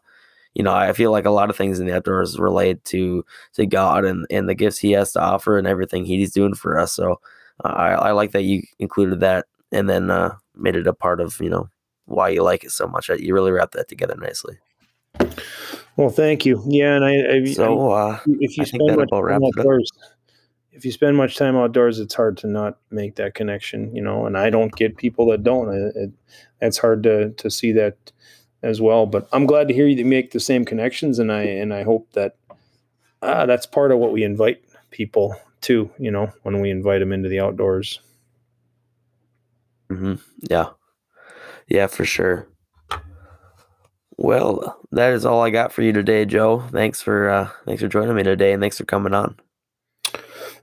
you 0.54 0.62
know, 0.62 0.72
I 0.72 0.92
feel 0.92 1.10
like 1.10 1.24
a 1.24 1.30
lot 1.30 1.50
of 1.50 1.56
things 1.56 1.80
in 1.80 1.86
the 1.86 1.96
outdoors 1.96 2.38
relate 2.38 2.84
to 2.86 3.24
to 3.54 3.66
God 3.66 4.04
and 4.04 4.26
and 4.30 4.48
the 4.48 4.54
gifts 4.54 4.78
He 4.78 4.92
has 4.92 5.12
to 5.12 5.20
offer 5.20 5.58
and 5.58 5.66
everything 5.66 6.04
He's 6.04 6.32
doing 6.32 6.54
for 6.54 6.78
us. 6.78 6.92
So, 6.92 7.20
uh, 7.64 7.68
I 7.68 7.90
I 7.92 8.12
like 8.12 8.32
that 8.32 8.42
you 8.42 8.62
included 8.78 9.20
that 9.20 9.46
and 9.72 9.88
then 9.88 10.10
uh, 10.10 10.36
made 10.54 10.76
it 10.76 10.86
a 10.86 10.92
part 10.92 11.20
of 11.20 11.40
you 11.40 11.50
know 11.50 11.68
why 12.06 12.28
you 12.28 12.42
like 12.42 12.64
it 12.64 12.70
so 12.70 12.86
much. 12.86 13.08
You 13.08 13.34
really 13.34 13.52
wrapped 13.52 13.74
that 13.74 13.88
together 13.88 14.16
nicely. 14.16 14.58
Well, 15.96 16.10
thank 16.10 16.46
you. 16.46 16.62
Yeah, 16.66 16.96
and 16.96 17.04
I, 17.04 17.36
I 17.36 17.44
so 17.52 17.90
uh, 17.90 18.18
if 18.26 18.56
you 18.56 18.64
spend 18.64 18.96
much 18.96 19.10
time 19.10 19.44
outdoors, 19.44 19.90
if 20.82 20.86
you 20.86 20.90
spend 20.90 21.16
much 21.16 21.36
time 21.36 21.54
outdoors, 21.56 22.00
it's 22.00 22.14
hard 22.14 22.36
to 22.38 22.48
not 22.48 22.76
make 22.90 23.14
that 23.14 23.36
connection. 23.36 23.94
You 23.94 24.02
know, 24.02 24.26
and 24.26 24.36
I 24.36 24.50
don't 24.50 24.74
get 24.74 24.96
people 24.96 25.30
that 25.30 25.44
don't. 25.44 25.72
It, 25.72 25.94
it, 25.94 26.10
it's 26.60 26.78
hard 26.78 27.04
to 27.04 27.30
to 27.30 27.50
see 27.52 27.70
that 27.70 28.10
as 28.64 28.80
well. 28.80 29.06
But 29.06 29.28
I'm 29.32 29.46
glad 29.46 29.68
to 29.68 29.74
hear 29.74 29.86
you 29.86 30.04
make 30.04 30.32
the 30.32 30.40
same 30.40 30.64
connections, 30.64 31.20
and 31.20 31.30
I 31.30 31.42
and 31.42 31.72
I 31.72 31.84
hope 31.84 32.10
that 32.14 32.34
uh, 33.22 33.46
that's 33.46 33.64
part 33.64 33.92
of 33.92 33.98
what 33.98 34.10
we 34.10 34.24
invite 34.24 34.64
people 34.90 35.36
to. 35.60 35.88
You 36.00 36.10
know, 36.10 36.32
when 36.42 36.60
we 36.60 36.68
invite 36.68 36.98
them 36.98 37.12
into 37.12 37.28
the 37.28 37.38
outdoors. 37.38 38.00
Mm-hmm. 39.88 40.14
Yeah, 40.50 40.70
yeah, 41.68 41.86
for 41.86 42.04
sure. 42.04 42.48
Well, 44.16 44.80
that 44.90 45.12
is 45.12 45.24
all 45.24 45.42
I 45.42 45.50
got 45.50 45.72
for 45.72 45.82
you 45.82 45.92
today, 45.92 46.24
Joe. 46.24 46.58
Thanks 46.72 47.00
for 47.00 47.30
uh, 47.30 47.50
thanks 47.66 47.82
for 47.82 47.88
joining 47.88 48.16
me 48.16 48.24
today, 48.24 48.52
and 48.52 48.60
thanks 48.60 48.78
for 48.78 48.84
coming 48.84 49.14
on. 49.14 49.36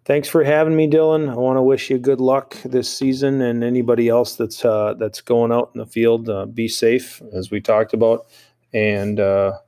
Thanks 0.10 0.28
for 0.28 0.44
having 0.44 0.76
me, 0.76 0.90
Dylan. 0.90 1.30
I 1.30 1.36
want 1.36 1.58
to 1.58 1.62
wish 1.62 1.92
you 1.92 2.00
good 2.00 2.20
luck 2.20 2.58
this 2.66 2.92
season, 2.92 3.44
and 3.44 3.64
anybody 3.64 4.10
else 4.10 4.36
that's 4.38 4.66
uh, 4.66 4.96
that's 4.96 5.22
going 5.22 5.52
out 5.52 5.70
in 5.76 5.78
the 5.78 5.86
field. 5.86 6.28
Uh, 6.28 6.48
be 6.48 6.68
safe, 6.68 7.22
as 7.32 7.52
we 7.52 7.62
talked 7.62 7.94
about, 7.94 8.26
and 8.74 9.20
uh, 9.20 9.60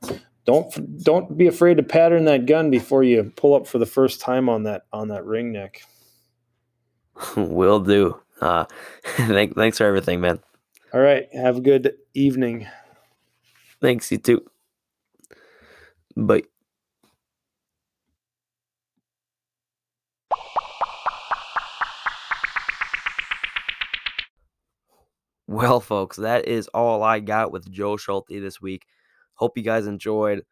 don't 0.44 1.04
don't 1.04 1.38
be 1.38 1.46
afraid 1.46 1.76
to 1.76 1.84
pattern 1.84 2.24
that 2.24 2.46
gun 2.46 2.72
before 2.72 3.04
you 3.04 3.32
pull 3.36 3.54
up 3.54 3.68
for 3.68 3.78
the 3.78 3.86
first 3.86 4.20
time 4.20 4.48
on 4.48 4.64
that 4.64 4.82
on 4.92 5.06
that 5.08 5.24
ring 5.24 5.52
neck. 5.52 5.84
Will 7.36 7.78
do. 7.78 8.20
Uh, 8.40 8.64
thanks 9.04 9.78
for 9.78 9.84
everything, 9.84 10.20
man. 10.20 10.40
All 10.92 11.00
right. 11.00 11.28
Have 11.32 11.58
a 11.58 11.60
good 11.60 11.94
evening. 12.14 12.66
Thanks, 13.80 14.10
you 14.10 14.18
too. 14.18 14.44
Bye. 16.16 16.42
Well, 25.52 25.80
folks, 25.80 26.16
that 26.16 26.48
is 26.48 26.66
all 26.68 27.02
I 27.02 27.20
got 27.20 27.52
with 27.52 27.70
Joe 27.70 27.98
Schulte 27.98 28.40
this 28.40 28.62
week. 28.62 28.86
Hope 29.34 29.58
you 29.58 29.62
guys 29.62 29.86
enjoyed. 29.86 30.46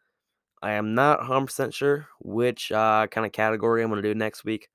I 0.61 0.73
am 0.73 0.95
not 0.95 1.21
100% 1.21 1.73
sure 1.73 2.07
which 2.21 2.71
uh, 2.71 3.07
kind 3.07 3.25
of 3.25 3.33
category 3.33 3.83
I'm 3.83 3.89
going 3.89 4.03
to 4.03 4.07
do 4.07 4.15
next 4.15 4.45
week. 4.45 4.69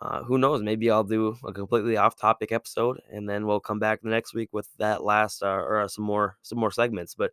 Uh, 0.00 0.22
who 0.22 0.38
knows? 0.38 0.62
Maybe 0.62 0.88
I'll 0.88 1.02
do 1.02 1.36
a 1.44 1.52
completely 1.52 1.96
off-topic 1.96 2.52
episode, 2.52 3.00
and 3.10 3.28
then 3.28 3.44
we'll 3.44 3.58
come 3.58 3.80
back 3.80 4.02
the 4.02 4.08
next 4.08 4.34
week 4.34 4.50
with 4.52 4.68
that 4.78 5.02
last 5.02 5.42
uh, 5.42 5.48
or 5.48 5.80
uh, 5.80 5.88
some 5.88 6.04
more 6.04 6.36
some 6.42 6.60
more 6.60 6.70
segments. 6.70 7.16
But 7.16 7.32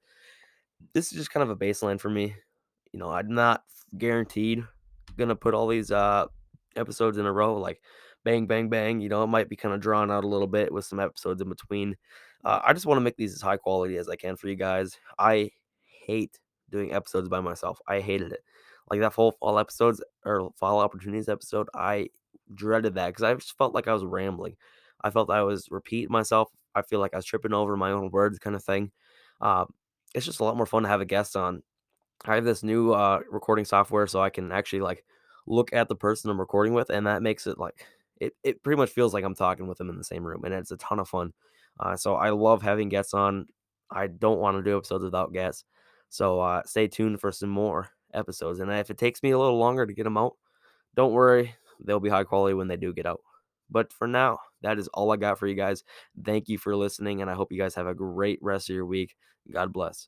this 0.93 1.11
is 1.11 1.19
just 1.19 1.29
kind 1.29 1.43
of 1.43 1.51
a 1.51 1.55
baseline 1.55 1.99
for 1.99 2.09
me. 2.09 2.33
You 2.93 2.99
know, 2.99 3.11
I'm 3.11 3.31
not 3.31 3.63
guaranteed 3.95 4.63
gonna 5.19 5.35
put 5.35 5.53
all 5.53 5.67
these 5.67 5.91
uh, 5.91 6.25
episodes 6.75 7.19
in 7.19 7.27
a 7.27 7.31
row 7.31 7.57
like 7.57 7.79
bang 8.23 8.45
bang 8.47 8.69
bang. 8.69 9.01
You 9.01 9.09
know, 9.09 9.23
it 9.23 9.27
might 9.27 9.49
be 9.49 9.55
kind 9.55 9.73
of 9.73 9.81
drawn 9.81 10.11
out 10.11 10.23
a 10.23 10.27
little 10.27 10.47
bit 10.47 10.71
with 10.71 10.85
some 10.85 10.99
episodes 10.99 11.41
in 11.41 11.49
between. 11.49 11.95
Uh, 12.43 12.61
I 12.63 12.73
just 12.73 12.85
want 12.85 12.97
to 12.97 13.03
make 13.03 13.17
these 13.17 13.33
as 13.33 13.41
high 13.41 13.57
quality 13.57 13.97
as 13.97 14.09
I 14.09 14.15
can 14.15 14.35
for 14.35 14.47
you 14.49 14.55
guys. 14.55 14.97
I 15.17 15.51
hate 16.05 16.39
doing 16.69 16.93
episodes 16.93 17.29
by 17.29 17.39
myself. 17.39 17.79
I 17.87 17.99
hated 17.99 18.31
it. 18.33 18.43
Like 18.89 18.99
that 18.99 19.13
full 19.13 19.31
fall 19.31 19.59
episodes 19.59 20.03
or 20.25 20.51
fall 20.57 20.79
opportunities 20.79 21.29
episode, 21.29 21.69
I 21.73 22.09
dreaded 22.53 22.95
that 22.95 23.07
because 23.07 23.23
I 23.23 23.33
just 23.33 23.57
felt 23.57 23.73
like 23.73 23.87
I 23.87 23.93
was 23.93 24.03
rambling. 24.03 24.57
I 25.01 25.09
felt 25.09 25.29
I 25.29 25.43
was 25.43 25.67
repeating 25.71 26.11
myself. 26.11 26.49
I 26.75 26.81
feel 26.81 26.99
like 26.99 27.13
I 27.13 27.17
was 27.17 27.25
tripping 27.25 27.53
over 27.53 27.77
my 27.77 27.91
own 27.91 28.09
words, 28.11 28.39
kind 28.39 28.55
of 28.55 28.63
thing. 28.63 28.91
Uh, 29.39 29.65
it's 30.13 30.25
just 30.25 30.39
a 30.39 30.43
lot 30.43 30.57
more 30.57 30.65
fun 30.65 30.83
to 30.83 30.89
have 30.89 31.01
a 31.01 31.05
guest 31.05 31.35
on. 31.35 31.63
I 32.25 32.35
have 32.35 32.45
this 32.45 32.63
new 32.63 32.93
uh, 32.93 33.19
recording 33.29 33.65
software, 33.65 34.07
so 34.07 34.21
I 34.21 34.29
can 34.29 34.51
actually 34.51 34.81
like 34.81 35.03
look 35.45 35.73
at 35.73 35.89
the 35.89 35.95
person 35.95 36.29
I'm 36.29 36.39
recording 36.39 36.73
with, 36.73 36.89
and 36.89 37.07
that 37.07 37.21
makes 37.21 37.47
it 37.47 37.57
like 37.57 37.85
it. 38.23 38.33
It 38.43 38.63
pretty 38.63 38.77
much 38.77 38.89
feels 38.89 39.13
like 39.13 39.23
I'm 39.23 39.35
talking 39.35 39.67
with 39.67 39.77
them 39.77 39.89
in 39.89 39.97
the 39.97 40.03
same 40.03 40.23
room, 40.23 40.43
and 40.43 40.53
it's 40.53 40.71
a 40.71 40.77
ton 40.77 40.99
of 40.99 41.09
fun. 41.09 41.33
Uh, 41.79 41.95
so 41.95 42.15
I 42.15 42.29
love 42.29 42.61
having 42.61 42.89
guests 42.89 43.13
on. 43.13 43.47
I 43.91 44.07
don't 44.07 44.39
want 44.39 44.57
to 44.57 44.63
do 44.63 44.77
episodes 44.77 45.03
without 45.03 45.33
guests. 45.33 45.65
So 46.09 46.39
uh, 46.39 46.61
stay 46.65 46.87
tuned 46.87 47.19
for 47.19 47.31
some 47.31 47.49
more 47.49 47.89
episodes. 48.13 48.59
And 48.59 48.71
if 48.71 48.89
it 48.89 48.97
takes 48.97 49.23
me 49.23 49.31
a 49.31 49.39
little 49.39 49.57
longer 49.57 49.85
to 49.85 49.93
get 49.93 50.03
them 50.03 50.17
out, 50.17 50.33
don't 50.95 51.13
worry 51.13 51.55
they'll 51.83 51.99
be 51.99 52.09
high 52.09 52.23
quality 52.23 52.53
when 52.53 52.67
they 52.67 52.77
do 52.77 52.93
get 52.93 53.05
out. 53.05 53.21
But 53.69 53.91
for 53.91 54.07
now, 54.07 54.39
that 54.61 54.77
is 54.77 54.87
all 54.89 55.11
I 55.11 55.17
got 55.17 55.39
for 55.39 55.47
you 55.47 55.55
guys. 55.55 55.83
Thank 56.23 56.47
you 56.47 56.57
for 56.57 56.75
listening, 56.75 57.21
and 57.21 57.29
I 57.29 57.33
hope 57.33 57.51
you 57.51 57.57
guys 57.57 57.75
have 57.75 57.87
a 57.87 57.95
great 57.95 58.39
rest 58.41 58.69
of 58.69 58.75
your 58.75 58.85
week. 58.85 59.15
God 59.51 59.73
bless. 59.73 60.07